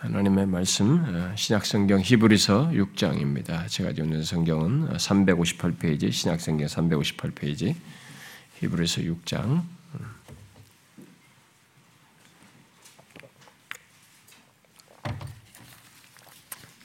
하나님의 0.00 0.46
말씀 0.46 1.04
어, 1.04 1.36
신약성경 1.36 2.00
히브리서 2.00 2.70
6장입니다. 2.70 3.68
제가 3.68 3.90
있는 3.90 4.24
성경은 4.24 4.96
358페이지 4.96 6.10
신약성경 6.10 6.68
358페이지 6.68 7.74
히브리서 8.60 9.02
6장 9.02 9.62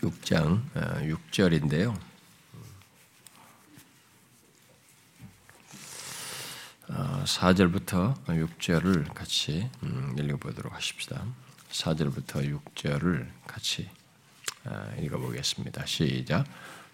6장 0.02 0.62
6절인데요. 1.32 1.98
4절부터 6.90 8.26
6절을 8.26 9.14
같이 9.14 9.70
음, 9.84 10.16
읽어보도록 10.20 10.74
하십시다. 10.74 11.26
4절부터 11.76 12.60
6절을 12.76 13.28
같이 13.46 13.88
아, 14.66 14.88
읽어보겠습니다. 15.00 15.86
시작. 15.86 16.46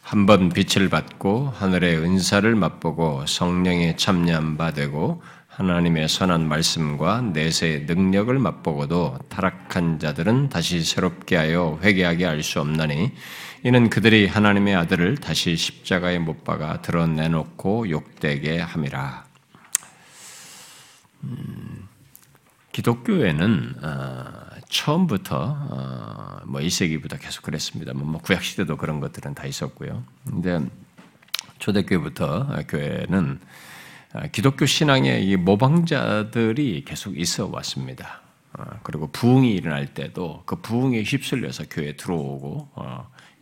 한번 0.01 0.49
빛을 0.49 0.89
받고 0.89 1.49
하늘의 1.49 1.97
은사를 1.97 2.55
맛보고 2.55 3.25
성령에 3.27 3.95
참여한 3.95 4.57
바 4.57 4.71
되고 4.71 5.21
하나님의 5.47 6.09
선한 6.09 6.47
말씀과 6.47 7.21
내세의 7.21 7.81
능력을 7.81 8.37
맛보고도 8.39 9.19
타락한 9.29 9.99
자들은 9.99 10.49
다시 10.49 10.83
새롭게 10.83 11.35
하여 11.35 11.79
회개하게 11.83 12.25
할 12.25 12.41
수 12.41 12.59
없나니 12.59 13.11
이는 13.63 13.89
그들이 13.91 14.25
하나님의 14.27 14.75
아들을 14.75 15.17
다시 15.17 15.55
십자가에 15.55 16.17
못 16.17 16.43
박아 16.43 16.81
드러내놓고 16.81 17.91
욕되게 17.91 18.59
함이라. 18.59 19.25
음, 21.25 21.87
기독교에는 22.71 23.75
어, 23.83 24.50
처음부터 24.71 25.57
어, 25.69 26.37
뭐 26.45 26.61
1세기부터 26.61 27.19
계속 27.19 27.43
그랬습니다. 27.43 27.93
뭐 27.93 28.19
구약 28.21 28.41
시대도 28.41 28.77
그런 28.77 28.99
것들은 29.01 29.35
다 29.35 29.45
있었고요. 29.45 30.03
근데 30.25 30.59
초대교회부터 31.59 32.63
교회는 32.67 33.39
어, 34.13 34.21
기독교 34.31 34.65
신앙의 34.65 35.27
이 35.27 35.35
모방자들이 35.35 36.85
계속 36.85 37.19
있어 37.19 37.49
왔습니다. 37.51 38.21
어, 38.53 38.63
그리고 38.83 39.07
부흥이 39.11 39.51
일어날 39.51 39.93
때도 39.93 40.43
그 40.45 40.55
부흥에 40.61 41.03
휩쓸려서 41.03 41.65
교회에 41.69 41.97
들어오고 41.97 42.69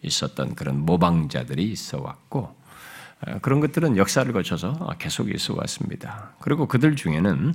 있었던 0.01 0.55
그런 0.55 0.79
모방자들이 0.79 1.63
있어 1.71 2.01
왔고 2.01 2.57
그런 3.41 3.59
것들은 3.59 3.97
역사를 3.97 4.31
거쳐서 4.31 4.95
계속 4.97 5.29
있어 5.29 5.53
왔습니다. 5.57 6.31
그리고 6.39 6.67
그들 6.67 6.95
중에는 6.95 7.53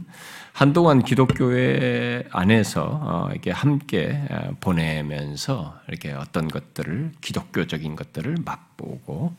한동안 0.54 1.02
기독교회 1.02 2.28
안에서 2.30 3.00
어, 3.02 3.28
이렇게 3.32 3.50
함께 3.50 4.22
보내면서 4.60 5.80
이렇게 5.88 6.12
어떤 6.12 6.46
것들을 6.46 7.10
기독교적인 7.20 7.96
것들을 7.96 8.36
맛보고 8.44 9.34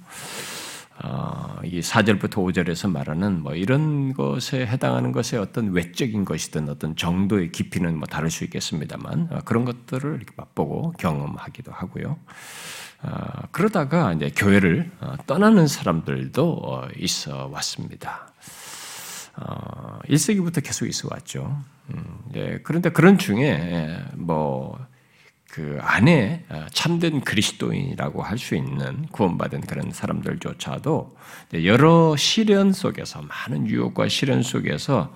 어, 1.02 1.56
이 1.64 1.80
4절부터 1.80 2.32
5절에서 2.32 2.92
말하는 2.92 3.44
뭐 3.44 3.56
이런 3.56 4.14
것에 4.14 4.68
해당하는 4.68 5.14
것의 5.14 5.42
어떤 5.42 5.72
외적인 5.72 6.26
것이든 6.26 6.68
어떤 6.68 6.98
정도의 6.98 7.54
깊이는 7.54 7.98
뭐 7.98 8.06
다를 8.06 8.30
수 8.30 8.44
있겠습니다만 8.44 9.30
어, 9.32 9.40
그런 9.46 9.64
것들을 9.64 10.16
이렇게 10.16 10.34
맛보고 10.36 10.92
경험하기도 11.00 11.72
하고요. 11.72 12.18
어, 13.04 13.10
그러다가 13.52 14.12
이제 14.12 14.32
교회를 14.36 14.92
어, 15.00 15.14
떠나는 15.26 15.68
사람들도 15.68 16.60
어, 16.62 16.88
있어 16.98 17.48
왔습니다. 17.54 18.34
1세기부터 19.36 20.64
계속 20.64 20.88
있어 20.88 21.10
왔죠. 21.12 21.58
음, 21.94 22.20
예, 22.36 22.60
그런데 22.64 22.90
그런 22.90 23.18
중에 23.18 23.44
예, 23.44 24.00
뭐그 24.16 25.78
안에 25.82 26.46
참된 26.72 27.22
그리스도인이라고 27.22 28.24
할 28.24 28.38
수 28.38 28.56
있는 28.56 29.06
구원받은 29.08 29.62
그런 29.62 29.92
사람들조차도 29.92 31.18
여러 31.64 32.16
시련 32.16 32.74
속에서 32.74 33.22
많은 33.22 33.68
유혹과 33.68 34.08
시련 34.08 34.42
속에서 34.42 35.14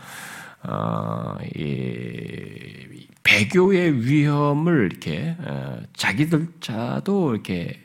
이 1.55 3.07
배교의 3.23 4.05
위험을 4.05 4.89
이렇게 4.91 5.35
어, 5.39 5.79
자기들 5.95 6.47
자도 6.61 7.33
이렇게 7.33 7.79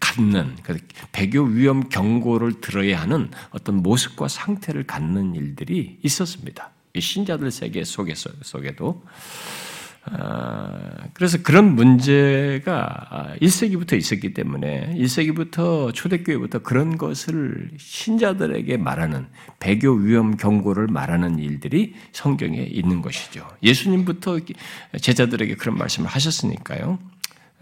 갖는 0.00 0.56
그 0.62 0.78
배교 1.12 1.42
위험 1.42 1.88
경고를 1.88 2.60
들어야 2.60 3.00
하는 3.00 3.30
어떤 3.50 3.76
모습과 3.76 4.28
상태를 4.28 4.84
갖는 4.86 5.34
일들이 5.34 5.98
있었습니다. 6.02 6.70
신자들 6.98 7.50
세계 7.50 7.84
속에서 7.84 8.30
속에도 8.42 9.02
아, 10.04 10.96
그래서 11.14 11.38
그런 11.42 11.76
문제가 11.76 13.36
1세기부터 13.40 13.96
있었기 13.96 14.34
때문에 14.34 14.96
1세기부터 14.98 15.94
초대교회부터 15.94 16.58
그런 16.60 16.98
것을 16.98 17.70
신자들에게 17.78 18.78
말하는 18.78 19.26
배교 19.60 19.92
위험 19.92 20.36
경고를 20.36 20.88
말하는 20.88 21.38
일들이 21.38 21.94
성경에 22.10 22.62
있는 22.62 23.00
것이죠. 23.00 23.46
예수님부터 23.62 24.40
제자들에게 25.00 25.54
그런 25.54 25.78
말씀을 25.78 26.08
하셨으니까요. 26.08 26.98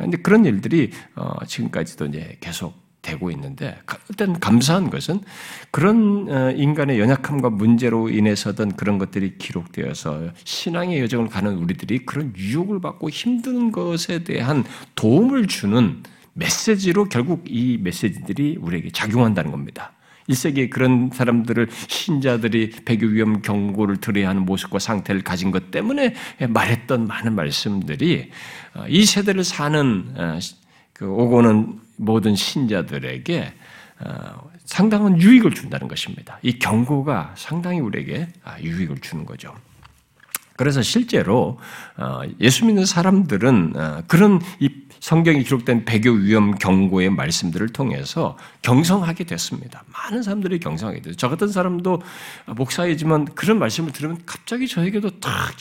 근데 0.01 0.17
그런 0.19 0.45
일들이 0.45 0.91
어, 1.15 1.45
지금까지도 1.45 2.07
이제 2.07 2.37
계속 2.41 2.91
되고 3.03 3.31
있는데 3.31 3.79
일단 4.09 4.39
감사한 4.39 4.91
것은 4.91 5.21
그런 5.71 6.29
어, 6.29 6.51
인간의 6.51 7.01
연약함과 7.01 7.51
문제로 7.51 8.09
인해서든 8.09 8.77
그런 8.77 8.99
것들이 8.99 9.39
기록되어서 9.39 10.31
신앙의 10.45 11.01
여정을 11.01 11.29
가는 11.29 11.57
우리들이 11.57 12.05
그런 12.05 12.35
유혹을 12.37 12.81
받고 12.81 13.11
힘든 13.11 13.73
것에 13.73 14.25
대한 14.25 14.65
도움을 14.95 15.47
주는 15.47 16.03
메시지로 16.35 17.07
결국 17.07 17.45
이 17.47 17.79
메시지들이 17.79 18.59
우리에게 18.61 18.91
작용한다는 18.91 19.51
겁니다. 19.51 19.93
1세기에 20.31 20.71
그런 20.71 21.11
사람들을 21.13 21.69
신자들이 21.89 22.71
배교 22.85 23.07
위험 23.07 23.43
경고를 23.43 23.97
들어야 23.97 24.29
하는 24.29 24.45
모습과 24.45 24.79
상태를 24.79 25.23
가진 25.23 25.51
것 25.51 25.71
때문에 25.71 26.15
말했던 26.49 27.07
많은 27.07 27.35
말씀들이 27.35 28.31
어, 28.31 28.60
이 28.89 29.05
세대를 29.05 29.45
사는 29.45 30.15
어, 30.17 30.39
그 30.93 31.11
오고는 31.11 31.81
모든 31.97 32.35
신자들에게 32.35 33.53
어, 34.01 34.51
상당한 34.65 35.21
유익을 35.21 35.53
준다는 35.53 35.89
것입니다. 35.89 36.39
이 36.43 36.59
경고가 36.59 37.35
상당히 37.37 37.81
우리에게 37.81 38.29
아, 38.45 38.61
유익을 38.61 38.99
주는 39.01 39.27
거죠. 39.27 39.55
그래서 40.57 40.83
실제로 40.83 41.59
어, 41.97 42.21
예수 42.41 42.67
믿는 42.67 42.85
사람들은 42.85 43.73
어, 43.77 44.03
그런 44.07 44.41
이 44.59 44.69
성경이 45.01 45.43
기록된 45.45 45.87
배교 45.87 46.11
위험 46.11 46.55
경고의 46.55 47.09
말씀들을 47.11 47.71
통해서 47.71 48.37
경성하게 48.61 49.25
됐습니다. 49.25 49.83
많은 49.91 50.23
사람들이 50.23 50.61
경성하게 50.61 51.01
됐어요. 51.01 51.17
저 51.17 51.31
같은 51.31 51.49
사람도 51.49 52.03
목사이지만 52.55 53.25
그런 53.35 53.59
말씀을 53.59 53.93
들으면 53.93 54.19
갑자기 54.27 54.69
저에게도 54.69 55.21
탁 55.21 55.57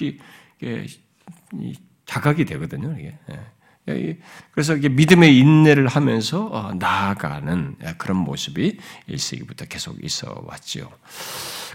자각이 2.10 2.44
되거든요. 2.46 2.96
이게. 2.98 3.14
예. 3.30 4.18
그래서 4.52 4.76
이게 4.76 4.90
믿음의 4.90 5.38
인내를 5.38 5.88
하면서 5.88 6.46
어, 6.46 6.74
나아가는 6.74 7.76
그런 7.98 8.18
모습이 8.18 8.78
1세기부터 9.10 9.70
계속 9.70 10.04
있어 10.04 10.44
왔죠. 10.46 10.90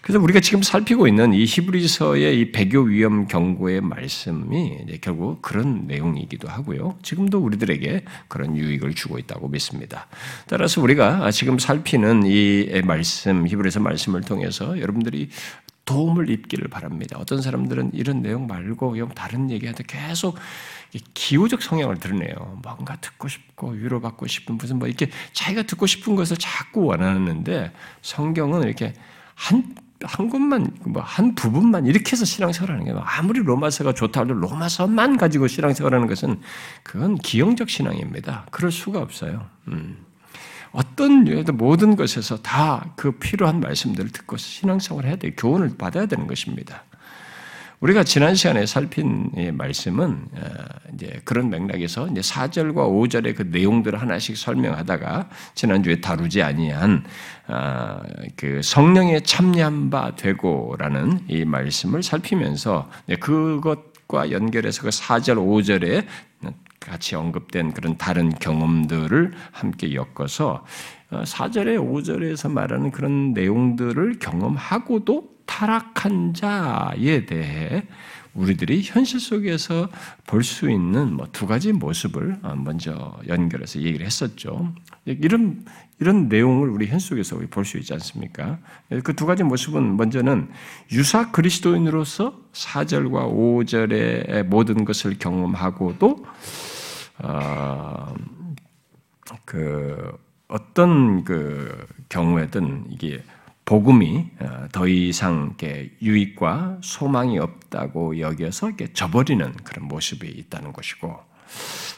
그래서 0.03 0.21
우리가 0.21 0.41
지금 0.41 0.62
살피고 0.62 1.09
있는 1.09 1.33
이 1.33 1.45
히브리서의 1.45 2.39
이 2.39 2.53
배교 2.53 2.83
위험 2.83 3.27
경고의 3.27 3.81
말씀이 3.81 4.99
결국 5.00 5.41
그런 5.41 5.87
내용이기도 5.87 6.47
하고요. 6.47 6.99
지금도 7.03 7.39
우리들에게 7.39 8.05
그런 8.28 8.56
유익을 8.56 8.95
주고 8.95 9.19
있다고 9.19 9.49
믿습니다. 9.49 10.06
따라서 10.47 10.83
우리가 10.83 11.31
지금 11.31 11.59
살피는 11.59 12.25
이 12.27 12.83
말씀, 12.84 13.47
히브리서 13.47 13.81
말씀을 13.81 14.21
통해서 14.21 14.78
여러분들이 14.78 15.31
도움을 15.84 16.31
입기를 16.31 16.69
바랍니다. 16.69 17.17
어떤 17.19 17.43
사람들은 17.43 17.91
이런 17.93 18.22
내용 18.22 18.47
말고 18.47 18.97
다른 19.15 19.50
얘기한테 19.50 19.84
계속 19.87 20.37
기호적 21.15 21.62
성향을 21.62 21.99
드러내요. 21.99 22.61
뭔가 22.62 22.97
듣고 22.97 23.28
싶고 23.28 23.71
위로받고 23.71 24.27
싶은 24.27 24.57
무슨 24.57 24.78
뭐 24.78 24.89
이렇게 24.89 25.10
자기가 25.33 25.63
듣고 25.65 25.86
싶은 25.86 26.15
것을 26.15 26.36
자꾸 26.39 26.84
원하는데 26.84 27.72
성경은 28.03 28.63
이렇게 28.63 28.95
한, 29.34 29.75
한 30.03 30.28
곳만, 30.28 30.77
뭐, 30.86 31.03
한 31.03 31.34
부분만 31.34 31.86
이렇게 31.86 32.13
해서 32.13 32.25
신앙생활 32.25 32.71
하는 32.71 32.84
게 32.84 32.95
아무리 32.97 33.41
로마서가 33.41 33.92
좋다 33.95 34.22
해도 34.22 34.34
로마서만 34.34 35.16
가지고 35.16 35.48
신앙생활 35.48 35.95
하는 35.95 36.07
것은 36.07 36.41
그건 36.83 37.16
기형적 37.16 37.69
신앙입니다. 37.69 38.47
그럴 38.51 38.71
수가 38.71 39.01
없어요. 39.01 39.47
음. 39.69 40.03
어떤 40.74 41.24
모든 41.56 41.97
것에서 41.97 42.36
다 42.42 42.84
그 42.97 43.12
필요한 43.12 43.60
말씀들을 43.60 44.10
듣고 44.10 44.36
신앙생활을 44.36 45.10
해야 45.10 45.16
돼요. 45.16 45.32
교훈을 45.36 45.76
받아야 45.76 46.06
되는 46.06 46.26
것입니다. 46.26 46.84
우리가 47.80 48.03
지난 48.03 48.34
시간에 48.34 48.65
살핀 48.65 49.53
말씀은 49.53 50.28
어, 50.32 50.48
이제 50.94 51.21
그런 51.24 51.50
맥락에서 51.50 52.09
이제 52.09 52.22
4절과 52.22 52.74
5절의 52.74 53.36
그 53.36 53.42
내용들을 53.42 54.00
하나씩 54.00 54.38
설명하다가 54.38 55.28
지난주에 55.54 56.00
다루지 56.00 56.41
아니한 56.42 57.04
어, 57.48 58.00
그 58.36 58.62
성령에 58.62 59.21
참여한 59.21 59.91
바 59.91 60.15
되고라는 60.16 61.26
이 61.28 61.44
말씀을 61.44 62.03
살피면서 62.03 62.88
그것과 63.21 64.30
연결해서 64.30 64.82
그 64.82 64.88
4절, 64.88 65.36
5절에 65.36 66.06
같이 66.84 67.16
언급된 67.16 67.72
그런 67.72 67.97
다른 67.97 68.31
경험들을 68.31 69.33
함께 69.53 69.95
엮어서 69.95 70.65
4절에 71.10 71.78
어, 71.78 71.92
5절에서 71.92 72.51
말하는 72.51 72.91
그런 72.91 73.33
내용들을 73.33 74.19
경험하고도 74.19 75.34
타락한 75.47 76.34
자에 76.34 77.27
대해 77.27 77.84
우리들이 78.34 78.83
현실 78.83 79.21
속에서 79.21 79.89
볼 80.27 80.42
수 80.42 80.69
있는 80.69 81.15
뭐 81.15 81.27
두 81.33 81.47
가지 81.47 81.72
모습을 81.72 82.39
어, 82.42 82.54
먼저 82.57 83.16
연결해서 83.28 83.81
얘기를 83.81 84.04
했었죠. 84.04 84.72
이런 85.04 85.65
이런 86.01 86.28
내용을 86.28 86.69
우리 86.71 86.89
현실 86.89 87.10
속에서 87.25 87.39
볼 87.51 87.65
수 87.65 87.78
있지 87.78 87.92
않습니까? 87.95 88.59
그 89.04 89.15
두 89.15 89.27
가지 89.27 89.45
모습은 89.45 89.97
먼저는 89.97 90.48
유사 90.92 91.31
그리스도인으로서 91.31 92.36
4절과 92.53 93.33
5절의 93.33 94.45
모든 94.45 94.84
것을 94.84 95.19
경험하고도 95.19 96.27
어, 97.19 98.15
그 99.45 100.16
어떤 100.49 101.25
그 101.25 101.87
경우에든 102.09 102.87
이게 102.91 103.22
복음이 103.65 104.31
어, 104.41 104.66
더 104.72 104.87
이상 104.87 105.57
유익과 106.03 106.78
소망이 106.83 107.39
없다고 107.39 108.21
여겨서 108.21 108.72
저버리는 108.93 109.53
그런 109.65 109.89
모습이 109.89 110.28
있다는 110.28 110.72
것이고 110.72 111.34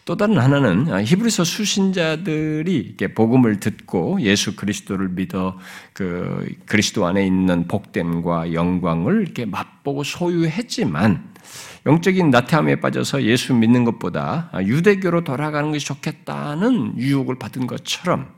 또 0.05 0.17
다른 0.17 0.39
하나는 0.39 0.93
어, 0.93 1.03
히브리서 1.03 1.43
수신자들이 1.43 2.79
복음을 3.09 3.59
듣고 3.59 4.21
예수 4.21 4.55
그리스도를 4.55 5.09
믿어 5.09 5.59
그 5.93 6.49
그리스도 6.67 7.07
안에 7.07 7.27
있는 7.27 7.67
복됨과 7.67 8.53
영광을 8.53 9.23
이렇게 9.23 9.45
맛보고 9.45 10.05
소유했지만 10.05 11.35
영적인 11.87 12.31
나태함에 12.31 12.81
빠져서 12.81 13.23
예수 13.23 13.55
믿는 13.55 13.85
것보다 13.85 14.51
유대교로 14.61 15.25
돌아가는 15.25 15.71
것이 15.71 15.87
좋겠다는 15.87 16.99
유혹을 16.99 17.39
받은 17.39 17.67
것처럼 17.67 18.37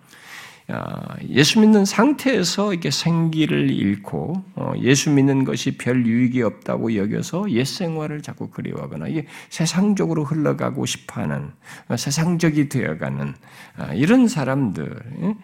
예수 1.30 1.60
믿는 1.60 1.86
상태에서 1.86 2.72
이렇게 2.72 2.90
생기를 2.90 3.70
잃고 3.70 4.44
어, 4.54 4.72
예수 4.82 5.10
믿는 5.10 5.44
것이 5.44 5.78
별 5.78 6.04
유익이 6.04 6.42
없다고 6.42 6.94
여겨서 6.94 7.50
옛 7.52 7.64
생활을 7.64 8.20
자꾸 8.20 8.50
그리워하거나 8.50 9.08
이게 9.08 9.26
세상적으로 9.48 10.24
흘러가고 10.24 10.84
싶어하는 10.84 11.52
어, 11.88 11.96
세상적이 11.96 12.68
되어가는 12.68 13.34
어, 13.78 13.92
이런 13.94 14.28
사람들 14.28 15.34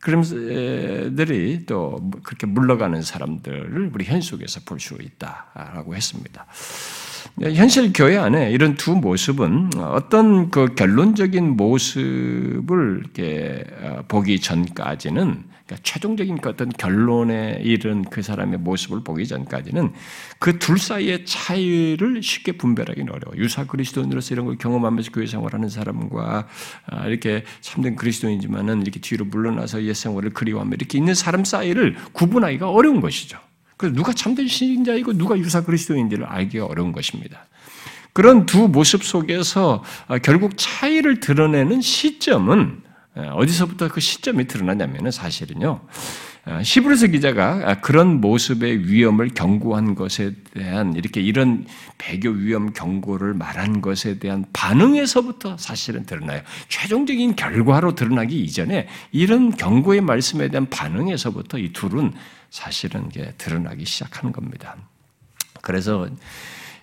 그럼들이 0.00 1.66
또 1.66 2.10
그렇게 2.22 2.46
물러가는 2.46 3.00
사람들을 3.02 3.90
우리 3.94 4.04
현 4.04 4.20
속에서 4.20 4.60
볼 4.64 4.80
수 4.80 4.96
있다라고 5.00 5.94
했습니다. 5.94 6.46
네, 7.36 7.54
현실 7.54 7.92
교회 7.92 8.16
안에 8.16 8.50
이런 8.50 8.76
두 8.76 8.96
모습은 8.96 9.70
어떤 9.76 10.50
그 10.50 10.74
결론적인 10.74 11.56
모습을 11.56 13.02
이렇게 13.02 13.64
어, 13.82 14.02
보기 14.08 14.40
전까지는 14.40 15.44
그러니까 15.70 15.76
최종적인 15.84 16.38
그 16.38 16.48
어떤 16.48 16.68
결론에 16.70 17.60
이른 17.62 18.02
그 18.02 18.22
사람의 18.22 18.58
모습을 18.58 19.04
보기 19.04 19.26
전까지는 19.26 19.92
그 20.38 20.58
둘 20.58 20.78
사이의 20.78 21.24
차이를 21.24 22.22
쉽게 22.22 22.52
분별하기는 22.52 23.12
어려워. 23.12 23.36
유사 23.36 23.66
그리스도인으로서 23.66 24.34
이런 24.34 24.46
걸 24.46 24.56
경험하면서 24.58 25.12
교회 25.12 25.26
생활하는 25.26 25.68
사람과 25.68 26.46
아, 26.86 27.06
이렇게 27.06 27.44
참된 27.60 27.96
그리스도인이지만은 27.96 28.82
이렇게 28.82 29.00
뒤로 29.00 29.24
물러나서 29.24 29.84
옛 29.84 29.94
생활을 29.94 30.30
그리워하며 30.30 30.74
이렇게 30.74 30.98
있는 30.98 31.14
사람 31.14 31.44
사이를 31.44 31.96
구분하기가 32.12 32.70
어려운 32.70 33.00
것이죠. 33.00 33.38
그래서 33.76 33.94
누가 33.94 34.12
참된 34.12 34.46
신자이고 34.48 35.14
누가 35.14 35.38
유사 35.38 35.64
그리스도인지를 35.64 36.26
알기가 36.26 36.66
어려운 36.66 36.92
것입니다. 36.92 37.46
그런 38.12 38.44
두 38.44 38.68
모습 38.68 39.04
속에서 39.04 39.82
아, 40.08 40.18
결국 40.18 40.52
차이를 40.56 41.20
드러내는 41.20 41.80
시점은 41.80 42.82
아, 42.86 42.89
어디서부터 43.14 43.88
그 43.88 44.00
시점이 44.00 44.46
드러나냐면 44.46 45.10
사실은요. 45.10 45.80
아, 46.46 46.62
시브르스 46.62 47.08
기자가 47.08 47.80
그런 47.80 48.20
모습의 48.20 48.88
위험을 48.88 49.28
경고한 49.28 49.94
것에 49.94 50.32
대한 50.54 50.94
이렇게 50.94 51.20
이런 51.20 51.66
배교 51.98 52.30
위험 52.30 52.72
경고를 52.72 53.34
말한 53.34 53.82
것에 53.82 54.18
대한 54.18 54.46
반응에서부터 54.52 55.58
사실은 55.58 56.06
드러나요. 56.06 56.40
최종적인 56.68 57.36
결과로 57.36 57.94
드러나기 57.94 58.40
이전에 58.40 58.88
이런 59.12 59.50
경고의 59.50 60.00
말씀에 60.00 60.48
대한 60.48 60.70
반응에서부터 60.70 61.58
이 61.58 61.72
둘은 61.74 62.14
사실은 62.48 63.10
드러나기 63.36 63.84
시작하는 63.84 64.32
겁니다. 64.32 64.76
그래서 65.60 66.08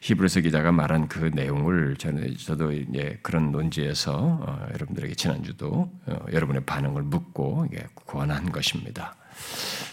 히브리서 0.02 0.42
기자가 0.42 0.72
말한 0.72 1.08
그 1.08 1.32
내용을 1.34 1.96
저는 1.98 2.36
저도 2.38 2.72
이제 2.72 3.20
그런 3.22 3.52
논지에서 3.52 4.14
어, 4.16 4.68
여러분들에게 4.74 5.16
지난주도 5.16 5.92
어, 6.06 6.26
여러분의 6.32 6.64
반응을 6.66 7.04
묻고 7.04 7.68
권한 8.06 8.52
것입니다. 8.52 9.16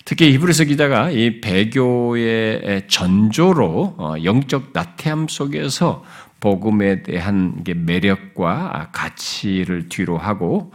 특히 0.04 0.32
히브리서 0.32 0.64
기자가 0.64 1.10
이 1.10 1.40
배교의 1.40 2.88
전조로 2.88 3.94
어, 3.98 4.14
영적 4.22 4.70
나태함 4.72 5.28
속에서 5.28 6.04
복음에 6.40 7.02
대한 7.02 7.64
매력과 7.64 8.90
가치를 8.92 9.88
뒤로 9.88 10.18
하고 10.18 10.72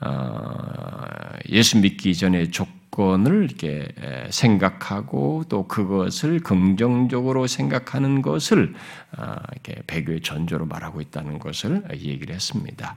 어, 0.00 1.04
예수 1.50 1.78
믿기 1.78 2.14
전에 2.14 2.50
조 2.50 2.66
조건을 2.90 3.44
이렇게 3.44 3.88
생각하고 4.30 5.44
또 5.48 5.66
그것을 5.66 6.40
긍정적으로 6.40 7.46
생각하는 7.46 8.20
것을 8.22 8.74
아, 9.16 9.36
이렇게 9.52 9.82
배교의 9.86 10.20
전조로 10.22 10.66
말하고 10.66 11.00
있다는 11.00 11.38
것을 11.38 11.82
얘기를 11.92 12.34
했습니다. 12.34 12.96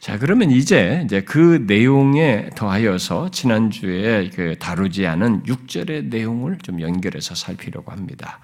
자, 0.00 0.18
그러면 0.18 0.50
이제 0.50 1.02
이제 1.04 1.22
그 1.22 1.64
내용에 1.66 2.50
더하여서 2.54 3.30
지난주에 3.30 4.30
그 4.34 4.56
다루지 4.58 5.06
않은 5.06 5.44
6절의 5.44 6.06
내용을 6.06 6.58
좀 6.58 6.80
연결해서 6.80 7.34
살피려고 7.34 7.90
합니다. 7.90 8.40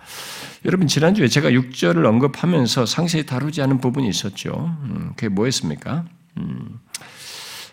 여러분, 0.64 0.87
지난주에 0.87 1.28
제가 1.28 1.50
6절을 1.50 2.05
언급하면서 2.06 2.87
상세히 2.87 3.26
다루지 3.26 3.61
않은 3.62 3.78
부분이 3.78 4.08
있었죠. 4.08 4.75
음, 4.84 5.12
그게 5.16 5.28
뭐였습니까? 5.28 6.06
음, 6.38 6.81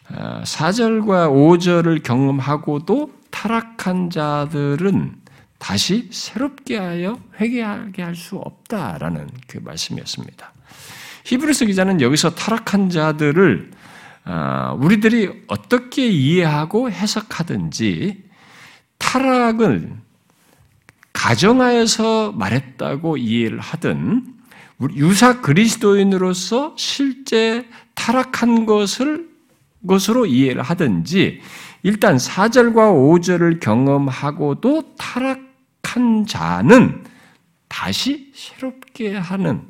4절과 0.10 1.12
아, 1.12 1.30
5절을 1.30 2.04
경험하고도 2.04 3.12
타락한 3.30 4.10
자들은 4.10 5.16
다시 5.60 6.08
새롭게 6.12 6.78
하여 6.78 7.20
회개하게 7.40 8.04
할 8.04 8.16
수 8.16 8.38
없다라는 8.38 9.28
그 9.48 9.58
말씀이었습니다. 9.58 10.54
히브리서 11.26 11.66
기자는 11.66 12.02
여기서 12.02 12.36
타락한 12.36 12.90
자들을 12.90 13.72
아, 14.24 14.74
우리들이 14.80 15.44
어떻게 15.48 16.08
이해하고 16.08 16.90
해석하든지 16.92 18.24
타락을 18.98 19.94
가정하여서 21.14 22.34
말했다고 22.34 23.18
이해를 23.18 23.60
하든 23.60 24.26
유사 24.96 25.42
그리스도인으로서 25.42 26.76
실제 26.78 27.68
타락한 27.96 28.66
것을 28.66 29.37
것으로 29.86 30.26
이해를 30.26 30.62
하든지 30.62 31.42
일단 31.84 32.18
4절과 32.18 32.74
5절을 32.74 33.60
경험하고도 33.60 34.96
타락한 34.96 36.26
자는 36.26 37.04
다시 37.68 38.32
새롭게 38.34 39.16
하는 39.16 39.62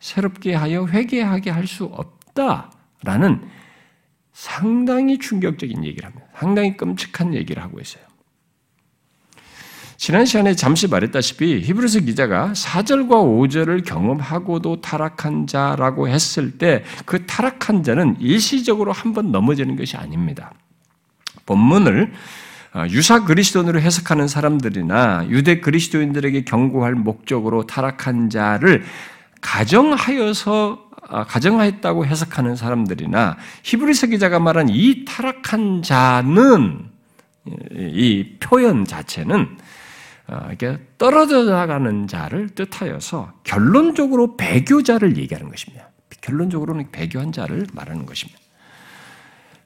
새롭게 0.00 0.54
하여 0.54 0.86
회개하게 0.86 1.50
할 1.50 1.66
수 1.66 1.84
없다라는 1.84 3.48
상당히 4.32 5.18
충격적인 5.18 5.84
얘기를 5.84 6.06
합니다. 6.06 6.26
상당히 6.36 6.76
끔찍한 6.76 7.34
얘기를 7.34 7.62
하고 7.62 7.80
있어요. 7.80 8.04
지난 10.04 10.26
시간에 10.26 10.54
잠시 10.54 10.86
말했다시피 10.86 11.62
히브리서 11.62 12.00
기자가 12.00 12.52
4절과 12.52 13.08
5절을 13.08 13.86
경험하고도 13.86 14.82
타락한 14.82 15.46
자라고 15.46 16.08
했을 16.10 16.58
때 16.58 16.84
그 17.06 17.24
타락한 17.24 17.82
자는 17.82 18.14
일시적으로 18.20 18.92
한 18.92 19.14
번 19.14 19.32
넘어지는 19.32 19.76
것이 19.76 19.96
아닙니다. 19.96 20.52
본문을 21.46 22.12
어, 22.74 22.84
유사 22.90 23.24
그리스도인으로 23.24 23.80
해석하는 23.80 24.28
사람들이나 24.28 25.28
유대 25.30 25.60
그리스도인들에게 25.60 26.44
경고할 26.44 26.94
목적으로 26.96 27.66
타락한 27.66 28.28
자를 28.28 28.84
가정하여서 29.40 30.90
어, 31.08 31.24
가정하였다고 31.24 32.04
해석하는 32.04 32.56
사람들이나 32.56 33.38
히브리서 33.62 34.08
기자가 34.08 34.38
말한 34.38 34.68
이 34.68 35.06
타락한 35.06 35.80
자는 35.80 36.90
이 37.72 38.36
표현 38.38 38.84
자체는 38.84 39.40
어, 39.40 39.63
이렇게 40.28 40.78
떨어져 40.96 41.44
나가는 41.44 42.06
자를 42.08 42.48
뜻하여서 42.50 43.34
결론적으로 43.44 44.36
배교자를 44.36 45.16
얘기하는 45.18 45.50
것입니다. 45.50 45.90
결론적으로는 46.22 46.90
배교한 46.90 47.32
자를 47.32 47.66
말하는 47.72 48.06
것입니다. 48.06 48.40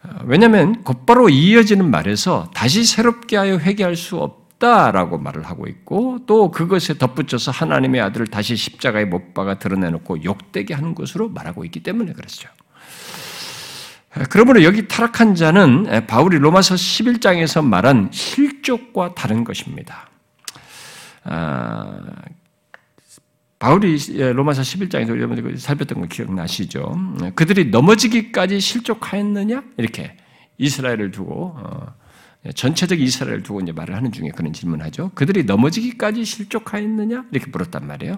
어, 0.02 0.20
왜냐하면 0.24 0.82
곧바로 0.82 1.28
이어지는 1.28 1.88
말에서 1.88 2.50
다시 2.54 2.84
새롭게 2.84 3.36
하여 3.36 3.58
회개할 3.58 3.94
수 3.94 4.16
없다라고 4.16 5.18
말을 5.18 5.44
하고 5.44 5.68
있고 5.68 6.20
또 6.26 6.50
그것에 6.50 6.98
덧붙여서 6.98 7.52
하나님의 7.52 8.00
아들을 8.00 8.26
다시 8.26 8.56
십자가에 8.56 9.04
못 9.04 9.34
박아 9.34 9.58
드러내놓고 9.58 10.24
욕되게 10.24 10.74
하는 10.74 10.94
것으로 10.94 11.28
말하고 11.28 11.64
있기 11.64 11.82
때문에 11.84 12.12
그렇죠. 12.12 12.48
그러므로 14.30 14.64
여기 14.64 14.88
타락한 14.88 15.36
자는 15.36 16.06
바울이 16.08 16.38
로마서 16.38 16.74
11장에서 16.74 17.64
말한 17.64 18.08
실족과 18.10 19.14
다른 19.14 19.44
것입니다. 19.44 20.07
아, 21.30 22.00
바울이 23.58 23.98
로마서 24.32 24.62
11장에서 24.62 25.08
여러분들 25.08 25.58
살폈던 25.58 26.00
거 26.00 26.06
기억나시죠? 26.06 26.96
그들이 27.34 27.66
넘어지기까지 27.66 28.60
실족하였느냐? 28.60 29.64
이렇게 29.76 30.16
이스라엘을 30.58 31.10
두고 31.10 31.56
어, 31.56 31.94
전체적 32.54 33.00
이스라엘을 33.00 33.42
두고 33.42 33.60
이제 33.60 33.72
말을 33.72 33.96
하는 33.96 34.12
중에 34.12 34.30
그런 34.34 34.52
질문하죠. 34.52 35.10
그들이 35.14 35.44
넘어지기까지 35.44 36.24
실족하였느냐? 36.24 37.24
이렇게 37.32 37.50
물었단 37.50 37.86
말이에요. 37.86 38.16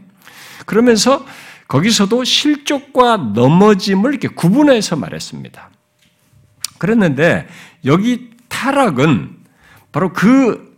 그러면서 0.67 1.25
거기서도 1.69 2.25
실족과 2.25 3.17
넘어짐을 3.17 4.11
이렇게 4.11 4.29
구분해서 4.29 4.97
말했습니다. 4.97 5.71
그랬는데 6.79 7.49
여기 7.87 8.31
타락은 8.49 9.37
바로 9.91 10.13
그 10.13 10.70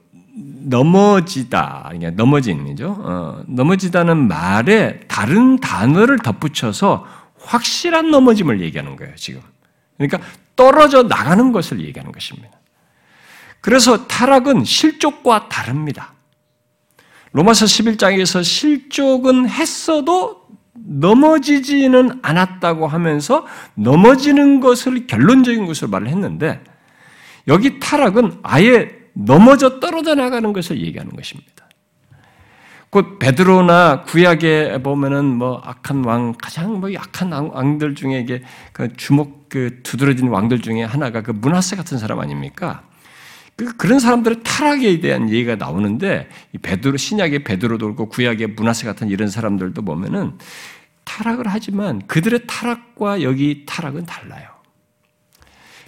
넘어지다, 0.64 1.92
넘어진이죠. 2.14 2.96
어, 3.00 3.44
넘어지다는 3.46 4.28
말에 4.28 5.00
다른 5.08 5.58
단어를 5.58 6.18
덧붙여서 6.18 7.06
확실한 7.38 8.10
넘어짐을 8.10 8.60
얘기하는 8.60 8.96
거예요, 8.96 9.14
지금. 9.16 9.40
그러니까 9.96 10.20
떨어져 10.56 11.02
나가는 11.02 11.52
것을 11.52 11.80
얘기하는 11.80 12.12
것입니다. 12.12 12.50
그래서 13.60 14.06
타락은 14.06 14.64
실족과 14.64 15.48
다릅니다. 15.48 16.14
로마서 17.32 17.64
11장에서 17.64 18.44
실족은 18.44 19.48
했어도 19.48 20.42
넘어지지는 20.74 22.20
않았다고 22.22 22.86
하면서 22.86 23.46
넘어지는 23.74 24.60
것을 24.60 25.06
결론적인 25.06 25.66
것을 25.66 25.88
말을 25.88 26.08
했는데 26.08 26.60
여기 27.48 27.78
타락은 27.78 28.40
아예 28.42 29.01
넘어져 29.14 29.80
떨어져 29.80 30.14
나가는 30.14 30.52
것을 30.52 30.80
얘기하는 30.80 31.12
것입니다. 31.12 31.52
곧 32.90 33.18
베드로나 33.18 34.02
구약에 34.02 34.82
보면은 34.82 35.24
뭐 35.24 35.62
악한 35.64 36.04
왕 36.04 36.34
가장 36.34 36.78
뭐 36.78 36.92
약한 36.92 37.32
왕들 37.32 37.94
중에 37.94 38.20
이게 38.20 38.42
그 38.74 38.94
주목 38.96 39.48
그 39.48 39.80
두드러진 39.82 40.28
왕들 40.28 40.60
중에 40.60 40.82
하나가 40.82 41.22
그 41.22 41.30
문하세 41.30 41.76
같은 41.76 41.96
사람 41.96 42.20
아닙니까? 42.20 42.82
그 43.56 43.76
그런 43.78 43.98
사람들의 43.98 44.40
타락에 44.44 45.00
대한 45.00 45.30
얘기가 45.30 45.56
나오는데 45.56 46.28
베드로 46.60 46.98
신약의 46.98 47.44
베드로도 47.44 47.86
그렇고 47.86 48.08
구약의 48.10 48.48
문하세 48.48 48.86
같은 48.86 49.08
이런 49.08 49.28
사람들도 49.28 49.80
보면은 49.82 50.38
타락을 51.04 51.46
하지만 51.48 52.06
그들의 52.06 52.40
타락과 52.46 53.22
여기 53.22 53.64
타락은 53.66 54.04
달라요. 54.04 54.51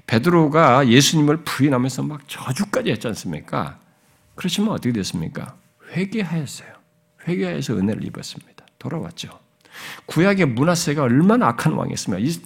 베드로가 0.07 0.89
예수님을 0.89 1.45
부인하면서 1.45 2.03
막 2.03 2.21
저주까지 2.29 2.91
했지 2.91 3.07
않습니까? 3.09 3.79
그렇지만 4.35 4.71
어떻게 4.71 4.93
됐습니까? 4.93 5.57
회개하였어요. 5.93 6.69
회개하여서 7.27 7.79
은혜를 7.79 8.05
입었습니다. 8.05 8.67
돌아왔죠. 8.79 9.31
구약의 10.07 10.47
문하세가 10.47 11.03
얼마나 11.03 11.49
악한 11.49 11.73
왕이었습니까? 11.73 12.41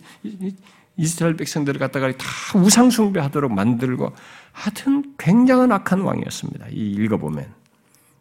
이스라엘 0.96 1.36
백성들을 1.36 1.78
갖다가 1.78 2.10
다 2.12 2.26
우상숭배하도록 2.54 3.52
만들고 3.52 4.12
하여튼 4.52 5.14
굉장한 5.18 5.72
악한 5.72 6.00
왕이었습니다. 6.00 6.66
이 6.70 6.92
읽어보면. 6.92 7.54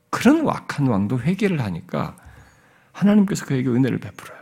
그런 0.09 0.47
악한 0.47 0.87
왕도 0.87 1.21
회개를 1.21 1.61
하니까 1.61 2.17
하나님께서 2.91 3.45
그에게 3.45 3.69
은혜를 3.69 3.99
베풀어요. 3.99 4.36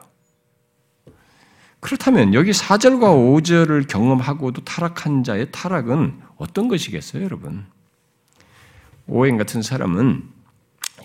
그렇다면 1.85 2.33
여기 2.33 2.49
4절과 2.49 2.99
5절을 2.99 3.87
경험하고도 3.87 4.63
타락한 4.63 5.23
자의 5.23 5.51
타락은 5.51 6.19
어떤 6.35 6.67
것이겠어요, 6.67 7.23
여러분? 7.23 7.67
오행 9.05 9.37
같은 9.37 9.61
사람은 9.61 10.23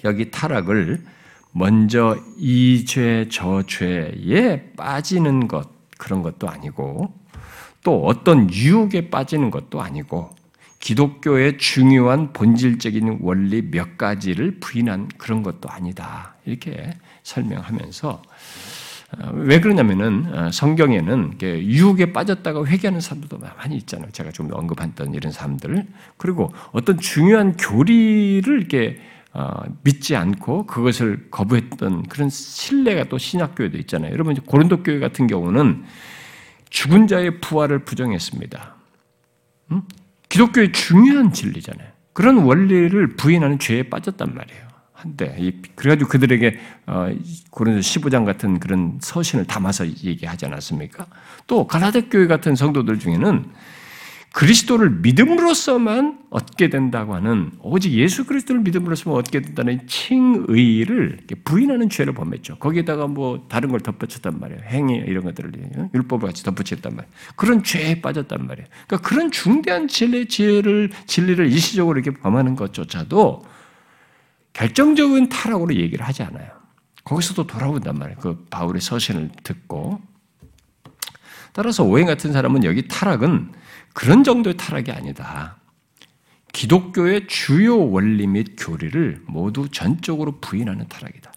여기 0.05 0.31
타락을 0.31 1.05
먼저 1.53 2.17
이 2.39 2.87
죄, 2.87 3.29
저 3.31 3.63
죄에 3.67 4.73
빠지는 4.75 5.49
것, 5.49 5.69
그런 5.99 6.23
것도 6.23 6.49
아니고, 6.49 7.13
또 7.85 8.07
어떤 8.07 8.51
유혹에 8.51 9.11
빠지는 9.11 9.51
것도 9.51 9.83
아니고, 9.83 10.35
기독교의 10.79 11.59
중요한 11.59 12.33
본질적인 12.33 13.19
원리 13.21 13.71
몇 13.71 13.99
가지를 13.99 14.61
부인한 14.61 15.09
그런 15.19 15.43
것도 15.43 15.69
아니다. 15.69 16.37
이렇게 16.47 16.95
설명하면서 17.23 18.09
어, 18.09 18.23
왜 19.33 19.61
그러냐면은 19.61 20.27
어, 20.33 20.51
성경에는 20.53 21.39
유혹에 21.43 22.13
빠졌다가 22.13 22.65
회개하는 22.65 23.01
사람들도 23.01 23.39
많이 23.39 23.77
있잖아요. 23.77 24.11
제가 24.13 24.31
좀 24.31 24.49
언급했던 24.53 25.15
이런 25.15 25.33
사람들 25.33 25.87
그리고 26.17 26.53
어떤 26.73 26.99
중요한 26.99 27.57
교리를 27.57 28.59
이렇게 28.59 29.01
어, 29.33 29.63
믿지 29.83 30.17
않고 30.17 30.67
그것을 30.67 31.29
거부했던 31.31 32.05
그런 32.05 32.31
신뢰가 32.31 33.05
또 33.05 33.19
신학교에도 33.19 33.79
있잖아요. 33.79 34.13
여러분 34.13 34.35
고린도 34.35 34.83
교회 34.83 34.99
같은 34.99 35.27
경우는 35.27 35.85
죽은 36.71 37.07
자의 37.07 37.41
부활을 37.41 37.81
부정했습니다. 37.81 38.75
음? 39.73 39.83
기독교의 40.29 40.73
중요한 40.73 41.33
진리잖아요. 41.33 41.89
그런 42.13 42.39
원리를 42.39 43.17
부인하는 43.17 43.59
죄에 43.59 43.85
빠졌단 43.85 44.35
말이에요. 44.35 44.70
한데 45.01 45.53
그래가지고 45.75 46.11
그들에게 46.11 46.59
어, 46.87 47.09
고린도 47.51 47.81
15장 47.81 48.25
같은 48.25 48.61
그런 48.61 48.99
서신을 49.01 49.47
담아서 49.47 49.87
얘기하지 49.87 50.47
않았습니까? 50.47 51.07
또 51.47 51.67
가나데 51.67 52.03
교회 52.03 52.27
같은 52.27 52.55
성도들 52.55 52.99
중에는 52.99 53.47
그리스도를 54.33 54.91
믿음으로써만 54.91 56.21
얻게 56.31 56.71
된다고 56.71 57.15
하는 57.15 57.51
오직 57.63 57.93
예수 57.93 58.25
그리스도를 58.27 58.63
믿음으로써만 58.63 59.19
얻게 59.19 59.43
된다는 59.43 59.81
칭의를 59.89 61.19
부인하는 61.43 61.89
죄를 61.89 62.15
범했죠. 62.15 62.57
거기에다가 62.59 63.09
뭐 63.09 63.47
다른 63.49 63.71
걸 63.71 63.81
덧붙였단 63.81 64.39
말이에요. 64.39 64.61
행위 64.67 64.95
이런 64.95 65.25
것들을 65.25 65.53
율법을 65.95 66.29
같이 66.29 66.45
덧붙였단 66.45 66.95
말이에요. 66.95 67.13
그런 67.35 67.65
죄에 67.65 68.01
빠졌단 68.01 68.47
말이에요. 68.47 68.69
그러니까 68.87 69.09
그런 69.09 69.33
중대한 69.33 69.89
진리, 69.89 70.27
지혜를 70.27 70.91
진리를 71.07 71.51
일시적으로 71.51 71.99
이렇게 71.99 72.17
범하는 72.17 72.55
것조차도 72.55 73.43
결정적인 74.53 75.29
타락으로 75.29 75.75
얘기를 75.75 76.07
하지 76.07 76.23
않아요. 76.23 76.51
거기서도 77.05 77.47
돌아온단 77.47 77.99
말이에요. 77.99 78.19
그 78.19 78.47
바울의 78.51 78.81
서신을 78.81 79.31
듣고. 79.43 80.01
따라서 81.53 81.85
오행 81.85 82.07
같은 82.07 82.33
사람은 82.33 82.65
여기 82.65 82.87
타락은 82.87 83.53
그런 83.93 84.23
정도의 84.23 84.57
타락이 84.57 84.93
아니다. 84.93 85.57
기독교의 86.53 87.27
주요 87.29 87.91
원리 87.91 88.27
및 88.27 88.55
교리를 88.59 89.23
모두 89.27 89.69
전적으로 89.69 90.41
부인하는 90.41 90.89
타락이다. 90.89 91.33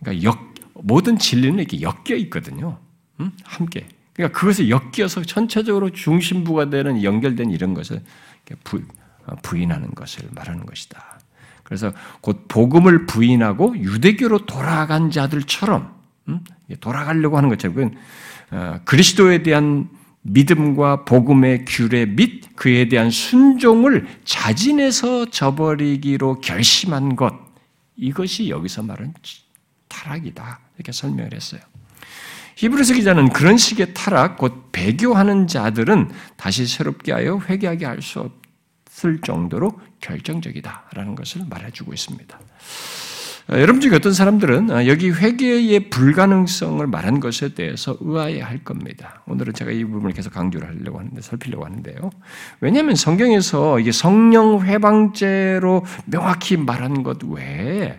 그러니까 0.00 0.24
역, 0.24 0.54
모든 0.74 1.18
진리는 1.18 1.58
이렇게 1.58 1.80
엮여 1.80 2.16
있거든요. 2.24 2.78
음? 3.20 3.32
함께. 3.44 3.86
그러니까 4.14 4.38
그것을 4.38 4.68
엮여서 4.70 5.22
전체적으로 5.22 5.90
중심부가 5.90 6.70
되는 6.70 7.02
연결된 7.02 7.50
이런 7.50 7.74
것을 7.74 8.02
부, 8.64 8.82
어, 9.26 9.34
부인하는 9.42 9.94
것을 9.94 10.28
말하는 10.32 10.66
것이다. 10.66 11.11
그래서 11.72 11.90
곧 12.20 12.48
복음을 12.48 13.06
부인하고 13.06 13.78
유대교로 13.78 14.44
돌아간 14.44 15.10
자들처럼 15.10 15.90
음? 16.28 16.40
돌아가려고 16.80 17.38
하는 17.38 17.48
것처럼 17.48 17.92
어, 18.50 18.80
그리스도에 18.84 19.42
대한 19.42 19.88
믿음과 20.20 21.06
복음의 21.06 21.64
규례 21.64 22.04
및 22.04 22.54
그에 22.56 22.88
대한 22.88 23.10
순종을 23.10 24.06
자진해서 24.26 25.30
저버리기로 25.30 26.42
결심한 26.42 27.16
것 27.16 27.32
이것이 27.96 28.50
여기서 28.50 28.82
말하는 28.82 29.14
타락이다 29.88 30.60
이렇게 30.76 30.92
설명을 30.92 31.32
했어요. 31.32 31.62
히브리서 32.56 32.94
기자는 32.94 33.30
그런 33.30 33.56
식의 33.56 33.94
타락, 33.94 34.36
곧 34.36 34.70
배교하는 34.72 35.46
자들은 35.46 36.10
다시 36.36 36.66
새롭게 36.66 37.12
하여 37.12 37.40
회개하게 37.48 37.86
할 37.86 37.98
수 38.02 38.20
없 38.20 38.41
을 39.04 39.20
정도로 39.20 39.72
결정적이다라는 40.00 41.14
것을 41.16 41.42
말해주고 41.48 41.92
있습니다. 41.92 42.38
어, 43.48 43.54
여러분 43.54 43.80
중에 43.80 43.96
어떤 43.96 44.12
사람들은 44.12 44.70
어, 44.70 44.86
여기 44.86 45.10
회개의 45.10 45.90
불가능성을 45.90 46.86
말한 46.86 47.18
것에 47.18 47.54
대해서 47.54 47.96
의아해 48.00 48.40
할 48.40 48.62
겁니다. 48.62 49.22
오늘은 49.26 49.54
제가 49.54 49.72
이 49.72 49.84
부분을 49.84 50.12
계속 50.12 50.32
강조를 50.32 50.68
하려고 50.68 51.00
하는데, 51.00 51.20
살피려고 51.20 51.64
하는데요. 51.64 52.10
왜냐하면 52.60 52.94
성경에서 52.94 53.80
이게 53.80 53.90
성령 53.90 54.64
회방죄로 54.64 55.84
명확히 56.06 56.56
말한 56.56 57.02
것 57.02 57.24
외에 57.24 57.98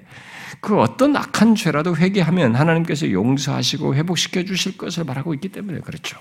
그 0.62 0.80
어떤 0.80 1.16
악한 1.18 1.56
죄라도 1.56 1.98
회개하면 1.98 2.56
하나님께서 2.56 3.12
용서하시고 3.12 3.96
회복시켜 3.96 4.46
주실 4.46 4.78
것을 4.78 5.04
말하고 5.04 5.34
있기 5.34 5.50
때문에 5.50 5.80
그렇죠. 5.82 6.18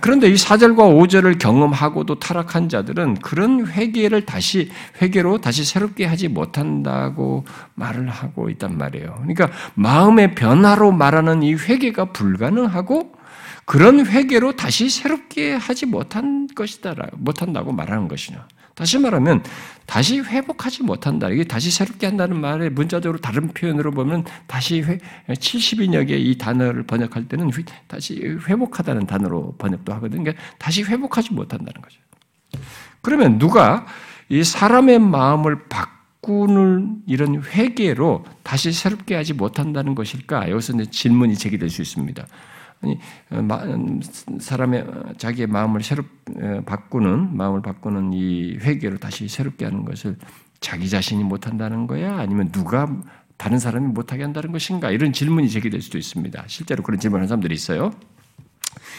그런데 0.00 0.28
이 0.28 0.34
4절과 0.34 0.76
5절을 0.76 1.38
경험하고도 1.38 2.18
타락한 2.18 2.68
자들은 2.68 3.14
그런 3.16 3.66
회개를 3.66 4.24
다시 4.24 4.70
회개로 5.00 5.40
다시 5.40 5.64
새롭게 5.64 6.06
하지 6.06 6.28
못한다고 6.28 7.44
말을 7.74 8.08
하고 8.08 8.48
있단 8.48 8.78
말이에요. 8.78 9.14
그러니까 9.18 9.50
마음의 9.74 10.34
변화로 10.34 10.92
말하는 10.92 11.42
이 11.42 11.54
회개가 11.54 12.06
불가능하고 12.06 13.12
그런 13.64 14.06
회개로 14.06 14.56
다시 14.56 14.88
새롭게 14.88 15.54
하지 15.54 15.86
못한 15.86 16.46
것이다 16.54 16.94
못한다고 17.12 17.72
말하는 17.72 18.08
것이냐. 18.08 18.46
다시 18.74 18.98
말하면 18.98 19.42
다시 19.86 20.20
회복하지 20.20 20.82
못한다. 20.82 21.28
이게 21.28 21.44
다시 21.44 21.70
새롭게 21.70 22.06
한다는 22.06 22.40
말에 22.40 22.70
문자적으로 22.70 23.20
다른 23.20 23.48
표현으로 23.48 23.90
보면 23.90 24.24
다시 24.46 24.80
회, 24.80 24.98
70인역의 25.28 26.10
이 26.10 26.38
단어를 26.38 26.84
번역할 26.84 27.28
때는 27.28 27.50
다시 27.86 28.20
회복하다는 28.48 29.06
단어로 29.06 29.56
번역도 29.58 29.92
하거든요. 29.94 30.22
그러니까 30.22 30.42
다시 30.58 30.82
회복하지 30.82 31.34
못한다는 31.34 31.80
거죠. 31.82 31.98
그러면 33.02 33.38
누가 33.38 33.86
이 34.28 34.42
사람의 34.42 35.00
마음을 35.00 35.68
바꾸는 35.68 37.02
이런 37.06 37.42
회개로 37.42 38.24
다시 38.42 38.72
새롭게 38.72 39.14
하지 39.14 39.34
못한다는 39.34 39.94
것일까? 39.94 40.50
여기서 40.50 40.74
이제 40.74 40.90
질문이 40.90 41.36
제기될 41.36 41.68
수 41.68 41.82
있습니다. 41.82 42.26
아니 42.82 42.98
음, 43.32 44.00
사람의 44.38 44.86
자기의 45.18 45.46
마음을 45.46 45.82
새로 45.82 46.02
바꾸는 46.66 47.36
마음을 47.36 47.62
바꾸는 47.62 48.12
이 48.12 48.58
회개로 48.60 48.98
다시 48.98 49.28
새롭게 49.28 49.64
하는 49.64 49.84
것을 49.84 50.16
자기 50.60 50.88
자신이 50.88 51.24
못한다는 51.24 51.86
거야? 51.86 52.18
아니면 52.18 52.50
누가 52.52 52.88
다른 53.36 53.58
사람이 53.58 53.88
못하게 53.88 54.22
한다는 54.22 54.52
것인가? 54.52 54.90
이런 54.90 55.12
질문이 55.12 55.48
제기될 55.48 55.80
수도 55.82 55.98
있습니다. 55.98 56.44
실제로 56.46 56.82
그런 56.82 57.00
질문하는 57.00 57.28
사람들이 57.28 57.54
있어요. 57.54 57.92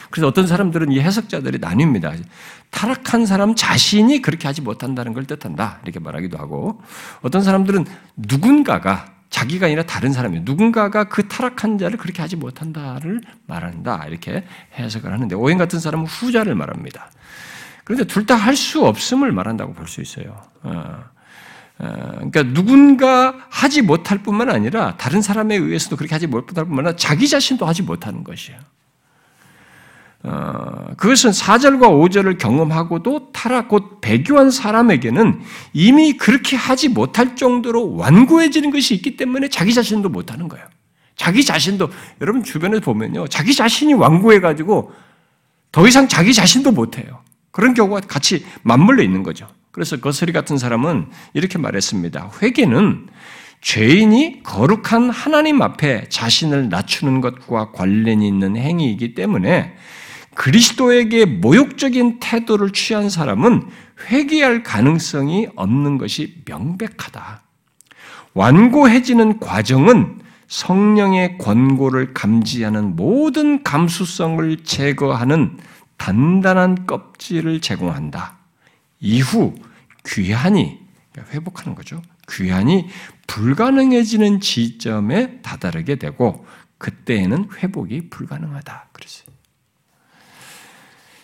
그래서 0.10 0.28
어떤 0.28 0.46
사람들은 0.46 0.92
이 0.92 1.00
해석자들이 1.00 1.60
나뉩니다. 1.60 2.22
타락한 2.70 3.26
사람 3.26 3.56
자신이 3.56 4.22
그렇게 4.22 4.48
하지 4.48 4.62
못한다는 4.62 5.14
걸 5.14 5.26
뜻한다. 5.26 5.80
이렇게 5.84 6.00
말하기도 6.00 6.38
하고, 6.38 6.82
어떤 7.22 7.42
사람들은 7.42 7.86
누군가가 8.18 9.14
자기가 9.34 9.66
아니라 9.66 9.82
다른 9.84 10.14
사람이 10.14 10.42
누군가가 10.42 11.06
그 11.06 11.28
타락한 11.28 11.80
자를 11.80 11.98
그렇게 11.98 12.22
하지 12.22 12.36
못한다를 12.36 13.20
말한다 13.48 14.06
이렇게 14.08 14.44
해석을 14.78 15.12
하는데 15.12 15.36
오행 15.36 15.58
같은 15.58 15.80
사람은 15.80 16.06
후자를 16.06 16.54
말합니다. 16.54 17.10
그런데 17.84 18.06
둘 18.06 18.28
다 18.28 18.36
할 18.36 18.56
수 18.56 18.86
없음을 18.86 19.32
말한다고 19.32 19.74
볼 19.74 19.88
수 19.88 20.02
있어요. 20.02 20.40
어, 20.62 21.04
어, 21.80 22.12
그러니까 22.16 22.44
누군가 22.44 23.34
하지 23.50 23.82
못할 23.82 24.20
뿐만 24.20 24.50
아니라 24.52 24.96
다른 24.98 25.24
사람에 25.24 25.56
의해서도 25.56 25.96
그렇게 25.98 26.14
하지 26.14 26.28
못할 26.28 26.66
뿐만 26.66 26.86
아니라 26.86 26.96
자기 26.96 27.28
자신도 27.28 27.66
하지 27.66 27.82
못하는 27.82 28.24
것이에요. 28.24 28.60
어, 30.26 30.94
그것은 30.96 31.32
4절과 31.32 31.82
5절을 31.82 32.38
경험하고도 32.38 33.34
타락 33.34 33.68
곧 33.68 34.00
배교한 34.00 34.52
사람에게는 34.52 35.42
이미 35.74 36.14
그렇게 36.14 36.56
하지 36.56 36.88
못할 36.88 37.36
정도로 37.36 37.96
완고해지는 37.96 38.72
것이 38.72 38.96
있기 38.96 39.18
때문에 39.18 39.50
자기 39.50 39.74
자신도 39.74 40.10
못하는 40.10 40.48
거예요. 40.48 40.66
자기 41.18 41.44
자신도 41.44 41.90
여러분 42.22 42.44
주변에 42.44 42.80
보면요, 42.80 43.28
자기 43.28 43.54
자신이 43.54 43.94
완고해 43.94 44.40
가지고 44.40 44.94
더 45.72 45.88
이상 45.88 46.08
자기 46.08 46.34
자신도 46.34 46.72
못해요. 46.72 47.22
그런 47.52 47.74
경우가 47.74 48.02
같이 48.02 48.46
맞물려 48.62 49.04
있는 49.04 49.24
거죠. 49.24 49.48
그래서 49.72 49.98
거스리 49.98 50.32
같은 50.32 50.58
사람은 50.58 51.08
이렇게 51.34 51.58
말했습니다. 51.58 52.32
회개는 52.42 53.08
죄인이 53.62 54.44
거룩한 54.44 55.10
하나님 55.10 55.62
앞에 55.62 56.06
자신을 56.10 56.70
낮추는 56.70 57.22
것과 57.22 57.72
관련이 57.72 58.28
있는 58.28 58.56
행위이기 58.56 59.16
때문에 59.16 59.76
그리스도에게 60.36 61.26
모욕적인 61.26 62.20
태도를 62.20 62.72
취한 62.72 63.10
사람은 63.10 63.68
회개할 64.10 64.64
가능성이 64.64 65.48
없는 65.56 65.98
것이 65.98 66.42
명백하다. 66.46 67.44
완고해지는 68.34 69.40
과정은 69.40 70.22
성령의 70.48 71.38
권고를 71.38 72.14
감지하는 72.14 72.96
모든 72.96 73.64
감수성을 73.64 74.64
제거하는 74.64 75.58
단단한 75.98 76.86
껍질을 76.86 77.62
제공한다. 77.62 78.38
이후 79.00 79.56
귀환이 80.06 80.80
그러니까 81.12 81.34
회복하는 81.34 81.76
거죠. 81.76 82.02
귀환이 82.30 82.88
불가능해지는 83.28 84.42
지점에 84.42 85.42
다다르게 85.42 85.96
되고 85.96 86.46
그때에는 86.78 87.50
회복이 87.58 88.10
불가능하다. 88.10 88.90
그랬어요. 88.92 89.23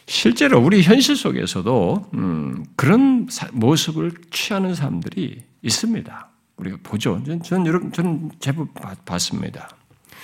실제로 0.10 0.60
우리 0.60 0.82
현실 0.82 1.16
속에서도 1.16 2.10
음, 2.16 2.66
그런 2.76 3.28
모습을 3.52 4.12
취하는 4.32 4.74
사람들이 4.74 5.44
있습니다. 5.62 6.28
우리가 6.58 6.78
보죠. 6.82 7.22
저는 7.44 7.68
여러분 7.68 7.92
저는 7.92 8.32
제법 8.40 8.70
봤습니다. 9.06 9.70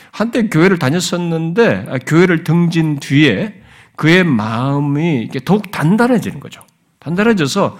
한때 0.10 0.50
교회를 0.50 0.80
다녔었는데 0.80 1.86
아, 1.88 2.00
교회를 2.00 2.44
등진 2.44 3.00
뒤에 3.00 3.62
그의 3.96 4.24
마음이 4.24 5.30
더욱 5.46 5.70
단단해지는 5.70 6.40
거죠. 6.40 6.64
단단해져서 6.98 7.78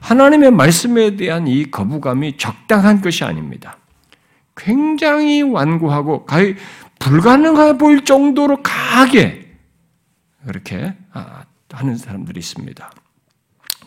하나님의 0.00 0.50
말씀에 0.50 1.16
대한 1.16 1.48
이 1.48 1.70
거부감이 1.70 2.36
적당한 2.36 3.00
것이 3.00 3.24
아닙니다. 3.24 3.78
굉장히 4.54 5.40
완고하고 5.40 6.26
거의 6.26 6.56
불가능해 6.98 7.78
보일 7.78 8.04
정도로 8.04 8.62
강하게 8.62 9.45
그렇게 10.46 10.94
아, 11.12 11.44
하는 11.72 11.96
사람들이 11.96 12.38
있습니다. 12.38 12.90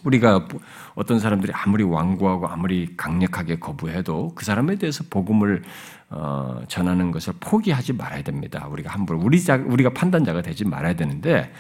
우리가 0.04 0.48
어떤 0.96 1.20
사람들이 1.20 1.52
아무리 1.54 1.84
완고하고 1.84 2.48
아무리 2.48 2.96
강력하게 2.96 3.60
거부해도 3.60 4.34
그 4.36 4.46
사람에 4.46 4.76
대해서 4.76 5.04
복음을 5.10 5.64
어, 6.10 6.62
전하는 6.68 7.12
것을 7.12 7.34
포기하지 7.40 7.94
말아야 7.94 8.24
됩니다. 8.24 8.68
우리가 8.72 8.92
함부로 8.92 9.20
우리 9.20 9.42
자, 9.42 9.56
우리가 9.56 9.92
판단자가 9.94 10.42
되지 10.42 10.66
말아야 10.66 10.96
되는데 10.96 11.52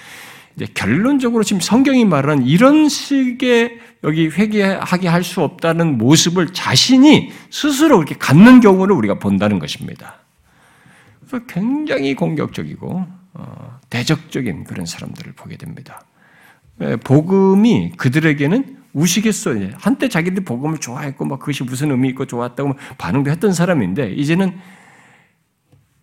이제 0.56 0.68
결론적으로 0.74 1.44
지금 1.44 1.62
성경이 1.62 2.06
말하는 2.06 2.46
이런 2.46 2.90
식의 2.90 3.80
여기 4.04 4.28
회개하게 4.28 5.08
할 5.08 5.24
수 5.24 5.42
없다는 5.42 5.98
모습을 5.98 6.54
자신이 6.54 7.32
스스로 7.50 7.98
이렇게 7.98 8.16
갖는 8.16 8.62
경우를 8.62 8.96
우리가 8.96 9.20
본다는 9.20 9.60
것입니다. 9.60 10.16
굉장히 11.48 12.16
공격적이고 12.16 12.88
어, 12.90 13.19
대적적인 13.90 14.64
그런 14.66 14.86
사람들을 14.86 15.34
보게 15.34 15.58
됩니다. 15.58 16.04
예, 16.82 16.96
복음이 16.96 17.94
그들에게는 17.98 18.78
우시겠어요. 18.94 19.72
한때 19.76 20.08
자기들이 20.10 20.46
복음을 20.46 20.80
좋아했고 20.80 21.26
막 21.26 21.40
그것이 21.40 21.64
무슨 21.64 21.92
의미 21.92 22.10
있고 22.10 22.26
좋았다고 22.26 22.76
반응도 22.98 23.30
했던 23.30 23.54
사람인데 23.54 24.14
이제는 24.14 24.58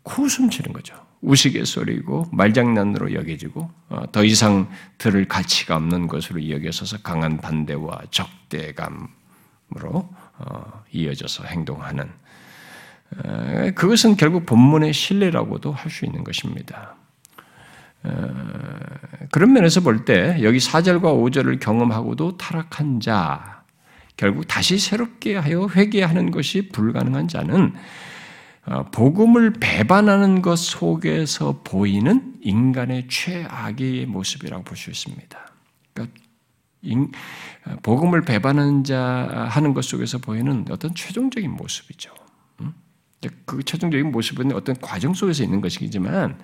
코웃음 0.02 0.50
치는 0.50 0.72
거죠. 0.72 0.94
우스갯소리고 1.22 2.26
말장난으로 2.30 3.14
여겨지고 3.14 3.70
어, 3.88 4.12
더 4.12 4.22
이상 4.22 4.68
들을 4.98 5.26
가치가 5.26 5.76
없는 5.76 6.06
것으로 6.06 6.48
여겨져서 6.48 6.98
강한 7.02 7.38
반대와 7.38 8.02
적대감으로 8.10 9.08
어, 10.38 10.82
이어져서 10.92 11.44
행동하는 11.44 12.08
어, 13.24 13.70
그것은 13.74 14.16
결국 14.16 14.46
본문의 14.46 14.92
신뢰라고도 14.92 15.72
할 15.72 15.90
수 15.90 16.04
있는 16.04 16.22
것입니다. 16.22 16.95
그런 19.30 19.52
면에서 19.52 19.80
볼 19.80 20.04
때 20.04 20.38
여기 20.42 20.58
4절과 20.58 21.02
5절을 21.02 21.60
경험하고도 21.60 22.36
타락한 22.36 23.00
자, 23.00 23.62
결국 24.16 24.46
다시 24.46 24.78
새롭게 24.78 25.36
하여 25.36 25.68
회개하는 25.68 26.30
것이 26.30 26.68
불가능한 26.68 27.28
자는 27.28 27.74
어, 28.66 28.84
복음을 28.90 29.52
배반하는 29.60 30.42
것 30.42 30.56
속에서 30.56 31.60
보이는 31.62 32.34
인간의 32.40 33.06
최악의 33.08 34.06
모습이라고 34.06 34.64
볼 34.64 34.76
수 34.76 34.90
있습니다. 34.90 35.38
그러니까 35.94 36.20
어, 37.66 37.76
복음을 37.82 38.22
배반하는 38.22 38.82
자 38.84 39.46
하는 39.50 39.72
것 39.74 39.84
속에서 39.84 40.18
보이는 40.18 40.64
어떤 40.70 40.94
최종적인 40.94 41.50
모습이죠. 41.50 42.10
그 43.44 43.62
최종적인 43.62 44.10
모습은 44.12 44.52
어떤 44.52 44.76
과정 44.80 45.14
속에서 45.14 45.42
있는 45.42 45.60
것이지만 45.60 46.38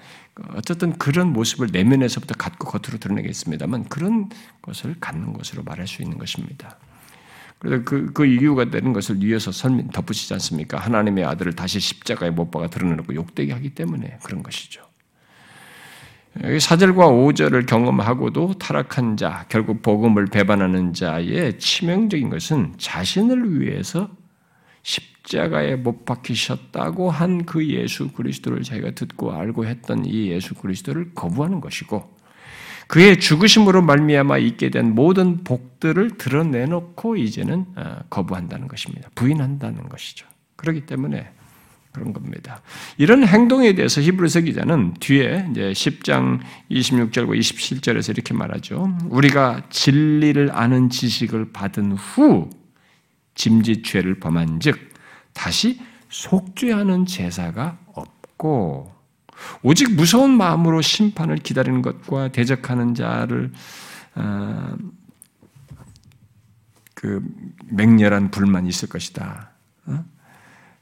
어쨌든 0.54 0.96
그런 0.98 1.32
모습을 1.32 1.68
내면에서부터 1.72 2.34
갖고 2.34 2.66
겉으로 2.66 2.98
드러내겠습니다만 2.98 3.84
그런 3.84 4.30
것을 4.62 4.96
갖는 5.00 5.32
것으로 5.32 5.62
말할 5.62 5.86
수 5.86 6.02
있는 6.02 6.18
것입니다. 6.18 6.78
그래서 7.58 7.84
그, 7.84 8.12
그 8.12 8.26
이유가 8.26 8.64
되는 8.70 8.92
것을 8.92 9.22
위해서 9.22 9.52
설명 9.52 9.88
덧붙이지 9.88 10.34
않습니까? 10.34 10.78
하나님의 10.78 11.24
아들을 11.24 11.52
다시 11.54 11.78
십자가에 11.78 12.30
못 12.30 12.50
박아 12.50 12.68
드러내고 12.68 13.14
욕되게 13.14 13.52
하기 13.52 13.70
때문에 13.70 14.18
그런 14.24 14.42
것이죠. 14.42 14.82
여기 16.42 16.56
4절과 16.56 16.96
5절을 16.96 17.66
경험하고도 17.66 18.54
타락한 18.54 19.16
자, 19.16 19.44
결국 19.48 19.82
복음을 19.82 20.26
배반하는 20.26 20.94
자의 20.94 21.58
치명적인 21.58 22.30
것은 22.30 22.74
자신을 22.78 23.60
위해서 23.60 24.10
십 24.82 25.11
자가에 25.24 25.76
못 25.76 26.04
박히셨다고 26.04 27.10
한 27.10 27.42
그 27.46 27.66
예수 27.68 28.08
그리스도를 28.12 28.62
자기가 28.62 28.92
듣고 28.92 29.32
알고 29.32 29.66
했던 29.66 30.04
이 30.04 30.28
예수 30.28 30.54
그리스도를 30.54 31.12
거부하는 31.14 31.60
것이고 31.60 32.10
그의 32.88 33.20
죽으심으로 33.20 33.82
말미암아 33.82 34.38
있게 34.38 34.70
된 34.70 34.94
모든 34.94 35.44
복들을 35.44 36.18
드러내놓고 36.18 37.16
이제는 37.16 37.66
어, 37.76 37.98
거부한다는 38.10 38.68
것입니다. 38.68 39.08
부인한다는 39.14 39.88
것이죠. 39.88 40.26
그렇기 40.56 40.86
때문에 40.86 41.30
그런 41.92 42.12
겁니다. 42.12 42.62
이런 42.96 43.26
행동에 43.26 43.74
대해서 43.74 44.00
히브리서 44.00 44.40
기자는 44.42 44.94
뒤에 45.00 45.48
이제 45.50 45.72
10장 45.72 46.40
26절과 46.70 47.38
27절에서 47.38 48.10
이렇게 48.10 48.34
말하죠. 48.34 48.96
우리가 49.08 49.64
진리를 49.70 50.50
아는 50.52 50.90
지식을 50.90 51.52
받은 51.52 51.92
후 51.92 52.50
짐짓 53.34 53.84
죄를 53.84 54.20
범한즉 54.20 54.91
다시 55.32 55.80
속죄하는 56.08 57.06
제사가 57.06 57.78
없고 57.86 58.92
오직 59.62 59.94
무서운 59.94 60.36
마음으로 60.36 60.82
심판을 60.82 61.36
기다리는 61.36 61.82
것과 61.82 62.28
대적하는 62.28 62.94
자를 62.94 63.50
어, 64.14 64.76
그 66.94 67.22
맹렬한 67.66 68.30
불만이 68.30 68.68
있을 68.68 68.88
것이다. 68.88 69.50
어? 69.86 70.04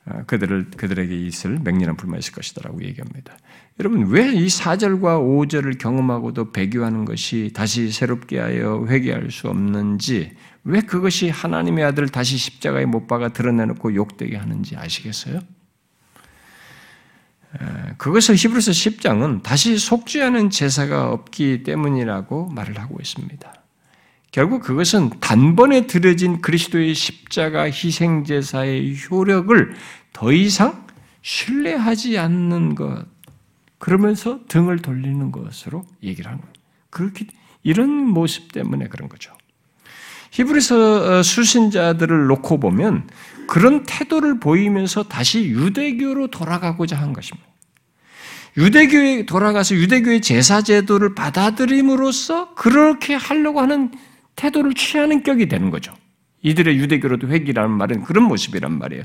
어, 0.07 0.23
그들을 0.27 0.71
그들에게 0.77 1.17
있을 1.27 1.59
맹렬한 1.61 1.97
불만이 1.97 2.19
있을 2.19 2.33
것이다라고 2.35 2.83
얘기합니다. 2.83 3.37
여러분 3.79 4.09
왜 4.09 4.35
이 4.35 4.47
4절과 4.47 5.01
5절을 5.01 5.79
경험하고도 5.79 6.53
배교하는 6.53 7.07
것이 7.07 7.51
다시 7.55 7.91
새롭게 7.91 8.39
하여 8.39 8.85
회개할 8.87 9.31
수 9.31 9.49
없는지 9.49 10.37
왜 10.65 10.81
그것이 10.81 11.31
하나님의 11.31 11.85
아들을 11.85 12.09
다시 12.09 12.37
십자가에 12.37 12.85
못 12.85 13.07
박아 13.07 13.29
드러내놓고 13.29 13.95
욕되게 13.95 14.37
하는지 14.37 14.77
아시겠어요? 14.77 15.41
그것을 17.99 18.37
히브리서 18.37 18.71
10장은 18.71 19.43
다시 19.43 19.77
속죄하는 19.77 20.51
제사가 20.51 21.11
없기 21.11 21.65
때문이라고 21.65 22.49
말을 22.51 22.79
하고 22.79 22.99
있습니다. 23.01 23.55
결국 24.31 24.63
그것은 24.63 25.11
단번에 25.19 25.89
들여진 25.89 26.41
그리스도의 26.41 26.95
십자가 26.95 27.65
희생 27.65 28.23
제사의 28.25 28.97
효력을 29.11 29.75
더 30.13 30.33
이상 30.33 30.87
신뢰하지 31.23 32.19
않는 32.19 32.77
것, 32.77 33.07
그러면서 33.79 34.41
등을 34.47 34.79
돌리는 34.79 35.33
것으로 35.33 35.85
얘기를 36.03 36.31
하는 36.31 36.41
거예요. 36.41 36.53
그렇게 36.91 37.27
이런 37.63 37.91
모습 37.91 38.53
때문에 38.53 38.87
그런 38.89 39.09
거죠. 39.09 39.37
히브리서 40.31 41.19
어, 41.19 41.23
수신자들을 41.23 42.27
놓고 42.27 42.61
보면 42.61 43.09
그런 43.47 43.85
태도를 43.85 44.39
보이면서 44.39 45.03
다시 45.05 45.45
유대교로 45.49 46.29
돌아가고자 46.29 46.97
한 46.97 47.13
것입니다. 47.13 47.49
유대교에 48.57 49.27
돌아가서 49.27 49.75
유대교의 49.75 50.21
제사 50.23 50.63
제도를 50.63 51.15
받아들임으로써 51.15 52.55
그렇게 52.55 53.15
하려고 53.15 53.61
하는 53.61 53.91
태도를 54.37 54.75
취하는 54.75 55.23
격이 55.23 55.49
되는 55.49 55.71
거죠. 55.71 55.93
이들의 56.43 56.79
유대교로도 56.79 57.29
회기라는 57.29 57.71
말은 57.71 58.03
그런 58.03 58.25
모습이란 58.25 58.79
말이에요. 58.79 59.03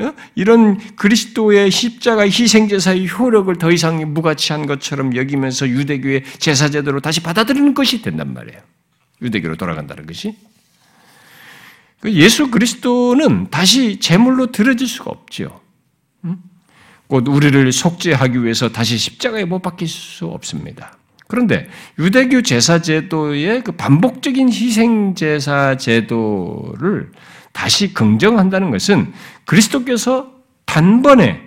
어? 0.00 0.12
이런 0.34 0.78
그리스도의 0.96 1.70
십자가 1.70 2.24
희생제사의 2.24 3.08
효력을 3.08 3.56
더 3.56 3.70
이상 3.70 4.12
무가치한 4.12 4.66
것처럼 4.66 5.16
여기면서 5.16 5.66
유대교의 5.68 6.24
제사제도로 6.38 7.00
다시 7.00 7.22
받아들이는 7.22 7.72
것이 7.72 8.02
된단 8.02 8.34
말이에요. 8.34 8.60
유대교로 9.22 9.56
돌아간다는 9.56 10.04
것이. 10.04 10.36
그 12.00 12.12
예수 12.12 12.50
그리스도는 12.50 13.48
다시 13.50 13.98
제물로 13.98 14.52
들어질 14.52 14.86
수가 14.86 15.10
없죠. 15.10 15.60
곧 17.06 17.28
우리를 17.28 17.70
속죄하기 17.70 18.42
위해서 18.42 18.70
다시 18.70 18.96
십자가에 18.96 19.44
못 19.44 19.60
박힐 19.60 19.86
수 19.88 20.26
없습니다. 20.26 20.96
그런데 21.26 21.68
유대교 21.98 22.42
제사 22.42 22.80
제도의 22.80 23.62
그 23.62 23.72
반복적인 23.72 24.48
희생 24.48 25.14
제사 25.14 25.76
제도를 25.76 27.10
다시 27.52 27.94
긍정한다는 27.94 28.70
것은 28.70 29.12
그리스도께서 29.44 30.32
단번에 30.66 31.40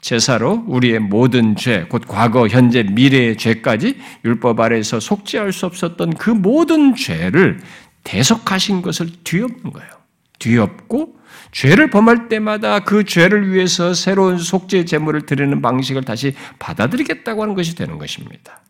제사로 0.00 0.64
우리의 0.66 0.98
모든 0.98 1.56
죄, 1.56 1.86
곧 1.88 2.02
과거, 2.06 2.46
현재, 2.46 2.82
미래의 2.82 3.38
죄까지 3.38 3.96
율법 4.26 4.60
아래에서 4.60 5.00
속죄할 5.00 5.52
수 5.52 5.64
없었던 5.64 6.14
그 6.14 6.28
모든 6.28 6.94
죄를 6.94 7.60
대속하신 8.04 8.82
것을 8.82 9.08
뒤엎는 9.24 9.72
거예요. 9.72 9.90
뒤엎고 10.38 11.18
죄를 11.52 11.90
범할 11.90 12.28
때마다 12.28 12.80
그 12.80 13.04
죄를 13.04 13.52
위해서 13.52 13.94
새로운 13.94 14.38
속죄 14.38 14.84
제물을 14.84 15.26
드리는 15.26 15.60
방식을 15.62 16.02
다시 16.02 16.34
받아들이겠다고 16.58 17.42
하는 17.42 17.54
것이 17.54 17.74
되는 17.74 17.98
것입니다. 17.98 18.60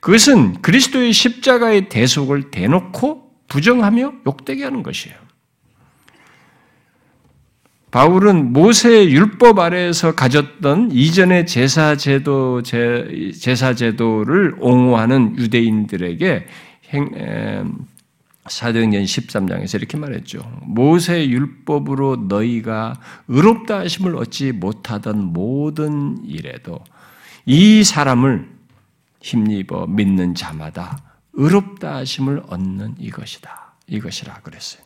그것은 0.00 0.62
그리스도의 0.62 1.12
십자가의 1.12 1.88
대속을 1.88 2.50
대놓고 2.50 3.30
부정하며 3.48 4.12
욕되게 4.26 4.64
하는 4.64 4.82
것이에요. 4.82 5.16
바울은 7.90 8.52
모세의 8.52 9.10
율법 9.12 9.58
아래에서 9.58 10.14
가졌던 10.14 10.90
이전의 10.92 11.46
제사 11.46 11.96
제도 11.96 12.62
제사 12.62 13.74
제도를 13.74 14.56
옹호하는 14.58 15.38
유대인들에게 15.38 16.46
행, 16.90 17.76
사도행전 18.48 19.02
13장에서 19.04 19.76
이렇게 19.76 19.96
말했죠. 19.96 20.40
모세 20.62 21.28
율법으로 21.28 22.26
너희가 22.28 23.00
의롭다 23.28 23.80
하심을 23.80 24.16
얻지 24.16 24.52
못하던 24.52 25.32
모든 25.32 26.18
일에도 26.24 26.80
이 27.44 27.84
사람을 27.84 28.48
힘입어 29.20 29.86
믿는 29.86 30.34
자마다 30.34 30.98
의롭다 31.32 31.96
하심을 31.96 32.42
얻는 32.48 32.94
이것이다. 32.98 33.74
이것이라 33.88 34.40
그랬어요. 34.42 34.82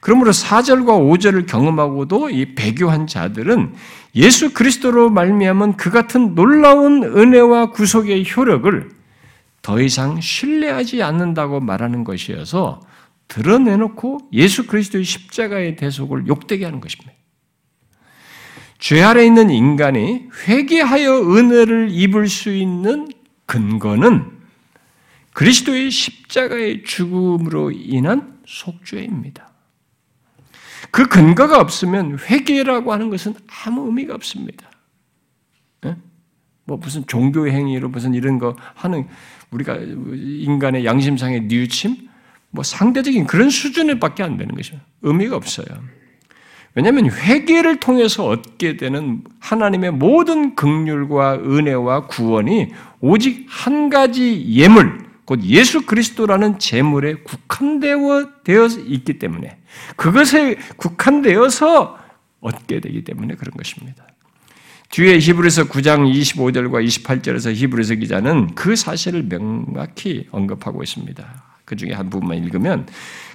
그러므로 0.00 0.32
4절과 0.32 0.84
5절을 0.84 1.46
경험하고도 1.46 2.30
이 2.30 2.54
배교한 2.54 3.06
자들은 3.06 3.74
예수 4.16 4.52
그리스도로 4.52 5.08
말미암은 5.10 5.76
그 5.76 5.90
같은 5.90 6.34
놀라운 6.34 7.02
은혜와 7.02 7.70
구속의 7.70 8.26
효력을 8.30 8.90
더 9.64 9.80
이상 9.80 10.20
신뢰하지 10.20 11.02
않는다고 11.02 11.58
말하는 11.58 12.04
것이어서 12.04 12.82
드러내놓고 13.28 14.28
예수 14.34 14.66
그리스도의 14.66 15.04
십자가의 15.04 15.76
대속을 15.76 16.26
욕되게 16.26 16.66
하는 16.66 16.80
것입니다. 16.80 17.12
죄 18.78 19.02
아래 19.02 19.24
있는 19.24 19.48
인간이 19.48 20.28
회개하여 20.46 21.34
은혜를 21.34 21.88
입을 21.92 22.28
수 22.28 22.54
있는 22.54 23.08
근거는 23.46 24.32
그리스도의 25.32 25.90
십자가의 25.90 26.84
죽음으로 26.84 27.70
인한 27.70 28.38
속죄입니다. 28.46 29.50
그 30.90 31.08
근거가 31.08 31.58
없으면 31.58 32.18
회개라고 32.18 32.92
하는 32.92 33.08
것은 33.08 33.34
아무 33.64 33.86
의미가 33.86 34.14
없습니다. 34.14 34.70
네? 35.80 35.96
뭐 36.64 36.76
무슨 36.76 37.06
종교 37.06 37.48
행위로 37.48 37.88
무슨 37.88 38.12
이런 38.12 38.38
거 38.38 38.54
하는 38.74 39.08
우리가 39.54 39.76
인간의 39.76 40.84
양심상의 40.84 41.42
뉘우침, 41.42 41.96
뭐 42.50 42.64
상대적인 42.64 43.26
그런 43.26 43.50
수준에밖에 43.50 44.22
안 44.22 44.36
되는 44.36 44.54
것이죠. 44.54 44.78
의미가 45.02 45.36
없어요. 45.36 45.66
왜냐하면 46.74 47.08
회개를 47.08 47.78
통해서 47.78 48.26
얻게 48.26 48.76
되는 48.76 49.22
하나님의 49.38 49.92
모든 49.92 50.56
긍휼과 50.56 51.34
은혜와 51.34 52.08
구원이 52.08 52.72
오직 53.00 53.46
한 53.48 53.88
가지 53.90 54.44
예물, 54.48 54.98
곧 55.24 55.44
예수 55.44 55.86
그리스도라는 55.86 56.58
제물에 56.58 57.14
국한되어 57.22 58.26
있기 58.86 59.18
때문에 59.20 59.56
그것에 59.96 60.56
국한되어서 60.76 61.98
얻게 62.40 62.80
되기 62.80 63.04
때문에 63.04 63.36
그런 63.36 63.52
것입니다. 63.56 64.04
뒤에 64.94 65.18
히브리서 65.18 65.64
9장 65.64 66.08
25절과 66.08 66.86
28절에서 66.86 67.52
히브리서 67.52 67.96
기자는 67.96 68.54
그 68.54 68.76
사실을 68.76 69.28
명확히 69.28 70.28
언급하고 70.30 70.84
있습니다. 70.84 71.42
그 71.64 71.74
중에 71.74 71.92
한 71.92 72.10
부분만 72.10 72.38
읽으면 72.44 72.86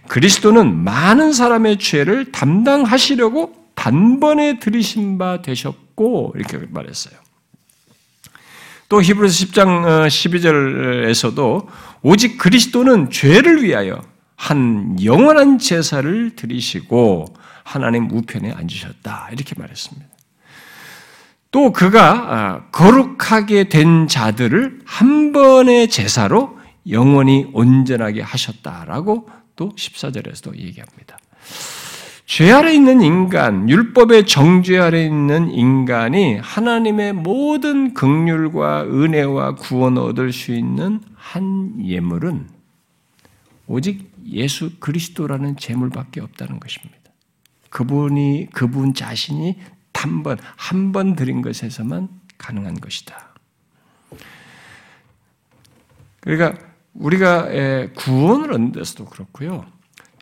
그리스도는 0.07 0.73
많은 0.73 1.33
사람의 1.33 1.79
죄를 1.79 2.31
담당하시려고 2.31 3.55
단번에 3.75 4.59
들이신 4.59 5.17
바 5.17 5.41
되셨고 5.41 6.35
이렇게 6.37 6.59
말했어요. 6.69 7.15
또 8.87 9.01
히브리서 9.01 9.47
10장 9.47 10.07
12절에서도 10.07 11.39
어, 11.39 11.67
오직 12.03 12.37
그리스도는 12.37 13.11
죄를 13.11 13.63
위하여 13.63 14.01
한 14.37 14.95
영원한 15.03 15.59
제사를 15.59 16.37
드리시고 16.37 17.33
하나님 17.65 18.09
우편에 18.09 18.53
앉으셨다 18.53 19.31
이렇게 19.33 19.55
말했습니다. 19.57 20.18
또 21.51 21.71
그가 21.71 22.11
아, 22.11 22.65
거룩하게 22.71 23.69
된 23.69 24.07
자들을 24.07 24.81
한 24.85 25.31
번의 25.31 25.89
제사로 25.89 26.57
영원히 26.89 27.47
온전하게 27.53 28.21
하셨다라고 28.21 29.27
또 29.55 29.69
14절에서도 29.69 30.55
얘기합니다. 30.57 31.17
죄 32.25 32.51
아래 32.51 32.73
있는 32.75 33.01
인간, 33.01 33.67
율법의 33.67 34.27
정죄 34.27 34.77
아래 34.77 35.03
있는 35.03 35.49
인간이 35.49 36.37
하나님의 36.37 37.13
모든 37.13 37.95
긍휼과 37.95 38.83
은혜와 38.83 39.55
구원을 39.55 40.01
얻을 40.03 40.31
수 40.31 40.53
있는 40.53 41.01
한 41.15 41.73
예물은 41.83 42.47
오직 43.65 44.11
예수 44.27 44.79
그리스도라는 44.79 45.57
제물밖에 45.57 46.21
없다는 46.21 46.59
것입니다. 46.59 46.99
그분이 47.71 48.49
그분 48.53 48.93
자신이 48.93 49.57
단 49.99 50.23
번 50.23 50.37
한 50.55 50.91
번 50.91 51.15
드린 51.15 51.41
것에서만 51.41 52.07
가능한 52.37 52.79
것이다. 52.79 53.35
그러니까 56.21 56.57
우리가 56.93 57.47
구원을 57.95 58.53
얻는 58.53 58.71
데서도 58.73 59.05
그렇고요. 59.05 59.65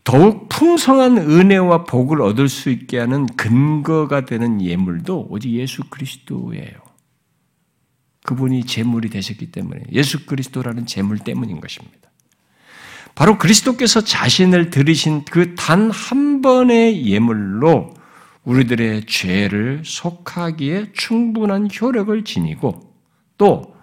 더욱 0.03 0.47
풍성한 0.49 1.17
은혜와 1.17 1.83
복을 1.83 2.21
얻을 2.21 2.47
수 2.49 2.69
있게 2.69 2.97
하는 2.97 3.25
근거가 3.25 4.25
되는 4.25 4.61
예물도 4.61 5.27
오직 5.29 5.51
예수 5.51 5.83
그리스도예요. 5.89 6.87
그분이 8.23 8.65
제물이 8.65 9.09
되셨기 9.09 9.51
때문에 9.51 9.83
예수 9.91 10.25
그리스도라는 10.25 10.85
제물 10.85 11.17
때문인 11.19 11.59
것입니다. 11.61 12.09
바로 13.15 13.37
그리스도께서 13.37 14.01
자신을 14.01 14.69
들이신 14.69 15.25
그 15.25 15.55
단 15.55 15.89
한 15.91 16.41
번의 16.41 17.05
예물로 17.07 17.96
우리들의 18.47 19.05
죄를 19.07 19.81
속하기에 19.83 20.93
충분한 20.93 21.67
효력을 21.69 22.23
지니고 22.23 22.93
또 23.38 23.75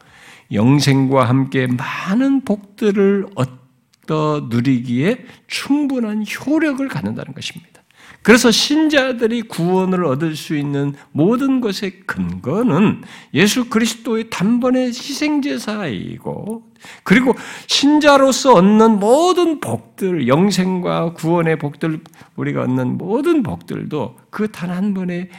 영생과 0.53 1.29
함께 1.29 1.66
많은 1.66 2.44
복들을 2.46 3.27
얻어 3.35 4.46
누리기에 4.48 5.27
충분한 5.48 6.24
효력을 6.24 6.87
갖는다는 6.88 7.35
것입니다. 7.35 7.83
그래서 8.22 8.50
신자들이 8.50 9.42
구원을 9.42 10.07
얻을 10.07 10.35
수 10.35 10.57
있는 10.57 10.94
모든 11.12 11.61
것의 11.61 12.00
근거는 12.07 13.03
예수 13.35 13.68
그리스도의 13.68 14.31
단번의 14.31 14.87
희생제사이고, 14.87 16.74
그리고 17.03 17.35
신자로서 17.66 18.55
얻는 18.55 18.99
모든 18.99 19.61
복들, 19.61 20.29
영생과 20.29 21.14
구원의 21.14 21.59
복들, 21.59 22.01
우리가 22.37 22.62
얻는 22.62 22.99
모든 22.99 23.42
복들도 23.42 24.18
그 24.31 24.49
단 24.51 24.70
한 24.70 24.94
번에 24.94 25.31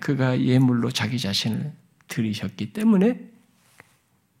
그가 0.00 0.40
예물로 0.40 0.90
자기 0.90 1.18
자신을 1.18 1.72
들이셨기 2.08 2.72
때문에 2.72 3.20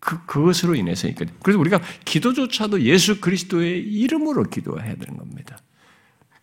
그, 0.00 0.24
그것으로 0.26 0.74
인해서 0.74 1.08
있거든요. 1.08 1.36
그래서 1.42 1.58
우리가 1.58 1.80
기도조차도 2.04 2.82
예수 2.82 3.20
그리스도의 3.20 3.80
이름으로 3.82 4.44
기도해야 4.44 4.94
되는 4.94 5.16
겁니다. 5.16 5.58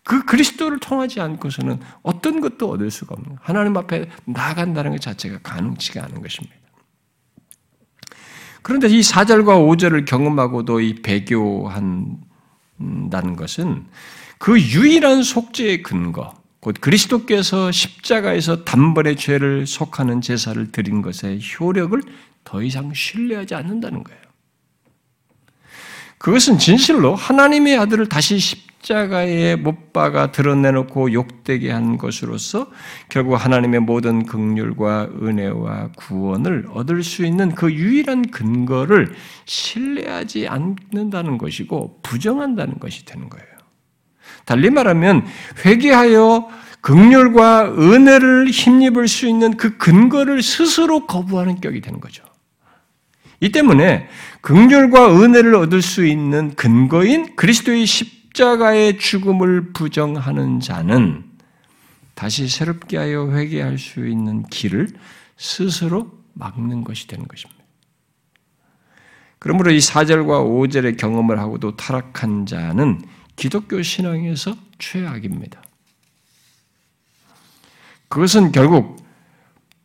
그 0.04 0.24
그리스도를 0.26 0.80
통하지 0.80 1.20
않고서는 1.22 1.80
어떤 2.04 2.42
것도 2.42 2.70
얻을 2.70 2.92
수가 2.92 3.16
없는 3.16 3.38
하나님 3.42 3.76
앞에 3.78 4.10
나간다는 4.26 4.92
것 4.92 5.02
자체가 5.02 5.40
가능치가 5.42 6.04
않은 6.04 6.22
것입니다. 6.22 6.56
그런데 8.66 8.88
이 8.88 9.02
4절과 9.02 9.46
5절을 9.46 10.06
경험하고도 10.06 10.80
이 10.80 10.96
배교한다는 10.96 12.26
것은 13.38 13.86
그 14.40 14.60
유일한 14.60 15.22
속죄의 15.22 15.84
근거, 15.84 16.34
곧 16.62 16.76
그리스도께서 16.82 17.72
십자가에서 17.72 18.64
단번에 18.64 19.14
죄를 19.14 19.68
속하는 19.68 20.20
제사를 20.22 20.72
드린 20.72 21.04
것의 21.04 21.42
효력을 21.60 22.02
더 22.44 22.64
이상 22.64 22.92
신뢰하지 22.92 23.54
않는다는 23.54 24.04
거예요. 24.04 24.22
그것은 26.18 26.58
진실로 26.58 27.14
하나님의 27.14 27.78
아들을 27.78 28.10
다시 28.10 28.40
십자가에 28.86 29.56
못 29.56 29.92
박아 29.94 30.32
드러내놓고 30.32 31.12
욕되게 31.14 31.72
한 31.72 31.98
것으로서 31.98 32.68
결국 33.10 33.36
하나님의 33.36 33.80
모든 33.82 34.26
긍휼과 34.26 35.10
은혜와 35.22 35.90
구원을 35.96 36.68
얻을 36.72 37.04
수 37.04 37.26
있는 37.26 37.56
그 37.56 37.74
유일한 37.74 38.30
근거를 38.30 39.14
신뢰하지 39.46 40.48
않는다는 40.48 41.38
것이고 41.38 42.00
부정한다는 42.04 42.80
것이 42.80 43.06
되는 43.06 43.28
거예요. 43.28 43.48
달리 44.46 44.70
말하면 44.70 45.26
회개하여 45.66 46.48
긍휼과 46.82 47.74
은혜를 47.80 48.50
힘입을 48.50 49.08
수 49.08 49.28
있는 49.28 49.58
그 49.58 49.78
근거를 49.78 50.44
스스로 50.44 51.08
거부하는 51.08 51.60
격이 51.60 51.82
되는 51.82 52.00
거죠. 52.00 52.24
이 53.40 53.52
때문에 53.52 54.08
긍휼과 54.42 55.20
은혜를 55.20 55.56
얻을 55.56 55.82
수 55.82 56.06
있는 56.06 56.54
근거인 56.56 57.36
그리스도의 57.36 57.88
십 57.88 58.25
자가의 58.36 59.00
죽음을 59.00 59.72
부정하는 59.72 60.60
자는 60.60 61.24
다시 62.16 62.48
새롭게 62.50 62.98
하여 62.98 63.32
회개할 63.32 63.78
수 63.78 64.06
있는 64.08 64.44
길을 64.44 64.90
스스로 65.38 66.12
막는 66.34 66.84
것이 66.84 67.08
되는 67.08 67.28
것입니다. 67.28 67.64
그러므로 69.40 69.72
이 69.72 69.78
4절과 69.78 70.46
5절의 70.46 70.98
경험을 70.98 71.40
하고도 71.40 71.78
타락한 71.78 72.46
자는 72.46 73.02
기독교 73.38 73.82
신앙에서 73.82 74.56
최악입니다. 74.80 75.62
그것은 78.10 78.52
결국 78.52 78.98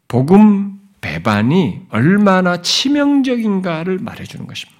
복음 0.09 0.81
배반이 1.01 1.83
얼마나 1.91 2.63
치명적인가를 2.63 3.99
말해주는 3.99 4.47
것입니다. 4.47 4.80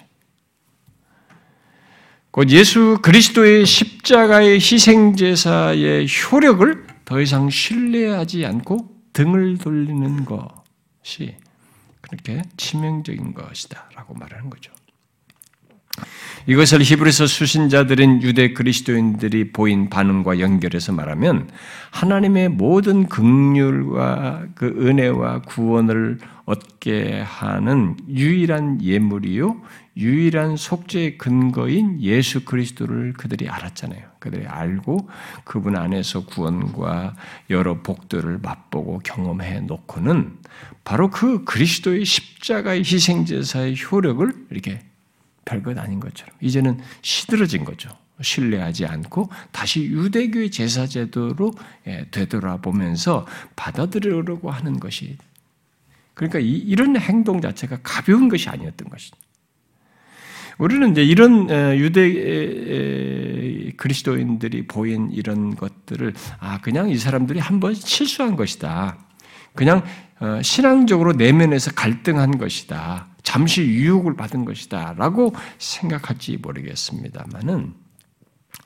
곧 2.31 2.51
예수 2.51 2.99
그리스도의 3.03 3.67
십자가의 3.67 4.55
희생제사의 4.55 6.07
효력을 6.07 6.87
더 7.05 7.21
이상 7.21 7.51
신뢰하지 7.51 8.47
않고 8.47 8.89
등을 9.13 9.59
돌리는 9.59 10.25
것이 10.25 11.37
그렇게 12.01 12.43
치명적인 12.57 13.35
것이다 13.35 13.91
라고 13.97 14.15
말하는 14.15 14.49
거죠. 14.49 14.73
이것을 16.47 16.83
히브리서 16.83 17.27
수신자들인 17.27 18.23
유대 18.23 18.53
그리스도인들이 18.53 19.53
보인 19.53 19.91
반응과 19.91 20.41
연결해서 20.41 20.93
말하면 20.93 21.51
하나님의 21.91 22.49
모든 22.51 23.09
긍휼과 23.09 24.47
그 24.55 24.67
은혜와 24.67 25.43
구원을 25.43 26.19
얻게 26.47 27.21
하는 27.21 27.97
유일한 28.09 28.83
예물이요 28.83 29.61
유일한 30.01 30.57
속죄의 30.57 31.19
근거인 31.19 32.01
예수 32.01 32.45
그리스도를 32.45 33.13
그들이 33.13 33.49
알았잖아요. 33.49 34.03
그들이 34.19 34.47
알고 34.47 35.09
그분 35.45 35.77
안에서 35.77 36.25
구원과 36.25 37.15
여러 37.51 37.83
복들을 37.83 38.39
맛보고 38.39 39.01
경험해 39.05 39.61
놓고는 39.61 40.39
바로 40.85 41.11
그 41.11 41.45
그리스도의 41.45 42.05
십자가의 42.05 42.81
희생제사의 42.81 43.77
효력을 43.81 44.47
이렇게 44.51 44.81
별것 45.45 45.77
아닌 45.79 46.01
것처럼 46.01 46.35
이제는 46.41 46.81
시들어진 47.03 47.65
거죠. 47.65 47.91
신뢰하지 48.23 48.87
않고 48.87 49.31
다시 49.51 49.85
유대교의 49.85 50.51
제사 50.51 50.87
제도로 50.87 51.53
예, 51.87 52.07
되돌아보면서 52.11 53.27
받아들이려고 53.57 54.51
하는 54.51 54.79
것이 54.79 55.17
그러니까 56.15 56.39
이, 56.39 56.75
런 56.75 56.99
행동 56.99 57.41
자체가 57.41 57.79
가벼운 57.83 58.29
것이 58.29 58.49
아니었던 58.51 58.89
것이죠. 58.91 59.17
우리는 60.61 60.93
이제 60.93 61.03
이런 61.03 61.49
유대 61.79 63.73
그리스도인들이 63.79 64.67
보인 64.67 65.11
이런 65.11 65.57
것들을 65.57 66.13
아 66.39 66.61
그냥 66.61 66.91
이 66.91 66.99
사람들이 66.99 67.39
한번 67.41 67.75
실수한 67.75 68.37
것이다. 68.37 68.99
그냥 69.55 69.83
어, 70.21 70.43
신앙적으로 70.43 71.15
내면에서 71.15 71.73
갈등한 71.73 72.37
것이다. 72.37 73.07
잠시 73.23 73.63
유혹을 73.63 74.17
받은 74.17 74.45
것이다. 74.45 74.95
라고 74.99 75.35
생각할지 75.57 76.37
모르겠습니다만은 76.37 77.73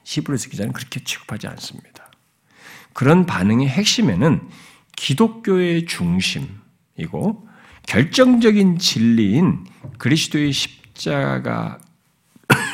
시브레스 0.02 0.50
기자는 0.50 0.72
그렇게 0.72 0.98
취급하지 1.04 1.46
않습니다. 1.46 2.11
그런 2.92 3.24
반응의 3.24 3.68
핵심에는 3.68 4.40
기독교의 4.96 5.87
중심이고 5.87 7.48
결정적인 7.87 8.78
진리인 8.78 9.64
그리스도의 9.98 10.50
십자 10.52 10.83
가의 10.94 11.80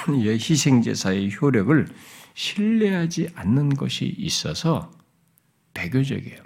희생제사의 0.39 1.37
효력을 1.41 1.87
신뢰하지 2.35 3.31
않는 3.35 3.71
것이 3.71 4.07
있어서 4.19 4.91
배교적이에요. 5.75 6.39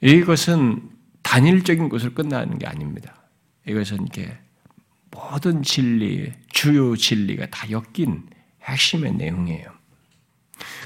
이것은 0.00 0.90
단일적인 1.22 1.88
것을 1.88 2.14
끝나는 2.14 2.58
게 2.58 2.66
아닙니다. 2.66 3.14
이것은 3.66 4.06
이게 4.06 4.38
모든 5.10 5.62
진리, 5.62 6.32
주요 6.50 6.94
진리가 6.94 7.46
다 7.46 7.66
엮인 7.70 8.28
핵심의 8.62 9.14
내용이에요. 9.14 9.76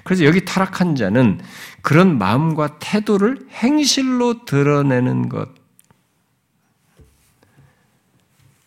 그래서 0.04 0.24
여기 0.24 0.44
타락한 0.44 0.96
자는 0.96 1.40
그런 1.82 2.18
마음과 2.18 2.78
태도를 2.78 3.46
행실로 3.50 4.44
드러내는 4.44 5.28
것, 5.28 5.50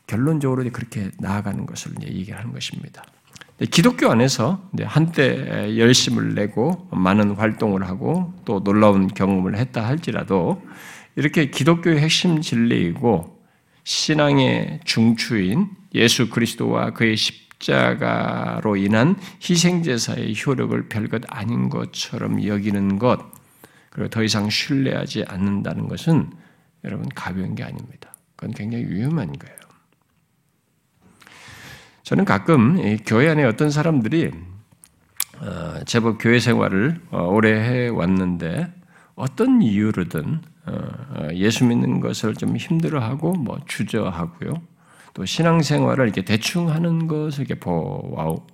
결론적으로 0.08 0.64
그렇게 0.72 1.10
나아가는 1.20 1.66
것을 1.66 1.94
얘기하는 2.04 2.52
것입니다. 2.52 3.04
기독교 3.72 4.10
안에서 4.10 4.70
한때 4.84 5.78
열심을 5.78 6.34
내고 6.36 6.90
많은 6.92 7.32
활동을 7.36 7.88
하고 7.88 8.34
또 8.46 8.64
놀라운 8.64 9.08
경험을 9.08 9.56
했다 9.58 9.86
할지라도 9.86 10.62
이렇게 11.16 11.50
기독교의 11.50 12.00
핵심 12.00 12.42
진리이고 12.42 13.42
신앙의 13.84 14.82
중추인 14.86 15.70
예수 15.94 16.30
그리스도와 16.30 16.92
그의 16.92 17.16
십자가로 17.16 18.78
인한 18.78 19.16
희생제사의 19.48 20.34
효력을 20.36 20.90
별것 20.90 21.24
아닌 21.30 21.70
것처럼 21.70 22.46
여기는 22.46 22.98
것, 22.98 23.20
그리고 23.90 24.10
더 24.10 24.24
이상 24.24 24.50
신뢰하지 24.50 25.26
않는다는 25.28 25.88
것은 25.88 26.32
여러분 26.84 27.08
가벼운 27.10 27.56
게 27.56 27.64
아닙니다. 27.64 28.16
그건 28.36 28.54
굉장히 28.56 28.86
위험한 28.86 29.34
거예요. 29.34 29.63
저는 32.04 32.26
가끔 32.26 32.98
교회 33.06 33.30
안에 33.30 33.46
어떤 33.46 33.72
사람들이 33.72 34.32
어, 35.40 35.80
제법 35.86 36.18
교회 36.20 36.40
생활을 36.40 37.00
어, 37.12 37.24
오래 37.24 37.54
해 37.54 37.88
왔는데 37.88 38.74
어떤 39.16 39.62
이유로든 39.62 40.42
어, 40.66 41.28
예수 41.34 41.64
믿는 41.66 42.02
것을 42.02 42.36
좀 42.36 42.58
힘들어하고 42.58 43.34
뭐 43.34 43.58
주저하고요. 43.66 44.62
또 45.14 45.26
신앙생활을 45.26 46.06
이렇게 46.06 46.26
대충 46.26 46.70
하는 46.70 47.08
것을 47.08 47.46
이렇게 47.46 47.60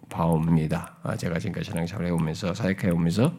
봐옵니다. 0.09 0.97
아, 1.01 1.15
제가 1.15 1.39
지금까지 1.39 1.71
신앙생활 1.71 2.05
해오면서 2.05 2.53
사역해 2.53 2.89
오면서 2.91 3.33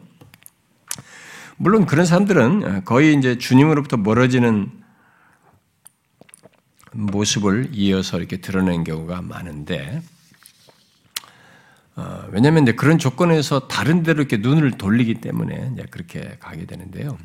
물론 1.55 1.85
그런 1.85 2.05
사람들은 2.05 2.83
거의 2.83 3.13
이제 3.13 3.37
주님으로부터 3.37 3.97
멀어지는 3.97 4.80
모습을 6.91 7.69
이어서 7.73 8.17
이렇게 8.17 8.37
드러낸 8.37 8.83
경우가 8.83 9.21
많은데, 9.21 10.01
어, 11.95 12.27
왜냐하면 12.31 12.63
이제 12.63 12.73
그런 12.73 12.97
조건에서 12.97 13.67
다른 13.67 14.03
데로 14.03 14.19
이렇게 14.21 14.37
눈을 14.37 14.71
돌리기 14.77 15.15
때문에 15.15 15.71
이제 15.73 15.85
그렇게 15.89 16.37
가게 16.39 16.65
되는데요. 16.65 17.17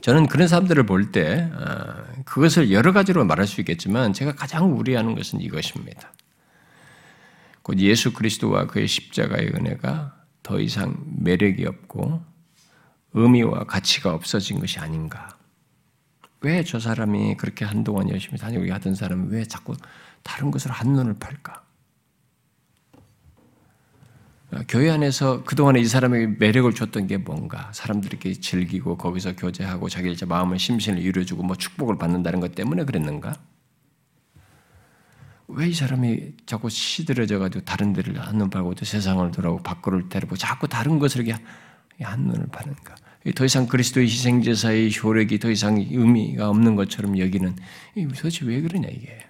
저는 0.00 0.28
그런 0.28 0.48
사람들을 0.48 0.86
볼때 0.86 1.50
어, 1.52 2.22
그것을 2.24 2.72
여러 2.72 2.92
가지로 2.92 3.24
말할 3.24 3.46
수 3.46 3.60
있겠지만 3.60 4.12
제가 4.12 4.34
가장 4.34 4.78
우려하는 4.78 5.14
것은 5.14 5.40
이것입니다. 5.40 6.12
곧 7.62 7.78
예수 7.80 8.12
그리스도와 8.12 8.66
그의 8.66 8.88
십자가의 8.88 9.48
은혜가 9.54 10.16
더 10.42 10.58
이상 10.58 10.96
매력이 11.18 11.66
없고 11.66 12.22
의미와 13.12 13.64
가치가 13.64 14.14
없어진 14.14 14.58
것이 14.58 14.78
아닌가. 14.78 15.36
왜 16.42 16.62
저 16.64 16.78
사람이 16.80 17.36
그렇게 17.36 17.64
한동안 17.64 18.08
열심히 18.08 18.38
다니고 18.38 18.72
하던 18.72 18.94
사람은 18.94 19.28
왜 19.30 19.44
자꾸 19.44 19.76
다른 20.22 20.50
것을 20.50 20.70
한눈을 20.70 21.14
팔까? 21.18 21.64
교회 24.68 24.90
안에서 24.90 25.44
그동안에 25.44 25.80
이 25.80 25.84
사람에게 25.84 26.26
매력을 26.38 26.72
줬던 26.74 27.06
게 27.06 27.18
뭔가? 27.18 27.70
사람들에게 27.72 28.32
즐기고 28.34 28.96
거기서 28.96 29.36
교제하고 29.36 29.88
자기 29.88 30.10
이 30.12 30.16
마음의 30.26 30.58
심신을 30.58 30.98
이루어주고 31.00 31.42
뭐 31.44 31.54
축복을 31.56 31.98
받는다는 31.98 32.40
것 32.40 32.54
때문에 32.54 32.84
그랬는가? 32.84 33.34
왜 35.48 35.68
이 35.68 35.74
사람이 35.74 36.34
자꾸 36.46 36.68
시들어져 36.70 37.38
가지고 37.38 37.64
다른 37.64 37.92
데를 37.92 38.20
한눈 38.20 38.50
팔고 38.50 38.74
또 38.74 38.84
세상을 38.84 39.30
돌아오고 39.32 39.62
밖으로 39.62 40.08
데려보고 40.08 40.36
자꾸 40.36 40.68
다른 40.68 40.98
것을 40.98 41.26
이렇게 41.26 41.42
한눈을 42.00 42.46
파는가? 42.48 42.94
더 43.34 43.44
이상 43.44 43.66
그리스도의 43.66 44.06
희생제사의 44.06 44.92
효력이 44.96 45.38
더 45.38 45.50
이상 45.50 45.76
의미가 45.76 46.48
없는 46.48 46.74
것처럼 46.76 47.18
여기는 47.18 47.56
도대체 48.16 48.46
왜 48.46 48.60
그러냐 48.62 48.88
이게. 48.88 49.26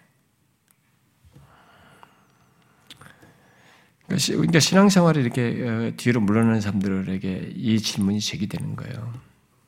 그러니까 4.08 4.58
신앙생활이 4.58 5.20
이렇게 5.20 5.62
어, 5.62 5.92
뒤로 5.96 6.20
물러나는 6.20 6.60
사람들에게 6.60 7.52
이 7.54 7.78
질문이 7.78 8.20
제기되는 8.20 8.74
거예요. 8.74 9.14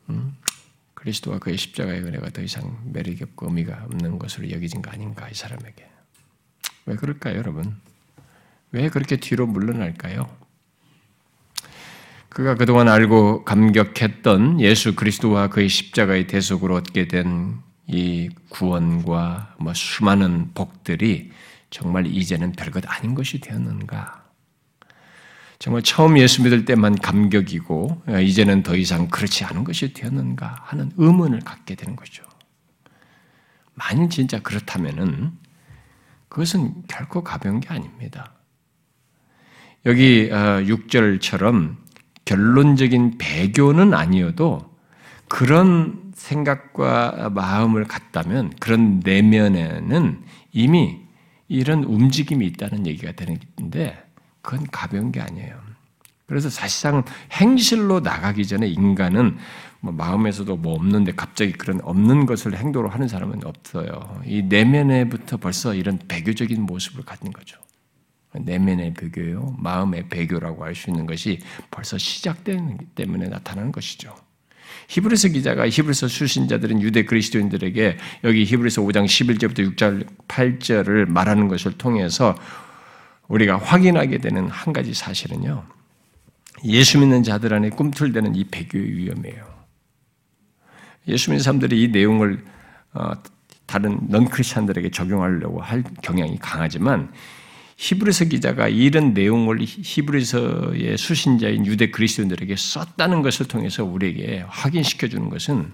음? 0.09 0.35
그리스도와 0.93 1.39
그의 1.39 1.57
십자가의 1.57 2.01
은혜가 2.01 2.29
더 2.29 2.41
이상 2.41 2.79
매력이 2.91 3.23
없고 3.23 3.47
의미가 3.47 3.85
없는 3.85 4.19
것으로 4.19 4.51
여기진 4.51 4.81
거 4.81 4.91
아닌가 4.91 5.29
이 5.29 5.33
사람에게. 5.33 5.89
왜 6.85 6.95
그럴까요, 6.95 7.37
여러분? 7.37 7.75
왜 8.71 8.89
그렇게 8.89 9.17
뒤로 9.17 9.47
물러날까요? 9.47 10.42
그가 12.33 12.55
그동안 12.55 12.87
알고 12.87 13.43
감격했던 13.43 14.59
예수 14.61 14.95
그리스도와 14.95 15.47
그의 15.49 15.69
십자가의 15.69 16.27
대속으로 16.27 16.75
얻게 16.75 17.07
된 17.07 17.63
이 17.87 18.29
구원과 18.49 19.55
뭐 19.59 19.73
수많은 19.73 20.51
복들이 20.53 21.31
정말 21.69 22.07
이제는 22.07 22.53
별것 22.53 22.83
아닌 22.87 23.13
것이 23.13 23.39
되었는가? 23.39 24.23
정말 25.59 25.81
처음 25.81 26.17
예수 26.17 26.43
믿을 26.43 26.65
때만 26.65 26.95
감격이고 26.95 28.03
이제는 28.21 28.63
더 28.63 28.75
이상 28.75 29.07
그렇지 29.07 29.45
않은 29.45 29.63
것이 29.63 29.93
되었는가 29.93 30.61
하는 30.63 30.91
의문을 30.97 31.41
갖게 31.41 31.75
되는 31.75 31.95
거죠. 31.95 32.23
만일 33.73 34.09
진짜 34.09 34.39
그렇다면은 34.39 35.31
그것은 36.29 36.83
결코 36.87 37.23
가벼운 37.23 37.59
게 37.59 37.69
아닙니다. 37.69 38.33
여기 39.85 40.29
6절처럼 40.29 41.71
어, 41.71 41.82
결론적인 42.25 43.17
배교는 43.17 43.93
아니어도 43.93 44.73
그런 45.27 46.11
생각과 46.13 47.31
마음을 47.33 47.85
갖다면 47.85 48.51
그런 48.59 49.01
내면에는 49.03 50.23
이미 50.51 50.99
이런 51.47 51.83
움직임이 51.83 52.45
있다는 52.47 52.87
얘기가 52.87 53.11
되는데 53.13 54.01
그건 54.41 54.67
가벼운 54.71 55.11
게 55.11 55.21
아니에요. 55.21 55.55
그래서 56.25 56.49
사실상 56.49 57.03
행실로 57.31 57.99
나가기 57.99 58.47
전에 58.47 58.67
인간은 58.67 59.37
뭐 59.81 59.91
마음에서도 59.91 60.55
뭐 60.55 60.73
없는데 60.75 61.11
갑자기 61.13 61.51
그런 61.51 61.81
없는 61.83 62.25
것을 62.25 62.55
행동으로 62.55 62.89
하는 62.89 63.07
사람은 63.07 63.41
없어요. 63.43 64.21
이 64.25 64.41
내면에부터 64.43 65.37
벌써 65.37 65.75
이런 65.75 65.99
배교적인 66.07 66.61
모습을 66.61 67.03
갖는 67.03 67.33
거죠. 67.33 67.59
내면의 68.41 68.93
배교요, 68.93 69.55
마음의 69.59 70.09
배교라고 70.09 70.63
할 70.63 70.75
수 70.75 70.89
있는 70.89 71.05
것이 71.05 71.39
벌써 71.69 71.97
시작되기 71.97 72.85
때문에 72.95 73.27
나타나는 73.27 73.71
것이죠. 73.71 74.15
히브리서 74.87 75.29
기자가 75.29 75.69
히브리서 75.69 76.07
수신자들은 76.07 76.81
유대 76.81 77.05
그리스도인들에게 77.05 77.97
여기 78.23 78.43
히브리서 78.43 78.81
5장 78.81 79.05
11절부터 79.05 79.75
6절 79.75 80.07
8절을 80.27 81.07
말하는 81.07 81.47
것을 81.47 81.73
통해서 81.77 82.35
우리가 83.27 83.57
확인하게 83.57 84.17
되는 84.17 84.47
한 84.49 84.73
가지 84.73 84.93
사실은요. 84.93 85.63
예수 86.65 86.99
믿는 86.99 87.23
자들 87.23 87.53
안에 87.53 87.69
꿈틀대는 87.69 88.35
이 88.35 88.43
배교의 88.45 88.97
위험이에요. 88.97 89.53
예수 91.07 91.29
믿는 91.29 91.43
사람들이 91.43 91.83
이 91.83 91.87
내용을 91.89 92.43
어, 92.93 93.11
다른 93.65 93.99
넌 94.09 94.25
크리스천들에게 94.25 94.91
적용하려고 94.91 95.61
할 95.61 95.83
경향이 96.01 96.37
강하지만 96.39 97.11
히브리서 97.83 98.25
기자가 98.25 98.69
이런 98.69 99.13
내용을 99.13 99.57
히브리서의 99.59 100.97
수신자인 100.97 101.65
유대 101.65 101.91
그리스도인들에게 101.91 102.55
썼다는 102.55 103.21
것을 103.21 103.49
통해서 103.49 103.83
우리에게 103.83 104.45
확인시켜 104.47 105.09
주는 105.09 105.29
것은 105.29 105.69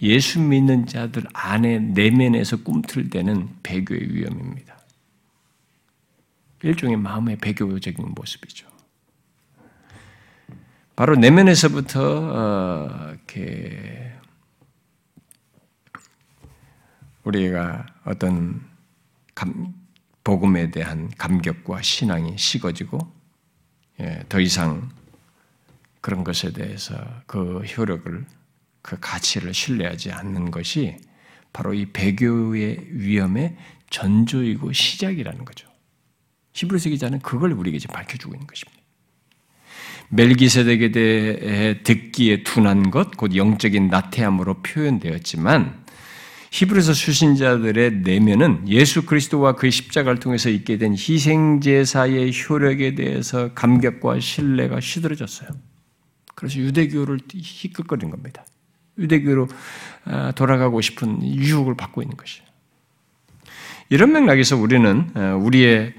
예수 0.00 0.40
믿는 0.40 0.86
자들 0.86 1.24
안에 1.34 1.78
내면에서 1.80 2.62
꿈틀대는 2.62 3.50
배교의 3.62 4.14
위험입니다. 4.14 4.78
일종의 6.62 6.96
마음의 6.96 7.36
배교적인 7.36 8.14
모습이죠. 8.14 8.66
바로 10.96 11.16
내면에서부터 11.16 12.00
어, 12.00 13.08
이렇게 13.10 14.10
우리가 17.24 17.84
어떤 18.06 18.62
감, 19.34 19.85
복음에 20.26 20.72
대한 20.72 21.08
감격과 21.16 21.82
신앙이 21.82 22.36
식어지고 22.36 22.98
예, 24.00 24.24
더 24.28 24.40
이상 24.40 24.90
그런 26.00 26.24
것에 26.24 26.52
대해서 26.52 26.96
그 27.28 27.60
효력을 27.60 28.26
그 28.82 28.96
가치를 28.98 29.54
신뢰하지 29.54 30.10
않는 30.10 30.50
것이 30.50 30.96
바로 31.52 31.74
이 31.74 31.86
배교의 31.92 32.88
위험의 32.90 33.56
전조이고 33.90 34.72
시작이라는 34.72 35.44
거죠. 35.44 35.68
히브리서 36.54 36.88
기자는 36.88 37.20
그걸 37.20 37.52
우리에게 37.52 37.78
지금 37.78 37.92
밝혀주고 37.94 38.34
있는 38.34 38.48
것입니다. 38.48 38.82
멜기세덱에 40.08 40.90
대해 40.90 41.82
듣기에 41.84 42.42
둔한 42.42 42.90
것, 42.90 43.16
곧 43.16 43.36
영적인 43.36 43.86
나태함으로 43.86 44.62
표현되었지만 44.62 45.85
히브리서 46.56 46.94
수신자들의 46.94 47.96
내면은 47.96 48.66
예수 48.66 49.04
그리스도와 49.04 49.56
그의 49.56 49.70
십자가를 49.70 50.18
통해서 50.20 50.48
있게 50.48 50.78
된 50.78 50.94
희생 50.94 51.60
제사의 51.60 52.32
효력에 52.32 52.94
대해서 52.94 53.52
감격과 53.52 54.20
신뢰가 54.20 54.80
시들어졌어요. 54.80 55.50
그래서 56.34 56.58
유대교를 56.58 57.18
희끗거린 57.30 58.08
겁니다. 58.08 58.46
유대교로 58.96 59.48
아, 60.06 60.32
돌아가고 60.32 60.80
싶은 60.80 61.22
유혹을 61.22 61.76
받고 61.76 62.00
있는 62.00 62.16
것이에요. 62.16 62.46
이런 63.90 64.12
맥락에서 64.12 64.56
우리는 64.56 65.10
아, 65.12 65.34
우리의 65.34 65.92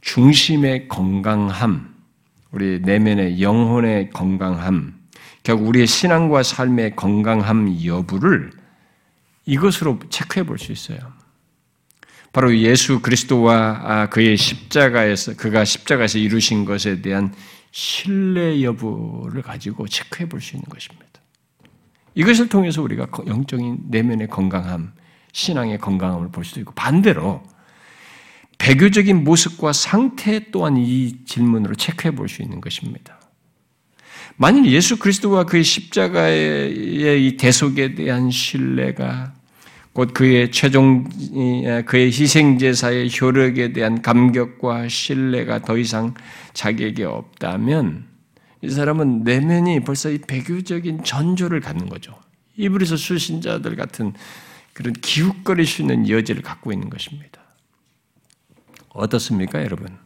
중심의 0.00 0.88
건강함, 0.88 1.94
우리 2.50 2.80
내면의 2.80 3.40
영혼의 3.40 4.10
건강함, 4.10 4.92
결국 5.44 5.68
우리의 5.68 5.86
신앙과 5.86 6.42
삶의 6.42 6.96
건강함 6.96 7.84
여부를 7.84 8.59
이것으로 9.46 9.98
체크해 10.10 10.44
볼 10.44 10.58
수 10.58 10.72
있어요. 10.72 10.98
바로 12.32 12.56
예수 12.56 13.00
그리스도와 13.00 13.80
아, 13.82 14.06
그의 14.08 14.36
십자가에서 14.36 15.34
그가 15.36 15.64
십자가에서 15.64 16.18
이루신 16.18 16.64
것에 16.64 17.02
대한 17.02 17.34
신뢰 17.72 18.62
여부를 18.62 19.42
가지고 19.42 19.88
체크해 19.88 20.28
볼 20.28 20.40
수 20.40 20.56
있는 20.56 20.68
것입니다. 20.68 21.06
이것을 22.14 22.48
통해서 22.48 22.82
우리가 22.82 23.06
영적인 23.26 23.78
내면의 23.88 24.28
건강함, 24.28 24.92
신앙의 25.32 25.78
건강함을 25.78 26.30
볼 26.30 26.44
수도 26.44 26.60
있고 26.60 26.72
반대로 26.74 27.42
배교적인 28.58 29.24
모습과 29.24 29.72
상태 29.72 30.50
또한 30.50 30.76
이 30.76 31.24
질문으로 31.24 31.74
체크해 31.76 32.14
볼 32.14 32.28
수 32.28 32.42
있는 32.42 32.60
것입니다. 32.60 33.19
만일 34.40 34.72
예수 34.72 34.98
그리스도와 34.98 35.44
그의 35.44 35.62
십자가의 35.62 37.26
이 37.26 37.36
대속에 37.36 37.94
대한 37.94 38.30
신뢰가 38.30 39.34
곧 39.92 40.14
그의 40.14 40.50
최종 40.50 41.04
그의 41.84 42.06
희생 42.06 42.56
제사의 42.56 43.10
효력에 43.20 43.74
대한 43.74 44.00
감격과 44.00 44.88
신뢰가 44.88 45.60
더 45.60 45.76
이상 45.76 46.14
자기에게 46.54 47.04
없다면 47.04 48.06
이 48.62 48.70
사람은 48.70 49.24
내면이 49.24 49.80
벌써 49.80 50.08
이 50.08 50.16
배교적인 50.16 51.04
전조를 51.04 51.60
갖는 51.60 51.90
거죠. 51.90 52.18
이불에서 52.56 52.96
수신자들 52.96 53.76
같은 53.76 54.14
그런 54.72 54.94
기웃거릴 54.94 55.66
수 55.66 55.82
있는 55.82 56.08
여지를 56.08 56.40
갖고 56.40 56.72
있는 56.72 56.88
것입니다. 56.88 57.42
어떻습니까, 58.88 59.62
여러분? 59.62 59.98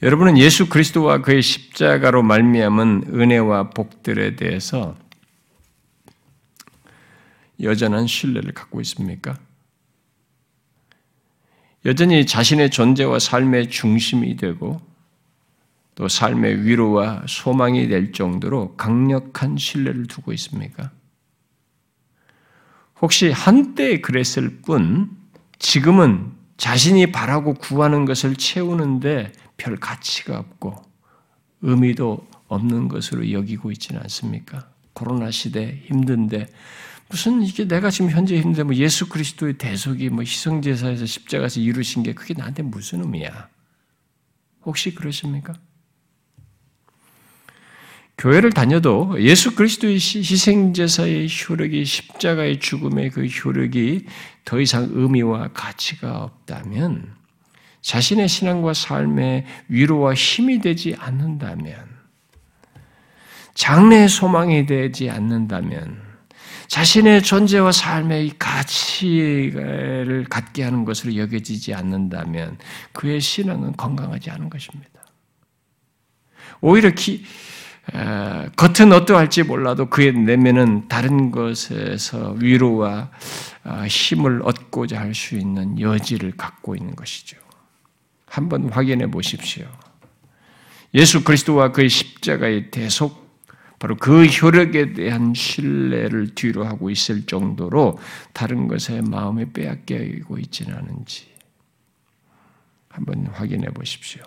여러분은 0.00 0.38
예수 0.38 0.68
그리스도와 0.68 1.22
그의 1.22 1.42
십자가로 1.42 2.22
말미암은 2.22 3.10
은혜와 3.14 3.70
복들에 3.70 4.36
대해서 4.36 4.96
여전한 7.60 8.06
신뢰를 8.06 8.52
갖고 8.52 8.80
있습니까? 8.82 9.36
여전히 11.84 12.26
자신의 12.26 12.70
존재와 12.70 13.18
삶의 13.18 13.70
중심이 13.70 14.36
되고 14.36 14.80
또 15.96 16.06
삶의 16.06 16.64
위로와 16.64 17.24
소망이 17.26 17.88
될 17.88 18.12
정도로 18.12 18.76
강력한 18.76 19.56
신뢰를 19.56 20.06
두고 20.06 20.32
있습니까? 20.34 20.92
혹시 23.00 23.32
한때 23.32 24.00
그랬을 24.00 24.60
뿐 24.62 25.10
지금은 25.58 26.32
자신이 26.56 27.10
바라고 27.10 27.54
구하는 27.54 28.04
것을 28.04 28.36
채우는데 28.36 29.32
별 29.58 29.76
가치가 29.76 30.38
없고 30.38 30.74
의미도 31.60 32.26
없는 32.46 32.88
것으로 32.88 33.30
여기고 33.30 33.70
있지는 33.72 34.00
않습니까? 34.02 34.70
코로나 34.94 35.30
시대 35.30 35.82
힘든데 35.86 36.46
무슨 37.10 37.42
이게 37.42 37.66
내가 37.66 37.90
지금 37.90 38.10
현재 38.10 38.36
힘든데 38.36 38.62
뭐 38.62 38.74
예수 38.74 39.08
그리스도의 39.08 39.58
대속이 39.58 40.08
뭐 40.08 40.22
희생 40.22 40.62
제사에서 40.62 41.04
십자가에서 41.04 41.60
이루신 41.60 42.02
게 42.02 42.14
그게 42.14 42.34
나한테 42.34 42.62
무슨 42.62 43.02
의미야? 43.02 43.48
혹시 44.64 44.94
그러십니까? 44.94 45.54
교회를 48.18 48.50
다녀도 48.50 49.14
예수 49.20 49.54
그리스도의 49.54 49.94
희생제사의 49.94 51.28
효력이 51.28 51.84
십자가의 51.84 52.58
죽음의 52.58 53.10
그 53.10 53.26
효력이 53.26 54.06
더 54.44 54.60
이상 54.60 54.88
의미와 54.92 55.52
가치가 55.52 56.24
없다면 56.24 57.17
자신의 57.88 58.28
신앙과 58.28 58.74
삶의 58.74 59.46
위로와 59.68 60.12
힘이 60.12 60.60
되지 60.60 60.94
않는다면 60.98 61.74
장래의 63.54 64.10
소망이 64.10 64.66
되지 64.66 65.08
않는다면 65.08 65.98
자신의 66.66 67.22
존재와 67.22 67.72
삶의 67.72 68.32
가치를 68.38 70.26
갖게 70.28 70.64
하는 70.64 70.84
것으로 70.84 71.16
여겨지지 71.16 71.72
않는다면 71.72 72.58
그의 72.92 73.22
신앙은 73.22 73.72
건강하지 73.78 74.32
않은 74.32 74.50
것입니다. 74.50 75.00
오히려 76.60 76.90
기, 76.90 77.24
에, 77.94 78.48
겉은 78.54 78.92
어떠할지 78.92 79.44
몰라도 79.44 79.88
그의 79.88 80.12
내면은 80.12 80.88
다른 80.88 81.30
것에서 81.30 82.32
위로와 82.32 83.10
어, 83.64 83.84
힘을 83.88 84.42
얻고자 84.44 85.00
할 85.00 85.14
수 85.14 85.36
있는 85.36 85.80
여지를 85.80 86.32
갖고 86.36 86.76
있는 86.76 86.94
것이죠. 86.94 87.47
한번 88.28 88.68
확인해 88.70 89.10
보십시오. 89.10 89.66
예수 90.94 91.24
그리스도와 91.24 91.72
그의 91.72 91.88
십자가의 91.88 92.70
대속 92.70 93.28
바로 93.78 93.96
그 93.96 94.26
효력에 94.26 94.92
대한 94.92 95.34
신뢰를 95.34 96.34
뒤로 96.34 96.64
하고 96.64 96.90
있을 96.90 97.26
정도로 97.26 97.98
다른 98.32 98.66
것에 98.66 99.02
마음에 99.02 99.52
빼앗기고 99.52 100.38
있지는 100.38 100.76
않은지 100.76 101.26
한번 102.88 103.26
확인해 103.32 103.68
보십시오. 103.68 104.22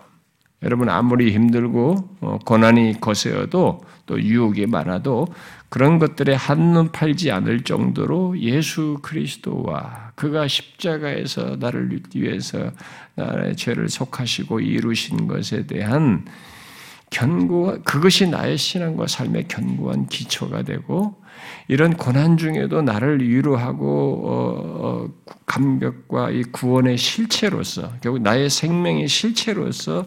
여러분 0.62 0.88
아무리 0.88 1.32
힘들고 1.32 2.16
어, 2.20 2.38
고난이 2.46 3.00
거세어도 3.00 3.84
또 4.06 4.22
유혹이 4.22 4.66
많아도 4.66 5.26
그런 5.72 5.98
것들에 5.98 6.34
한눈 6.34 6.92
팔지 6.92 7.30
않을 7.30 7.64
정도로 7.64 8.38
예수 8.38 8.98
그리스도와 9.00 10.12
그가 10.16 10.46
십자가에서 10.46 11.56
나를 11.58 11.98
위해서 12.14 12.72
나의 13.14 13.56
죄를 13.56 13.88
속하시고 13.88 14.60
이루신 14.60 15.28
것에 15.28 15.66
대한 15.66 16.26
견고 17.08 17.78
그것이 17.84 18.28
나의 18.28 18.58
신앙과 18.58 19.06
삶의 19.06 19.48
견고한 19.48 20.08
기초가 20.08 20.64
되고 20.64 21.14
이런 21.68 21.96
고난 21.96 22.36
중에도 22.36 22.82
나를 22.82 23.26
위로하고 23.26 24.28
어, 24.28 24.86
어, 24.86 25.08
감격과 25.46 26.32
이 26.32 26.42
구원의 26.42 26.98
실체로서 26.98 27.94
결국 28.02 28.20
나의 28.20 28.50
생명의 28.50 29.08
실체로서 29.08 30.04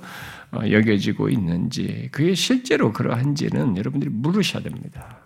어, 0.52 0.60
여겨지고 0.70 1.30
있는지 1.30 2.10
그게 2.12 2.36
실제로 2.36 2.94
그러한지는 2.94 3.78
여러분들이 3.78 4.12
물으셔야 4.14 4.62
됩니다. 4.62 5.25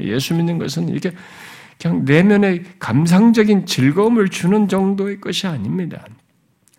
예수 0.00 0.34
믿는 0.34 0.58
것은 0.58 0.88
이렇게 0.88 1.12
그냥 1.80 2.04
내면의 2.04 2.64
감상적인 2.78 3.66
즐거움을 3.66 4.28
주는 4.28 4.68
정도의 4.68 5.20
것이 5.20 5.46
아닙니다. 5.46 6.04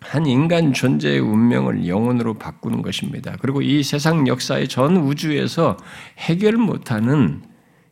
한 0.00 0.26
인간 0.26 0.72
존재의 0.72 1.18
운명을 1.18 1.88
영혼으로 1.88 2.34
바꾸는 2.34 2.82
것입니다. 2.82 3.36
그리고 3.40 3.62
이 3.62 3.82
세상 3.82 4.26
역사의 4.28 4.68
전 4.68 4.96
우주에서 4.96 5.76
해결 6.18 6.52
못하는 6.52 7.42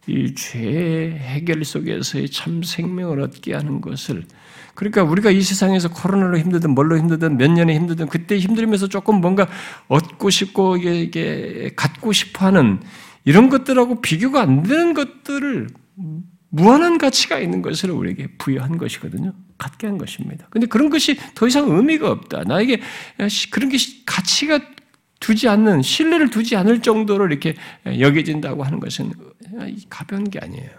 이 0.06 0.34
죄의 0.34 1.18
해결 1.18 1.64
속에서의 1.64 2.30
참 2.30 2.62
생명을 2.62 3.20
얻게 3.20 3.54
하는 3.54 3.80
것을 3.80 4.24
그러니까 4.74 5.02
우리가 5.02 5.30
이 5.30 5.40
세상에서 5.40 5.88
코로나로 5.88 6.38
힘들든 6.38 6.70
뭘로 6.70 6.96
힘들든 6.96 7.38
몇 7.38 7.50
년에 7.50 7.74
힘들든 7.74 8.06
그때 8.06 8.38
힘들면서 8.38 8.86
조금 8.88 9.20
뭔가 9.20 9.48
얻고 9.88 10.30
싶고 10.30 10.76
이게 10.76 11.72
갖고 11.74 12.12
싶어하는 12.12 12.80
이런 13.26 13.50
것들하고 13.50 14.00
비교가 14.00 14.40
안 14.40 14.62
되는 14.62 14.94
것들을 14.94 15.68
무한한 16.48 16.96
가치가 16.96 17.38
있는 17.38 17.60
것을 17.60 17.90
우리에게 17.90 18.28
부여한 18.38 18.78
것이거든요. 18.78 19.34
갖게 19.58 19.86
한 19.86 19.98
것입니다. 19.98 20.46
근데 20.48 20.66
그런 20.66 20.88
것이 20.90 21.18
더 21.34 21.46
이상 21.46 21.68
의미가 21.68 22.10
없다. 22.10 22.44
나에게 22.44 22.80
그런 23.50 23.68
게 23.68 23.76
가치가 24.06 24.60
두지 25.18 25.48
않는, 25.48 25.82
신뢰를 25.82 26.30
두지 26.30 26.56
않을 26.56 26.82
정도로 26.82 27.26
이렇게 27.26 27.56
여겨진다고 27.84 28.62
하는 28.62 28.78
것은 28.78 29.12
가벼운 29.90 30.30
게 30.30 30.38
아니에요. 30.38 30.70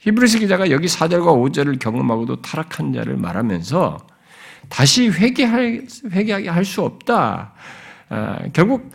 히브리스 0.00 0.40
기자가 0.40 0.70
여기 0.70 0.86
4절과 0.88 1.26
5절을 1.26 1.78
경험하고도 1.78 2.42
타락한 2.42 2.92
자를 2.92 3.16
말하면서 3.16 3.98
다시 4.68 5.08
회개할, 5.08 5.86
회개하게 6.10 6.48
할 6.48 6.64
수 6.64 6.82
없다. 6.82 7.54
아, 8.08 8.38
결국 8.52 8.90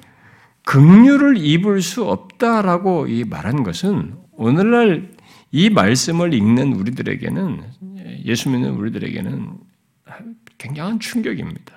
긍휼을 0.72 1.36
입을 1.36 1.82
수 1.82 2.06
없다라고 2.06 3.08
이 3.08 3.26
말한 3.26 3.64
것은 3.64 4.16
오늘날 4.32 5.12
이 5.52 5.70
말씀을 5.70 6.34
읽는 6.34 6.72
우리들에게는 6.72 7.64
예수 8.24 8.50
믿는 8.50 8.76
우리들에게는 8.76 9.58
굉장한 10.58 11.02
충격입니다. 11.02 11.76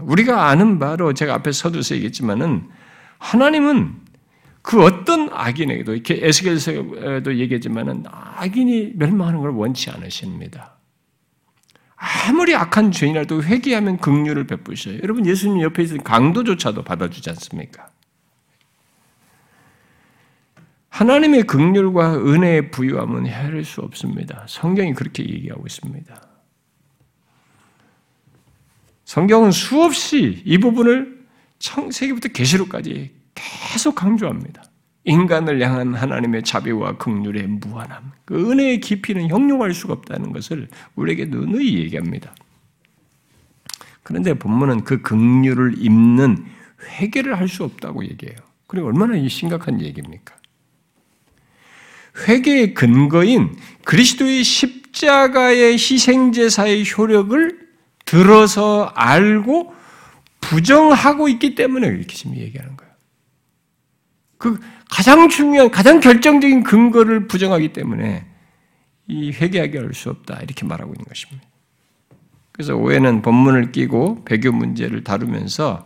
우리가 0.00 0.48
아는 0.48 0.80
바로 0.80 1.14
제가 1.14 1.34
앞에 1.34 1.52
서두서 1.52 1.94
얘기했지만은 1.94 2.68
하나님은 3.18 4.00
그 4.62 4.82
어떤 4.82 5.28
악인에게도 5.32 5.94
이렇게 5.94 6.26
에스겔서도 6.26 7.38
얘기했지만은 7.38 8.02
악인이 8.08 8.94
멸망하는 8.96 9.38
걸 9.38 9.50
원치 9.50 9.90
않으십니다. 9.90 10.76
아무리 12.04 12.56
악한 12.56 12.90
죄인이라도 12.90 13.44
회개하면 13.44 13.98
긍휼을 13.98 14.48
베푸셔요. 14.48 14.98
여러분 15.04 15.24
예수님 15.24 15.62
옆에 15.62 15.84
있는 15.84 16.02
강도조차도 16.02 16.82
받아주지 16.82 17.30
않습니까? 17.30 17.90
하나님의 20.88 21.44
극률과 21.44 22.16
은혜의 22.16 22.72
부유함은 22.72 23.26
헤아릴 23.26 23.64
수 23.64 23.82
없습니다. 23.82 24.44
성경이 24.48 24.94
그렇게 24.94 25.22
얘기하고 25.22 25.64
있습니다. 25.64 26.28
성경은 29.04 29.52
수없이 29.52 30.42
이 30.44 30.58
부분을 30.58 31.24
창세기부터 31.60 32.30
계시록까지 32.30 33.14
계속 33.34 33.94
강조합니다. 33.94 34.64
인간을 35.04 35.60
향한 35.60 35.94
하나님의 35.94 36.44
자비와 36.44 36.96
긍휼의 36.96 37.46
무한함, 37.46 38.12
그 38.24 38.50
은혜의 38.50 38.80
깊이는 38.80 39.28
형용할 39.28 39.74
수가 39.74 39.94
없다는 39.94 40.32
것을 40.32 40.68
우리에게 40.94 41.26
누누이 41.26 41.78
얘기합니다. 41.78 42.34
그런데 44.02 44.34
본문은 44.34 44.84
그 44.84 45.02
긍휼을 45.02 45.74
입는 45.78 46.44
회개를 47.00 47.38
할 47.38 47.48
수 47.48 47.64
없다고 47.64 48.04
얘기해요. 48.04 48.36
그리고 48.66 48.88
얼마나 48.88 49.16
심각한 49.28 49.80
얘기입니까? 49.80 50.34
회개의 52.28 52.74
근거인 52.74 53.56
그리스도의 53.84 54.44
십자가의 54.44 55.72
희생제사의 55.74 56.84
효력을 56.90 57.68
들어서 58.04 58.92
알고 58.94 59.74
부정하고 60.40 61.28
있기 61.28 61.54
때문에 61.54 61.86
이렇게 61.86 62.14
지금 62.14 62.36
얘기하는. 62.36 62.71
그 64.42 64.58
가장 64.90 65.28
중요한, 65.28 65.70
가장 65.70 66.00
결정적인 66.00 66.64
근거를 66.64 67.28
부정하기 67.28 67.72
때문에 67.72 68.26
이 69.06 69.30
회개하게 69.30 69.78
할 69.78 69.94
수 69.94 70.10
없다. 70.10 70.40
이렇게 70.42 70.66
말하고 70.66 70.92
있는 70.92 71.04
것입니다. 71.04 71.46
그래서 72.50 72.74
오해는 72.74 73.22
본문을 73.22 73.70
끼고 73.70 74.24
배교 74.24 74.50
문제를 74.50 75.04
다루면서 75.04 75.84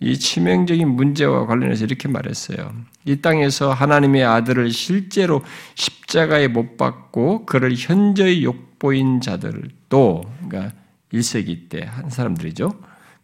이 0.00 0.18
치명적인 0.18 0.86
문제와 0.86 1.46
관련해서 1.46 1.86
이렇게 1.86 2.08
말했어요. 2.08 2.74
이 3.06 3.22
땅에서 3.22 3.72
하나님의 3.72 4.22
아들을 4.22 4.70
실제로 4.70 5.42
십자가에 5.74 6.48
못 6.48 6.76
박고 6.76 7.46
그를 7.46 7.74
현저히 7.74 8.44
욕보인 8.44 9.22
자들도, 9.22 10.24
그러니까 10.46 10.76
1세기 11.10 11.70
때 11.70 11.80
한 11.86 12.10
사람들이죠. 12.10 12.70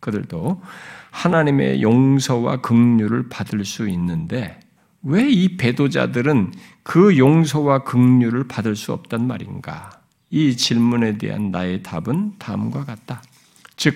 그들도 0.00 0.62
하나님의 1.10 1.82
용서와 1.82 2.62
긍휼을 2.62 3.28
받을 3.28 3.66
수 3.66 3.86
있는데 3.86 4.58
왜 5.03 5.30
이 5.30 5.57
배도자들은 5.57 6.53
그 6.82 7.16
용서와 7.16 7.84
긍휼을 7.84 8.48
받을 8.48 8.76
수 8.76 8.92
없단 8.92 9.26
말인가? 9.26 9.90
이 10.28 10.57
질문에 10.57 11.18
대한 11.18 11.51
나의 11.51 11.82
답은 11.82 12.34
다음과 12.38 12.84
같다. 12.84 13.22
즉 13.76 13.94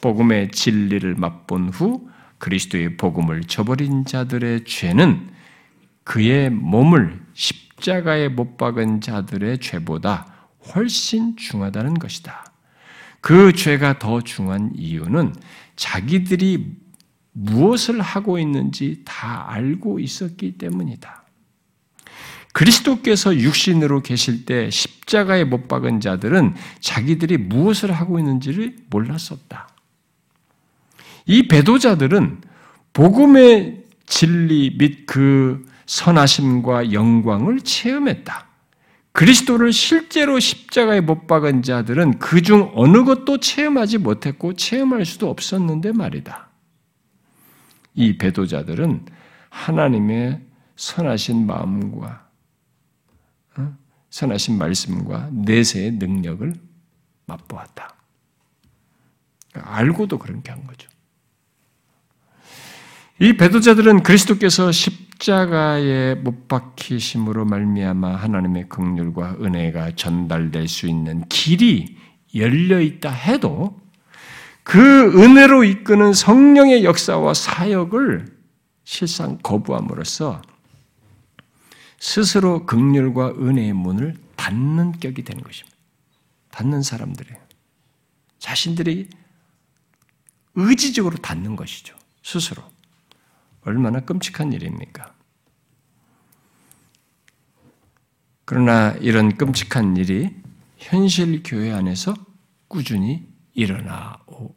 복음의 0.00 0.50
진리를 0.50 1.14
맛본 1.16 1.68
후 1.68 2.08
그리스도의 2.38 2.96
복음을 2.96 3.44
저버린 3.44 4.04
자들의 4.04 4.64
죄는 4.64 5.28
그의 6.04 6.50
몸을 6.50 7.20
십자가에 7.34 8.28
못 8.28 8.56
박은 8.56 9.00
자들의 9.00 9.58
죄보다 9.58 10.48
훨씬 10.74 11.36
중하다는 11.36 11.94
것이다. 11.94 12.44
그 13.20 13.52
죄가 13.52 13.98
더 13.98 14.20
중한 14.20 14.70
이유는 14.74 15.34
자기들이 15.76 16.76
무엇을 17.40 18.00
하고 18.00 18.38
있는지 18.38 19.02
다 19.04 19.46
알고 19.48 20.00
있었기 20.00 20.58
때문이다. 20.58 21.22
그리스도께서 22.52 23.36
육신으로 23.36 24.02
계실 24.02 24.44
때 24.44 24.68
십자가에 24.70 25.44
못 25.44 25.68
박은 25.68 26.00
자들은 26.00 26.54
자기들이 26.80 27.36
무엇을 27.36 27.92
하고 27.92 28.18
있는지를 28.18 28.74
몰랐었다. 28.90 29.68
이 31.26 31.46
배도자들은 31.46 32.40
복음의 32.92 33.84
진리 34.06 34.76
및 34.76 35.06
그 35.06 35.64
선하심과 35.86 36.92
영광을 36.92 37.60
체험했다. 37.60 38.46
그리스도를 39.12 39.72
실제로 39.72 40.40
십자가에 40.40 41.00
못 41.00 41.26
박은 41.26 41.62
자들은 41.62 42.18
그 42.18 42.40
중 42.42 42.72
어느 42.74 43.04
것도 43.04 43.38
체험하지 43.38 43.98
못했고 43.98 44.54
체험할 44.54 45.04
수도 45.04 45.30
없었는데 45.30 45.92
말이다. 45.92 46.47
이 47.98 48.16
배도자들은 48.16 49.06
하나님의 49.50 50.40
선하신 50.76 51.46
마음과 51.46 52.28
어? 53.56 53.76
선하신 54.08 54.56
말씀과 54.56 55.30
내세의 55.32 55.92
능력을 55.92 56.54
맛보았다. 57.26 57.96
알고도 59.52 60.18
그렇게 60.18 60.52
한 60.52 60.64
거죠. 60.64 60.88
이 63.18 63.36
배도자들은 63.36 64.04
그리스도께서 64.04 64.70
십자가에 64.70 66.14
못 66.14 66.46
박히심으로 66.46 67.46
말미암아 67.46 68.14
하나님의 68.14 68.68
긍휼과 68.68 69.38
은혜가 69.40 69.96
전달될 69.96 70.68
수 70.68 70.86
있는 70.86 71.24
길이 71.28 71.96
열려 72.36 72.80
있다 72.80 73.10
해도 73.10 73.80
그 74.68 74.78
은혜로 75.18 75.64
이끄는 75.64 76.12
성령의 76.12 76.84
역사와 76.84 77.32
사역을 77.32 78.26
실상 78.84 79.38
거부함으로써 79.38 80.42
스스로 81.98 82.66
긍휼과 82.66 83.36
은혜의 83.38 83.72
문을 83.72 84.18
닫는 84.36 85.00
격이 85.00 85.22
되는 85.24 85.42
것입니다. 85.42 85.74
닫는 86.50 86.82
사람들이에요. 86.82 87.40
자신들이 88.40 89.08
의지적으로 90.54 91.16
닫는 91.16 91.56
것이죠. 91.56 91.96
스스로. 92.22 92.62
얼마나 93.62 94.00
끔찍한 94.00 94.52
일입니까? 94.52 95.14
그러나 98.44 98.90
이런 99.00 99.34
끔찍한 99.34 99.96
일이 99.96 100.28
현실 100.76 101.42
교회 101.42 101.72
안에서 101.72 102.14
꾸준히 102.68 103.27
일어나고 103.58 104.54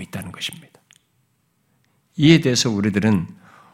있다는 0.00 0.32
것입니다. 0.32 0.80
이에 2.16 2.40
대해서 2.40 2.70
우리들은 2.70 3.28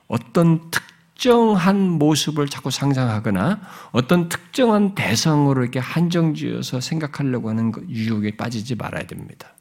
어떤 0.09 0.71
특정한 0.71 1.89
모습을 1.91 2.49
자꾸 2.49 2.71
상상하거나 2.71 3.61
어떤 3.93 4.29
특정한 4.29 4.95
대상으로 4.95 5.63
이렇게 5.63 5.79
한정지어서 5.79 6.81
생각하려고 6.81 7.49
하는 7.49 7.73
유혹에 7.89 8.37
빠지지 8.37 8.75
말아야 8.75 9.07
됩니다. 9.07 9.55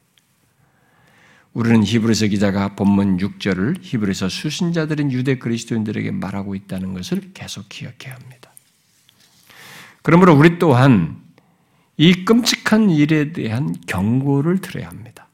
우리는 1.52 1.82
히브리서 1.82 2.28
기자가 2.28 2.76
본문 2.76 3.16
6절을 3.16 3.78
히브리서 3.80 4.28
수신자들인 4.28 5.10
유대 5.10 5.38
그리스도인들에게 5.38 6.10
말하고 6.12 6.54
있다는 6.54 6.94
것을 6.94 7.32
계속 7.32 7.68
기억해야 7.68 8.14
합니다. 8.14 8.52
그러므로 10.02 10.34
우리 10.34 10.58
또한 10.58 11.20
이 12.00 12.24
끔찍한 12.24 12.88
일에 12.88 13.30
대한 13.30 13.74
경고를 13.86 14.62
들어야 14.62 14.88
합니다. 14.88 15.28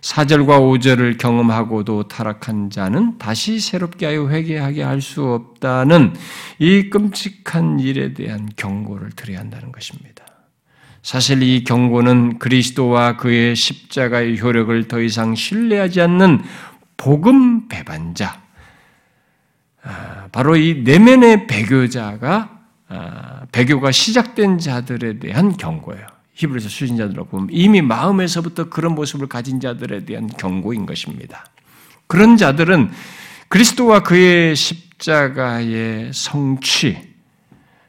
4절과 0.00 0.60
5절을 0.60 1.18
경험하고도 1.18 2.06
타락한 2.06 2.70
자는 2.70 3.18
다시 3.18 3.58
새롭게 3.58 4.06
하여 4.06 4.28
회개하게 4.28 4.84
할 4.84 5.00
수 5.00 5.24
없다는 5.24 6.14
이 6.60 6.88
끔찍한 6.88 7.80
일에 7.80 8.14
대한 8.14 8.48
경고를 8.54 9.10
드려야 9.10 9.40
한다는 9.40 9.72
것입니다. 9.72 10.24
사실 11.02 11.42
이 11.42 11.64
경고는 11.64 12.38
그리스도와 12.38 13.16
그의 13.16 13.56
십자가의 13.56 14.40
효력을 14.40 14.86
더 14.86 15.00
이상 15.00 15.34
신뢰하지 15.34 16.00
않는 16.00 16.44
복음 16.96 17.66
배반자, 17.66 18.40
아, 19.82 20.28
바로 20.30 20.54
이 20.54 20.82
내면의 20.84 21.48
배교자가 21.48 22.50
아, 22.52 22.55
배교가 23.52 23.90
시작된 23.90 24.58
자들에 24.58 25.18
대한 25.18 25.56
경고예요. 25.56 26.06
히브리서 26.34 26.68
수신자들로 26.68 27.24
보면 27.24 27.48
이미 27.50 27.80
마음에서부터 27.80 28.68
그런 28.68 28.94
모습을 28.94 29.26
가진 29.26 29.58
자들에 29.58 30.04
대한 30.04 30.26
경고인 30.28 30.84
것입니다. 30.86 31.46
그런 32.06 32.36
자들은 32.36 32.90
그리스도와 33.48 34.02
그의 34.02 34.54
십자가의 34.54 36.12
성취, 36.12 36.98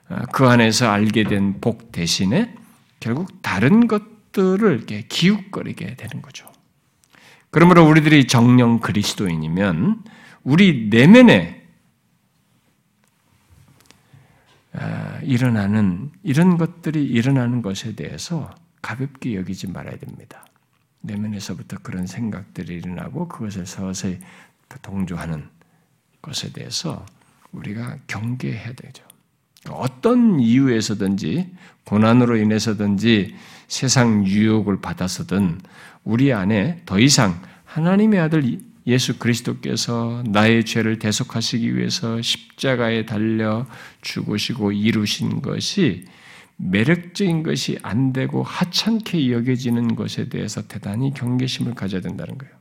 아, 0.09 0.23
그 0.31 0.47
안에서 0.47 0.89
알게 0.89 1.25
된 1.25 1.59
복 1.59 1.91
대신에 1.91 2.55
결국 2.99 3.41
다른 3.41 3.87
것들을 3.87 4.77
이렇게 4.77 5.03
기웃거리게 5.07 5.95
되는 5.95 6.21
거죠. 6.21 6.47
그러므로 7.51 7.85
우리들이 7.87 8.27
정령 8.27 8.79
그리스도인이면 8.79 10.03
우리 10.43 10.87
내면에 10.89 11.55
아, 14.66 14.66
일어나는 15.23 16.11
이런 16.23 16.57
것들이 16.57 17.05
일어나는 17.05 17.61
것에 17.61 17.95
대해서 17.95 18.53
가볍게 18.81 19.35
여기지 19.35 19.67
말아야 19.67 19.97
됩니다. 19.97 20.45
내면에서부터 21.01 21.77
그런 21.81 22.05
생각들이 22.05 22.75
일어나고 22.75 23.27
그것을 23.27 23.65
서서히 23.65 24.19
동조하는 24.81 25.47
것에 26.21 26.51
대해서 26.51 27.05
우리가 27.51 27.97
경계해야 28.07 28.73
되죠. 28.73 29.03
어떤 29.69 30.39
이유에서든지 30.39 31.51
고난으로 31.85 32.37
인해서든지 32.37 33.35
세상 33.67 34.25
유혹을 34.25 34.81
받아서든 34.81 35.59
우리 36.03 36.31
안에 36.33 36.81
더 36.85 36.99
이상 36.99 37.41
하나님의 37.65 38.19
아들 38.19 38.59
예수 38.87 39.19
그리스도께서 39.19 40.23
나의 40.25 40.63
죄를 40.63 40.97
대속하시기 40.97 41.75
위해서 41.75 42.21
십자가에 42.21 43.05
달려 43.05 43.67
죽으시고 44.01 44.71
이루신 44.71 45.41
것이 45.41 46.05
매력적인 46.55 47.43
것이 47.43 47.77
안 47.83 48.13
되고 48.13 48.41
하찮게 48.43 49.31
여겨지는 49.31 49.95
것에 49.95 50.29
대해서 50.29 50.67
대단히 50.67 51.13
경계심을 51.13 51.75
가져야 51.75 52.01
된다는 52.01 52.37
거예요. 52.37 52.55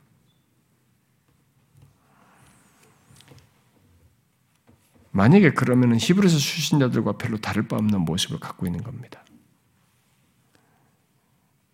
만약에 5.11 5.53
그러면 5.53 5.97
히브리서 5.97 6.37
출신자들과 6.37 7.13
별로 7.13 7.37
다를 7.37 7.67
바 7.67 7.77
없는 7.77 8.01
모습을 8.01 8.39
갖고 8.39 8.67
있는 8.67 8.83
겁니다. 8.83 9.23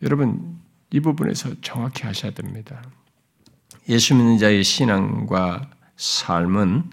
여러분 0.04 0.62
이 0.91 0.99
부분에서 0.99 1.60
정확히 1.62 2.04
하셔야 2.04 2.32
됩니다. 2.32 2.84
예수 3.90 4.16
믿는 4.16 4.38
자의 4.38 4.64
신앙과 4.64 5.70
삶은 5.98 6.92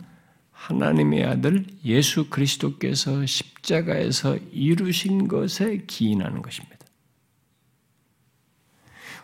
하나님의 0.50 1.24
아들 1.24 1.64
예수 1.84 2.28
그리스도께서 2.28 3.24
십자가에서 3.24 4.36
이루신 4.52 5.28
것에 5.28 5.84
기인하는 5.86 6.42
것입니다. 6.42 6.78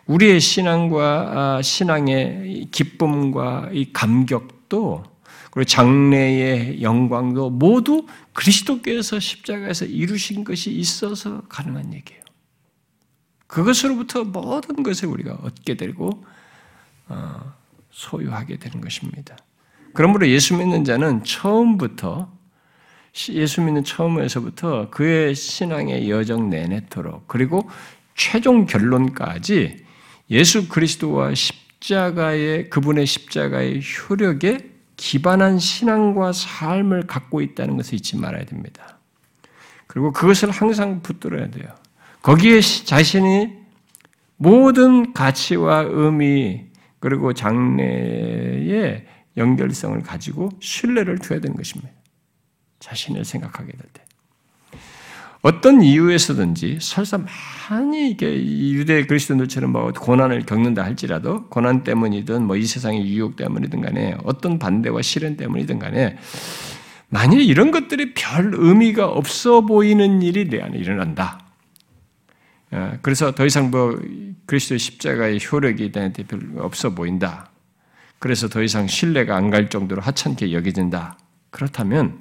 우리의 0.05 0.39
신앙과 0.39 1.57
아, 1.57 1.61
신앙의 1.61 2.69
기쁨과 2.71 3.69
이 3.73 3.91
감격도 3.91 5.03
그리고 5.51 5.65
장래의 5.65 6.81
영광도 6.81 7.49
모두 7.49 8.05
그리스도께서 8.33 9.19
십자가에서 9.19 9.85
이루신 9.85 10.43
것이 10.43 10.71
있어서 10.71 11.41
가능한 11.49 11.93
얘기예요. 11.93 12.21
그것으로부터 13.47 14.23
모든 14.23 14.83
것을 14.83 15.07
우리가 15.07 15.39
얻게 15.41 15.75
되고 15.75 16.23
어, 17.07 17.53
소유하게 17.97 18.57
되는 18.57 18.79
것입니다. 18.79 19.35
그러므로 19.93 20.27
예수 20.27 20.55
믿는 20.55 20.83
자는 20.83 21.23
처음부터 21.23 22.31
예수 23.29 23.61
믿는 23.61 23.83
처음에서부터 23.83 24.91
그의 24.91 25.33
신앙의 25.33 26.07
여정 26.07 26.51
내내토록 26.51 27.27
그리고 27.27 27.67
최종 28.15 28.67
결론까지 28.67 29.83
예수 30.29 30.69
그리스도와 30.69 31.33
십자가의 31.33 32.69
그분의 32.69 33.07
십자가의 33.07 33.81
효력에 33.81 34.69
기반한 34.95 35.57
신앙과 35.57 36.33
삶을 36.33 37.07
갖고 37.07 37.41
있다는 37.41 37.77
것을 37.77 37.95
잊지 37.95 38.17
말아야 38.17 38.45
됩니다. 38.45 38.99
그리고 39.87 40.11
그것을 40.11 40.51
항상 40.51 41.01
붙들어야 41.01 41.49
돼요. 41.49 41.67
거기에 42.21 42.61
자신이 42.61 43.53
모든 44.35 45.13
가치와 45.13 45.87
의미 45.89 46.66
그리고 47.07 47.31
장래의 47.31 49.05
연결성을 49.37 49.97
가지고 50.01 50.49
신뢰를 50.59 51.19
둬야 51.19 51.39
되는 51.39 51.55
것입니다. 51.55 51.89
자신을 52.79 53.23
생각하게 53.23 53.71
될 53.71 53.81
때. 53.93 54.03
어떤 55.41 55.81
이유에서든지 55.81 56.79
설사 56.81 57.17
많이 57.69 58.09
이게 58.09 58.35
유대 58.45 59.05
그리스도인들처럼 59.05 59.71
뭐 59.71 59.93
고난을 59.93 60.45
겪는다 60.45 60.83
할지라도 60.83 61.47
고난 61.47 61.85
때문이든 61.85 62.43
뭐 62.45 62.57
이 62.57 62.65
세상의 62.65 63.07
유혹 63.07 63.37
때문이든 63.37 63.79
간에 63.79 64.17
어떤 64.25 64.59
반대와 64.59 65.01
시련 65.01 65.37
때문이든 65.37 65.79
간에 65.79 66.17
만일 67.07 67.39
이런 67.39 67.71
것들이 67.71 68.15
별 68.15 68.51
의미가 68.53 69.07
없어 69.07 69.61
보이는 69.61 70.21
일이 70.21 70.49
내 70.49 70.59
안에 70.59 70.77
일어난다. 70.77 71.46
어, 72.71 72.97
그래서 73.01 73.31
더 73.33 73.45
이상 73.45 73.71
뭐 73.71 73.97
그리스도의 74.45 74.79
십자가의 74.79 75.39
효력이 75.39 75.91
내한테 75.93 76.23
별로 76.23 76.63
없어 76.63 76.93
보인다. 76.93 77.51
그래서 78.19 78.49
더 78.49 78.61
이상 78.63 78.87
신뢰가 78.87 79.35
안 79.35 79.51
갈 79.51 79.69
정도로 79.69 80.01
하찮게 80.01 80.51
여겨진다. 80.51 81.17
그렇다면 81.49 82.19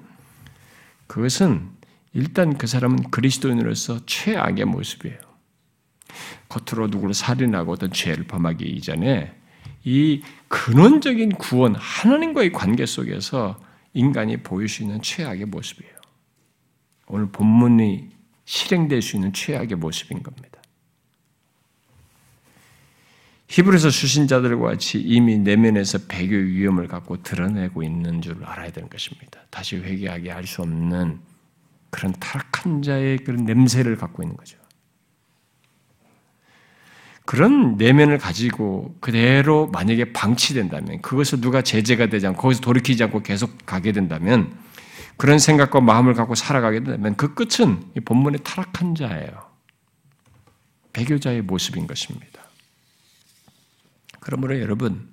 그것은 1.06 1.70
일단 2.12 2.56
그 2.56 2.66
사람은 2.66 3.10
그리스도인으로서 3.10 4.00
최악의 4.06 4.64
모습이에요. 4.66 5.18
겉으로 6.48 6.86
누구를 6.88 7.14
살인하고 7.14 7.72
어떤 7.72 7.92
죄를 7.92 8.24
범하기 8.24 8.64
이전에 8.64 9.34
이 9.84 10.22
근원적인 10.48 11.30
구원, 11.36 11.74
하나님과의 11.74 12.52
관계 12.52 12.86
속에서 12.86 13.58
인간이 13.92 14.38
보일 14.38 14.68
수 14.68 14.82
있는 14.82 15.00
최악의 15.02 15.46
모습이에요. 15.46 15.94
오늘 17.08 17.30
본문이 17.30 18.10
실행될 18.46 19.02
수 19.02 19.16
있는 19.16 19.32
최악의 19.32 19.76
모습인 19.76 20.22
겁니다. 20.22 20.56
히브리서 23.48 23.90
수신자들과 23.90 24.70
같이 24.70 24.98
이미 25.00 25.38
내면에서 25.38 25.98
배교의 26.08 26.46
위험을 26.52 26.88
갖고 26.88 27.22
드러내고 27.22 27.82
있는 27.82 28.20
줄 28.22 28.42
알아야 28.44 28.70
되는 28.72 28.88
것입니다. 28.88 29.40
다시 29.50 29.76
회개하게 29.76 30.30
할 30.30 30.46
수 30.46 30.62
없는 30.62 31.20
그런 31.90 32.12
타락한 32.18 32.82
자의 32.82 33.18
그런 33.18 33.44
냄새를 33.44 33.96
갖고 33.96 34.22
있는 34.22 34.36
거죠. 34.36 34.58
그런 37.24 37.76
내면을 37.76 38.18
가지고 38.18 38.96
그대로 39.00 39.66
만약에 39.68 40.12
방치된다면 40.12 41.02
그것을 41.02 41.40
누가 41.40 41.62
제재가 41.62 42.06
되지 42.06 42.26
않고 42.28 42.40
거기서 42.40 42.60
돌이키지 42.60 43.02
않고 43.04 43.22
계속 43.22 43.66
가게 43.66 43.92
된다면 43.92 44.56
그런 45.16 45.38
생각과 45.38 45.80
마음을 45.80 46.14
갖고 46.14 46.34
살아가게 46.34 46.80
된다면 46.80 47.16
그 47.16 47.34
끝은 47.34 47.82
본문의 48.04 48.40
타락한 48.44 48.94
자예요. 48.94 49.46
배교자의 50.92 51.42
모습인 51.42 51.86
것입니다. 51.86 52.42
그러므로 54.20 54.60
여러분 54.60 55.08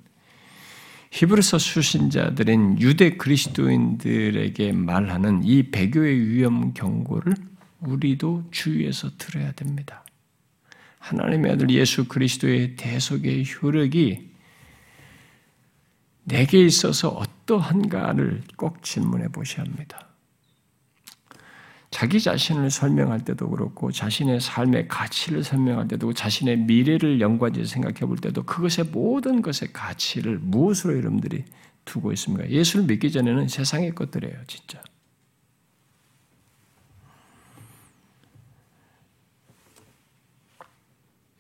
히브리서 1.12 1.60
수신자들인 1.60 2.82
유대 2.82 3.18
그리스도인들에게 3.18 4.72
말하는 4.72 5.44
이 5.44 5.70
배교의 5.70 6.28
위험 6.28 6.74
경고를 6.74 7.36
우리도 7.82 8.46
주의해서 8.52 9.12
들어야 9.18 9.52
됩니다. 9.52 10.04
하나님의 10.98 11.52
아들 11.52 11.70
예수 11.70 12.08
그리스도의 12.08 12.76
대속의 12.78 13.46
효력이 13.46 14.32
내게 16.24 16.66
있어서 16.66 17.10
어떠한가를 17.44 18.44
꼭 18.58 18.84
질문해 18.84 19.30
보셔야 19.30 19.66
합니다. 19.66 20.08
자기 21.92 22.20
자신을 22.20 22.72
설명할 22.72 23.24
때도 23.24 23.50
그렇고 23.50 23.92
자신의 23.92 24.42
삶의 24.42 24.88
가치를 24.88 25.44
설명할 25.44 25.88
때도 25.88 26.14
자신의 26.14 26.58
미래를 26.58 27.22
연관지어 27.22 27.66
생각해 27.66 28.00
볼 28.00 28.18
때도 28.18 28.44
그것의 28.44 28.90
모든 28.92 29.44
것의 29.44 29.72
가치를 29.74 30.40
무엇으로 30.40 30.98
여러분들이 30.98 31.46
두고 31.86 32.12
있습니까? 32.14 32.50
예수를 32.50 32.88
믿기 32.88 33.12
전에는 33.12 33.48
세상의 33.48 33.94
것들이에요, 33.94 34.36
진짜. 34.48 34.82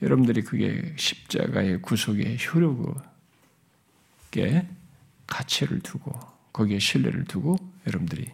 여러분들이 0.03 0.43
그게 0.43 0.93
십자가의 0.97 1.81
구속의 1.81 2.37
효력에 2.45 4.67
가치를 5.27 5.79
두고 5.81 6.13
거기에 6.51 6.79
신뢰를 6.79 7.25
두고 7.25 7.57
여러분들이 7.87 8.31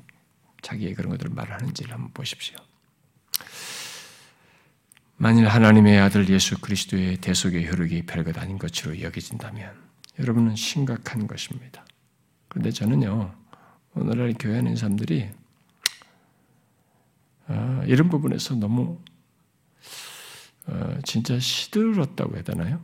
자기의 0.62 0.94
그런 0.94 1.12
것들을 1.12 1.32
말하는지를 1.34 1.94
한번 1.94 2.12
보십시오. 2.14 2.58
만일 5.18 5.48
하나님의 5.48 6.00
아들 6.00 6.30
예수 6.30 6.60
그리스도의 6.60 7.18
대속의 7.18 7.70
효력이 7.70 8.06
별것 8.06 8.38
아닌 8.38 8.58
것으로 8.58 9.02
여겨진다면 9.02 9.74
여러분은 10.18 10.56
심각한 10.56 11.28
것입니다. 11.28 11.86
그런데 12.48 12.72
저는요, 12.72 13.34
오늘날 13.96 14.34
교회 14.40 14.56
하는 14.56 14.76
사람들이 14.76 15.30
아, 17.48 17.84
이런 17.86 18.10
부분에서 18.10 18.56
너무 18.56 19.00
어, 20.68 21.00
진짜 21.04 21.40
시들었다고 21.40 22.36
해야 22.36 22.44
되나요? 22.44 22.82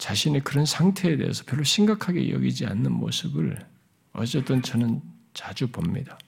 자신의 0.00 0.40
그런 0.40 0.64
상태에 0.64 1.18
대해서 1.18 1.44
별로 1.44 1.62
심각하게 1.62 2.30
여기지 2.30 2.64
않는 2.64 2.90
모습을 2.90 3.58
어쨌든 4.14 4.62
저는 4.62 5.02
자주 5.34 5.70
봅니다. 5.70 6.18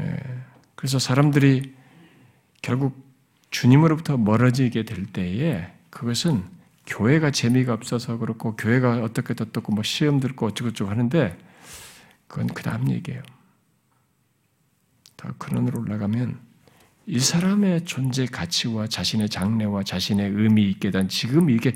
예, 0.00 0.16
그래서 0.74 0.98
사람들이 0.98 1.74
결국 2.62 2.96
주님으로부터 3.50 4.16
멀어지게 4.16 4.84
될 4.86 5.04
때에 5.04 5.70
그것은 5.90 6.42
교회가 6.86 7.32
재미가 7.32 7.74
없어서 7.74 8.16
그렇고 8.16 8.56
교회가 8.56 9.04
어떻게 9.04 9.34
어떻고 9.38 9.72
뭐 9.72 9.84
시험 9.84 10.20
들고 10.20 10.46
어쩌고저쩌고 10.46 10.90
하는데 10.90 11.38
그건 12.28 12.46
그 12.46 12.62
다음 12.62 12.90
얘기예요. 12.90 13.22
더 15.18 15.34
근원으로 15.36 15.82
올라가면 15.82 16.53
이 17.06 17.18
사람의 17.18 17.84
존재 17.84 18.26
가치와 18.26 18.86
자신의 18.86 19.28
장래와 19.28 19.82
자신의 19.82 20.30
의미 20.30 20.70
있게 20.70 20.90
된 20.90 21.08
지금 21.08 21.50
이게 21.50 21.74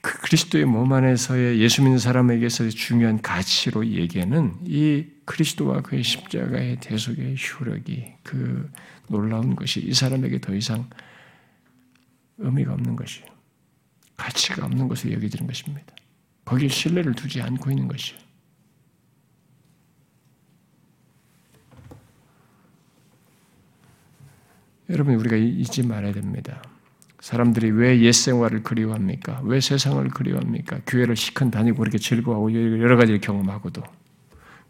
그 0.00 0.20
그리스도의 0.20 0.64
몸 0.66 0.92
안에서의 0.92 1.58
예수 1.60 1.82
믿는 1.82 1.98
사람에게서 1.98 2.68
중요한 2.70 3.20
가치로 3.20 3.86
얘기하는 3.86 4.54
이 4.64 5.04
그리스도와 5.24 5.82
그의 5.82 6.02
십자가의 6.02 6.78
대속의 6.80 7.36
효력이 7.36 8.14
그 8.22 8.70
놀라운 9.08 9.56
것이 9.56 9.80
이 9.80 9.92
사람에게 9.92 10.40
더 10.40 10.54
이상 10.54 10.88
의미가 12.38 12.72
없는 12.72 12.96
것이요 12.96 13.26
가치가 14.16 14.64
없는 14.64 14.88
것으로 14.88 15.12
여겨지는 15.14 15.46
것입니다. 15.46 15.94
거기에 16.44 16.68
신뢰를 16.68 17.14
두지 17.14 17.42
않고 17.42 17.70
있는 17.70 17.88
것이요 17.88 18.25
여러분 24.90 25.14
우리가 25.14 25.36
잊지 25.36 25.82
말아야 25.86 26.12
됩니다. 26.12 26.62
사람들이 27.20 27.70
왜 27.70 28.00
옛 28.02 28.12
생활을 28.12 28.62
그리워합니까? 28.62 29.40
왜 29.44 29.60
세상을 29.60 30.06
그리워합니까? 30.10 30.80
교회를 30.86 31.16
시큰 31.16 31.50
다니고 31.50 31.78
그렇게 31.78 31.98
즐거워하고 31.98 32.52
여러 32.80 32.96
가지를 32.96 33.20
경험하고도 33.20 33.82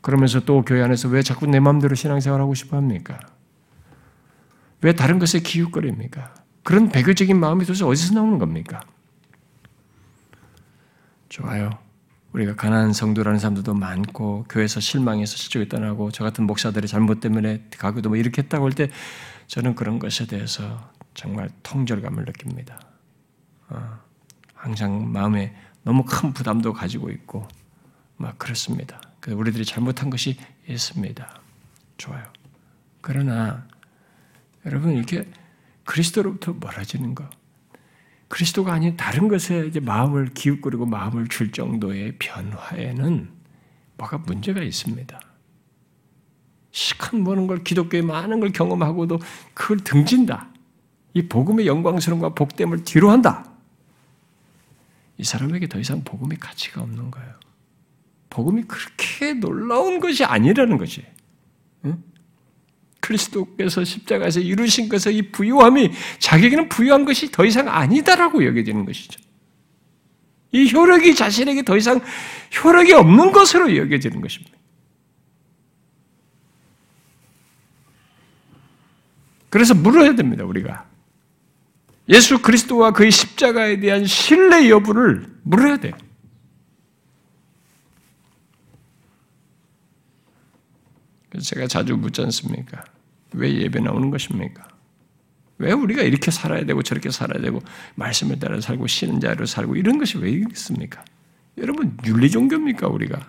그러면서 0.01 0.41
또 0.41 0.63
교회 0.63 0.83
안에서 0.83 1.09
왜 1.09 1.23
자꾸 1.23 1.47
내 1.47 1.61
마음대로 1.61 1.95
신앙생활하고 1.95 2.55
싶어 2.55 2.77
합니까? 2.77 3.19
왜 4.81 4.95
다른 4.95 5.19
것에 5.19 5.41
기웃거립니까? 5.41 6.33
그런 6.63 6.89
배교적인 6.89 7.39
마음이 7.39 7.65
도대체 7.65 7.85
어디서 7.85 8.15
나오는 8.15 8.39
겁니까? 8.39 8.81
좋아요. 11.29 11.71
우리가 12.33 12.55
가난한 12.55 12.93
성도라는 12.93 13.39
사람들도 13.39 13.75
많고 13.75 14.45
교회에서 14.49 14.81
실망해서 14.81 15.37
실족에 15.37 15.69
떠나고 15.69 16.11
저 16.11 16.23
같은 16.23 16.45
목사들의 16.47 16.87
잘못 16.89 17.21
때문에 17.21 17.65
가고도 17.79 18.11
뭐 18.11 18.19
이렇게 18.19 18.43
했다고 18.43 18.65
할 18.65 18.73
때 18.73 18.91
저는 19.47 19.75
그런 19.75 19.99
것에 19.99 20.27
대해서 20.27 20.91
정말 21.15 21.49
통절감을 21.63 22.25
느낍니다. 22.25 22.81
어, 23.69 23.99
항상 24.55 25.11
마음에 25.13 25.55
너무 25.83 26.05
큰 26.05 26.33
부담도 26.33 26.73
가지고 26.73 27.11
있고 27.11 27.47
막 28.17 28.39
그렇습니다. 28.39 29.01
우리들이 29.27 29.65
잘못한 29.65 30.11
것이 30.11 30.37
있습니다. 30.69 31.41
좋아요. 31.97 32.25
그러나 33.01 33.67
여러분 34.65 34.93
이렇게 34.93 35.31
그리스도로부터 35.85 36.55
멀어지는 36.55 37.15
것, 37.15 37.29
그리스도가 38.29 38.73
아닌 38.73 38.97
다른 38.97 39.29
것에 39.29 39.67
이제 39.67 39.79
마음을 39.79 40.35
기웃거리고 40.35 40.87
마음을 40.87 41.29
줄 41.29 41.53
정도의 41.53 42.17
변화에는 42.19 43.31
뭐가 43.97 44.19
문제가 44.19 44.63
있습니다. 44.63 45.21
시큰 46.77 47.25
보는 47.25 47.47
걸 47.47 47.65
기독교의 47.65 48.03
많은 48.03 48.39
걸 48.39 48.53
경험하고도 48.53 49.19
그걸 49.55 49.79
등진다. 49.79 50.51
이 51.15 51.27
복음의 51.27 51.67
영광스러움과 51.67 52.35
복됨을 52.35 52.85
뒤로한다. 52.85 53.51
이 55.17 55.25
사람에게 55.25 55.69
더 55.69 55.81
이상 55.81 56.05
복음의 56.05 56.37
가치가 56.39 56.83
없는 56.83 57.11
거예요. 57.11 57.33
복음이 58.29 58.65
그렇게 58.65 59.33
놀라운 59.33 60.01
것이 60.01 60.23
아니라는 60.23 60.77
것이. 60.77 61.03
응? 61.87 62.05
그리스도께서 63.01 63.83
십자가에서 63.83 64.41
이루신 64.41 64.91
것의 64.91 65.17
이 65.17 65.33
부유함이 65.33 65.93
자기에게는 66.19 66.69
부유한 66.69 67.07
것이 67.07 67.33
더 67.33 67.47
이상 67.47 67.71
아니다라고 67.71 68.45
여겨지는 68.45 68.85
것이죠. 68.85 69.19
이 70.53 70.71
효력이 70.71 71.15
자신에게 71.15 71.63
더 71.63 71.79
이상 71.79 72.03
효력이 72.63 72.93
없는 72.93 73.33
것으로 73.33 73.75
여겨지는 73.75 74.21
것입니다. 74.21 74.56
그래서 79.57 79.73
물어야 79.73 80.15
됩니다, 80.15 80.45
우리가. 80.45 80.87
예수 82.11 82.43
그리스도와 82.43 82.91
그의 82.91 83.11
십자가에 83.11 83.81
대한 83.81 84.05
신뢰 84.05 84.69
여부를 84.69 85.27
물어야 85.45 85.79
돼요. 85.79 85.95
제가 91.41 91.69
자주 91.69 91.97
묻지 91.97 92.21
않습니까? 92.21 92.85
왜 93.33 93.51
예배 93.63 93.81
나오는 93.81 94.11
것입니까? 94.11 94.69
왜 95.57 95.73
우리가 95.73 96.03
이렇게 96.03 96.31
살아야 96.31 96.67
되고 96.67 96.83
저렇게 96.83 97.11
살아야 97.11 97.41
되고 97.41 97.63
말씀을 97.95 98.39
따라 98.39 98.61
살고 98.61 98.87
쉬는 98.87 99.21
자로 99.21 99.47
살고 99.47 99.77
이런 99.77 99.97
것이 99.97 100.19
왜 100.19 100.33
있습니까? 100.51 101.03
여러분 101.57 101.97
윤리 102.05 102.31
종교입니까 102.31 102.89
우리가? 102.89 103.27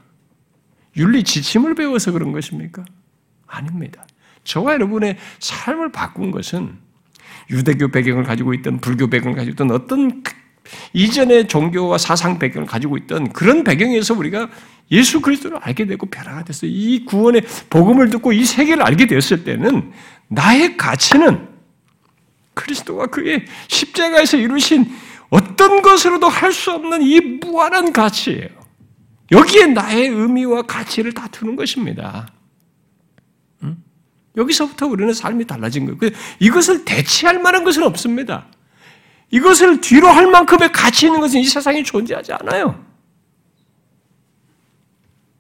윤리 0.97 1.23
지침을 1.23 1.75
배워서 1.75 2.11
그런 2.11 2.33
것입니까? 2.33 2.83
아닙니다. 3.45 4.05
저와 4.47 4.73
여러분의 4.73 5.17
삶을 5.39 5.91
바꾼 5.91 6.31
것은 6.31 6.77
유대교 7.49 7.89
배경을 7.89 8.23
가지고 8.23 8.53
있던 8.53 8.79
불교 8.79 9.07
배경을 9.07 9.35
가지고 9.35 9.53
있던 9.53 9.71
어떤 9.71 10.23
이전의 10.93 11.47
종교와 11.47 11.97
사상 11.97 12.39
배경을 12.39 12.67
가지고 12.67 12.97
있던 12.97 13.31
그런 13.31 13.63
배경에서 13.63 14.13
우리가 14.13 14.49
예수 14.91 15.21
그리스도를 15.21 15.57
알게 15.61 15.85
되고 15.85 16.05
변화가 16.05 16.43
됐어요. 16.45 16.71
이 16.73 17.05
구원의 17.05 17.43
복음을 17.69 18.09
듣고 18.09 18.31
이 18.31 18.45
세계를 18.45 18.83
알게 18.83 19.05
되었을 19.07 19.43
때는 19.43 19.91
나의 20.29 20.77
가치는 20.77 21.47
그리스도와 22.53 23.07
그의 23.07 23.45
십자가에서 23.67 24.37
이루신 24.37 24.89
어떤 25.29 25.81
것으로도 25.81 26.27
할 26.27 26.53
수 26.53 26.71
없는 26.71 27.01
이 27.01 27.19
무한한 27.19 27.91
가치예요. 27.91 28.47
여기에 29.31 29.67
나의 29.67 30.07
의미와 30.07 30.63
가치를 30.63 31.13
다 31.13 31.27
두는 31.27 31.57
것입니다. 31.57 32.27
여기서부터 34.37 34.87
우리는 34.87 35.13
삶이 35.13 35.45
달라진 35.45 35.85
거예요. 35.85 35.97
그 35.97 36.11
이것을 36.39 36.85
대체할 36.85 37.39
만한 37.39 37.63
것은 37.63 37.83
없습니다. 37.83 38.47
이것을 39.31 39.81
뒤로 39.81 40.07
할 40.07 40.27
만큼의 40.27 40.71
가치 40.71 41.07
있는 41.07 41.19
것은 41.19 41.39
이 41.41 41.45
세상에 41.45 41.83
존재하지 41.83 42.33
않아요. 42.33 42.85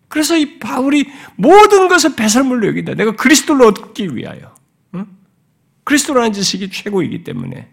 그래서 0.09 0.35
이 0.35 0.59
바울이 0.59 1.05
모든 1.35 1.87
것을 1.87 2.15
배설물로 2.15 2.67
여긴다. 2.67 2.95
내가 2.95 3.15
그리스도를 3.15 3.65
얻기 3.67 4.15
위하여. 4.15 4.55
응? 4.95 5.05
그리스도라는 5.83 6.33
지식이 6.33 6.69
최고이기 6.71 7.23
때문에 7.23 7.69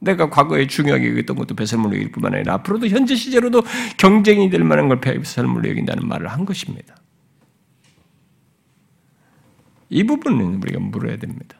내가 0.00 0.30
과거에 0.30 0.66
중요하게 0.66 1.10
여겼던 1.10 1.36
것도 1.36 1.56
배설물로 1.56 1.96
여길 1.96 2.12
뿐만 2.12 2.34
아니라 2.34 2.54
앞으로도 2.54 2.88
현재 2.88 3.16
시제로도 3.16 3.62
경쟁이 3.96 4.48
될 4.50 4.62
만한 4.62 4.88
걸 4.88 5.00
배설물로 5.00 5.68
여긴다는 5.68 6.06
말을 6.06 6.28
한 6.28 6.44
것입니다. 6.44 6.94
이 9.90 10.04
부분은 10.04 10.62
우리가 10.62 10.80
물어야 10.80 11.16
됩니다. 11.18 11.56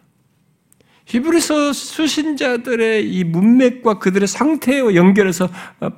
히브리서 1.06 1.72
수신자들의 1.72 3.10
이 3.10 3.24
문맥과 3.24 3.98
그들의 3.98 4.28
상태와 4.28 4.94
연결해서 4.94 5.48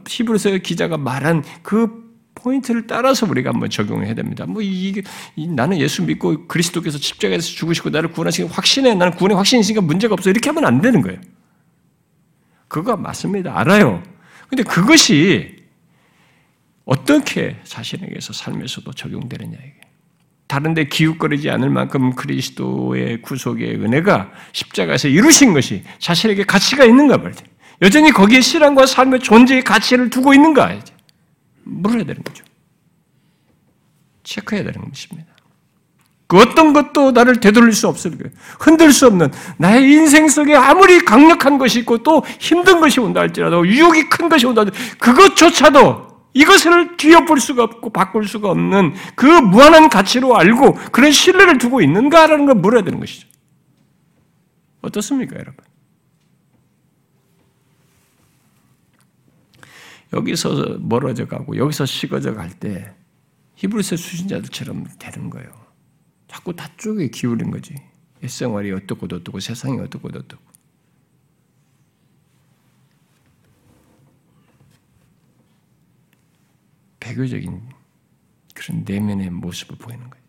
히브리서 0.06 0.58
기자가 0.58 0.96
말한 0.96 1.42
그 1.62 2.08
포인트를 2.36 2.86
따라서 2.86 3.26
우리가 3.26 3.50
한번 3.50 3.68
적용해야 3.68 4.14
됩니다. 4.14 4.46
뭐 4.46 4.62
이게 4.62 5.02
나는 5.36 5.78
예수 5.78 6.04
믿고 6.04 6.46
그리스도께서 6.46 6.96
십자가에서 6.98 7.48
죽으시고 7.48 7.90
나를 7.90 8.12
구원하시는 8.12 8.48
확신해 8.50 8.94
나는 8.94 9.14
구원의 9.16 9.36
확신이 9.36 9.60
있으니까 9.60 9.82
문제가 9.82 10.14
없어 10.14 10.30
이렇게 10.30 10.48
하면 10.50 10.64
안 10.64 10.80
되는 10.80 11.02
거예요. 11.02 11.20
그거 12.68 12.96
맞습니다. 12.96 13.58
알아요. 13.58 14.02
근데 14.48 14.62
그것이 14.62 15.56
어떻게 16.84 17.56
자신에게서 17.64 18.32
삶에서도 18.32 18.92
적용되느냐 18.92 19.58
이게. 19.58 19.79
다른데 20.50 20.86
기웃거리지 20.86 21.48
않을 21.48 21.70
만큼 21.70 22.12
그리스도의 22.16 23.22
구속의 23.22 23.76
은혜가 23.76 24.32
십자가에서 24.50 25.06
이루신 25.06 25.52
것이 25.52 25.84
자신에게 26.00 26.42
가치가 26.42 26.84
있는가 26.84 27.18
말이죠. 27.18 27.44
여전히 27.82 28.10
거기에 28.10 28.40
신앙과 28.40 28.86
삶의 28.86 29.20
존재의 29.20 29.62
가치를 29.62 30.10
두고 30.10 30.34
있는가 30.34 30.72
이제. 30.72 30.92
물어야 31.62 32.02
되는 32.02 32.20
거죠. 32.24 32.44
체크해야 34.24 34.64
되는 34.64 34.88
것입니다. 34.88 35.30
그 36.26 36.36
어떤 36.38 36.72
것도 36.72 37.12
나를 37.12 37.38
되돌릴 37.38 37.72
수 37.72 37.86
없을 37.86 38.10
거예요. 38.18 38.32
흔들 38.58 38.92
수 38.92 39.06
없는 39.06 39.30
나의 39.56 39.88
인생 39.88 40.28
속에 40.28 40.56
아무리 40.56 40.98
강력한 41.04 41.58
것이 41.58 41.78
있고 41.80 41.98
또 41.98 42.24
힘든 42.40 42.80
것이 42.80 42.98
온다 42.98 43.20
할지라도 43.20 43.64
유혹이 43.66 44.08
큰 44.08 44.28
것이 44.28 44.46
온다 44.46 44.62
할지라도 44.62 44.96
그것조차도 44.98 46.09
이것을 46.32 46.96
뒤엎을 46.96 47.40
수가 47.40 47.64
없고 47.64 47.90
바꿀 47.90 48.26
수가 48.26 48.50
없는 48.50 48.94
그 49.16 49.26
무한한 49.26 49.88
가치로 49.88 50.36
알고 50.36 50.74
그런 50.92 51.10
신뢰를 51.12 51.58
두고 51.58 51.80
있는가라는 51.80 52.46
걸 52.46 52.54
물어야 52.56 52.82
되는 52.82 53.00
것이죠. 53.00 53.28
어떻습니까, 54.82 55.36
여러분? 55.36 55.64
여기서 60.12 60.78
멀어져 60.80 61.26
가고 61.26 61.56
여기서 61.56 61.86
식어져 61.86 62.34
갈 62.34 62.50
때 62.58 62.94
히브리서 63.56 63.96
수신자들처럼 63.96 64.86
되는 64.98 65.30
거예요. 65.30 65.48
자꾸 66.28 66.54
다쪽에 66.56 67.08
기울인 67.08 67.50
거지. 67.50 67.74
일생활이 68.22 68.72
어떻고 68.72 69.06
어떻고 69.12 69.38
세상이 69.38 69.78
어떻고 69.80 70.08
어떻고. 70.08 70.49
배교적인 77.00 77.68
그런 78.54 78.84
내면의 78.84 79.30
모습을 79.30 79.76
보이는 79.76 80.08
거예요. 80.08 80.20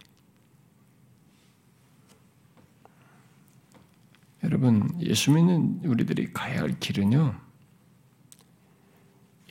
여러분, 4.44 4.90
예수 5.02 5.32
믿는 5.32 5.82
우리들이 5.84 6.34
가야 6.34 6.62
할 6.62 6.80
길은요, 6.80 7.40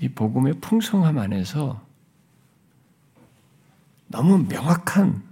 이 0.01 0.09
복음의 0.09 0.55
풍성함 0.61 1.19
안에서 1.19 1.87
너무 4.09 4.39
명확한 4.39 5.23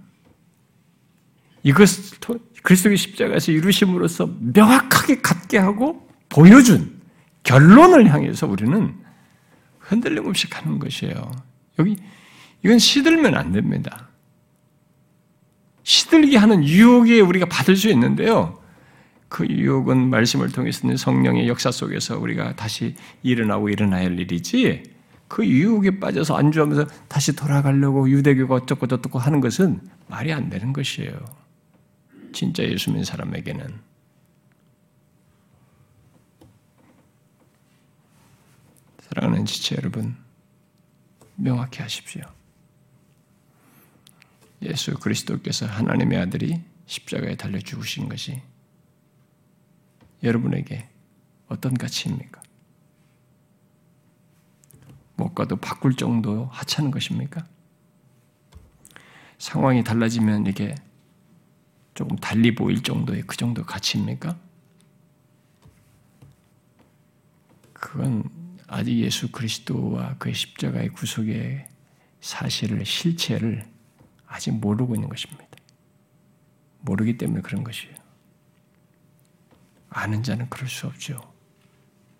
이것을 1.63 2.17
그리스도의 2.63 2.97
십자가에서 2.97 3.51
이루심으로써 3.51 4.27
명확하게 4.39 5.21
갖게 5.21 5.57
하고 5.57 6.07
보여준 6.29 7.01
결론을 7.43 8.13
향해서 8.13 8.47
우리는 8.47 8.95
흔들림 9.79 10.27
없이 10.27 10.49
가는 10.49 10.79
것이에요. 10.79 11.48
여기 11.79 11.95
이건 12.63 12.77
시들면 12.77 13.35
안 13.35 13.51
됩니다. 13.51 14.09
시들게 15.83 16.37
하는 16.37 16.63
유혹에 16.63 17.19
우리가 17.19 17.47
받을 17.47 17.75
수 17.75 17.89
있는데요. 17.89 18.59
그 19.27 19.47
유혹은 19.47 20.09
말씀을 20.09 20.51
통해서는 20.51 20.97
성령의 20.97 21.47
역사 21.47 21.71
속에서 21.71 22.19
우리가 22.19 22.55
다시 22.55 22.95
일어나고 23.23 23.69
일어나야 23.69 24.05
할 24.05 24.19
일이지 24.19 24.83
그 25.27 25.45
유혹에 25.45 25.99
빠져서 25.99 26.35
안주하면서 26.35 26.85
다시 27.07 27.35
돌아가려고 27.35 28.09
유대교가 28.09 28.55
어쩌고 28.55 28.87
저쩌고 28.87 29.19
하는 29.19 29.39
것은 29.39 29.79
말이 30.07 30.33
안 30.33 30.49
되는 30.49 30.73
것이에요. 30.73 31.13
진짜 32.33 32.63
예수 32.63 32.89
믿는 32.89 33.05
사람에게는. 33.05 33.89
사랑하는 39.01 39.45
지체 39.45 39.75
여러분, 39.75 40.15
명확히 41.39 41.81
하십시오. 41.81 42.23
예수 44.61 44.93
그리스도께서 44.95 45.65
하나님의 45.65 46.19
아들이 46.19 46.61
십자가에 46.85 47.35
달려 47.35 47.59
죽으신 47.59 48.09
것이 48.09 48.41
여러분에게 50.21 50.89
어떤 51.47 51.73
가치입니까? 51.73 52.41
못 55.15 55.33
가도 55.33 55.55
바꿀 55.55 55.95
정도 55.95 56.45
하찮은 56.45 56.91
것입니까? 56.91 57.45
상황이 59.37 59.83
달라지면 59.83 60.47
이게 60.47 60.75
조금 61.93 62.17
달리 62.17 62.53
보일 62.53 62.83
정도의 62.83 63.23
그 63.25 63.37
정도 63.37 63.63
가치입니까? 63.63 64.37
그건 67.73 68.38
아직 68.69 68.99
예수 68.99 69.31
그리스도와 69.31 70.15
그의 70.19 70.35
십자가의 70.35 70.89
구속의 70.89 71.67
사실을 72.21 72.85
실체를 72.85 73.65
아직 74.27 74.51
모르고 74.51 74.93
있는 74.93 75.09
것입니다. 75.09 75.47
모르기 76.81 77.17
때문에 77.17 77.41
그런 77.41 77.63
것이에요. 77.63 77.95
아는 79.89 80.21
자는 80.21 80.47
그럴 80.49 80.69
수 80.69 80.85
없죠. 80.85 81.19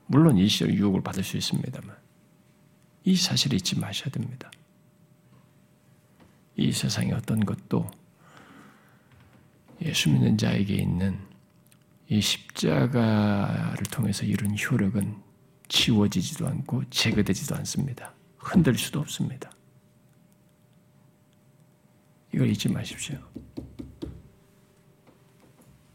물론 0.07 0.37
이 0.37 0.47
시절 0.47 0.73
유혹을 0.73 1.01
받을 1.01 1.23
수 1.23 1.37
있습니다만 1.37 1.95
이 3.03 3.15
사실을 3.15 3.57
잊지 3.57 3.79
마셔야 3.79 4.09
됩니다. 4.09 4.49
이 6.55 6.71
세상의 6.71 7.13
어떤 7.13 7.45
것도 7.45 7.89
예수 9.83 10.09
믿는 10.09 10.35
자에게 10.37 10.73
있는 10.73 11.19
이 12.07 12.19
십자가를 12.19 13.83
통해서 13.91 14.25
이룬 14.25 14.57
효력은 14.57 15.28
지워지지도 15.69 16.47
않고 16.47 16.83
제거되지도 16.89 17.55
않습니다. 17.57 18.13
흔들 18.37 18.75
수도 18.75 18.99
없습니다. 18.99 19.51
이걸 22.33 22.49
잊지 22.49 22.69
마십시오. 22.69 23.17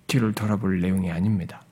뒤를 0.06 0.32
돌아볼 0.32 0.80
내용이 0.80 1.10
아닙니다. 1.10 1.64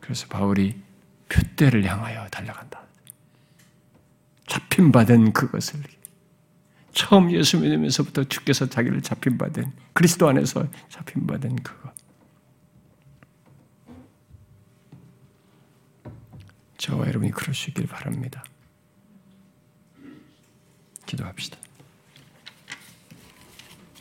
그래서 0.00 0.26
바울이 0.26 0.82
표대를 1.28 1.84
향하여 1.84 2.28
달려간다. 2.28 2.82
잡힌 4.46 4.92
받은 4.92 5.32
그것을 5.32 5.80
처음 6.92 7.32
예수 7.32 7.58
믿으면서부터 7.58 8.24
주께서 8.24 8.66
자기를 8.68 9.00
잡힌 9.02 9.38
받은 9.38 9.64
그리스도 9.92 10.28
안에서 10.28 10.68
잡힌 10.88 11.26
받은 11.26 11.56
그것. 11.56 11.93
저와 16.84 17.06
여러분이 17.06 17.30
그럴 17.30 17.54
수 17.54 17.70
있길 17.70 17.86
바랍니다. 17.86 18.44
기도합시다. 21.06 21.56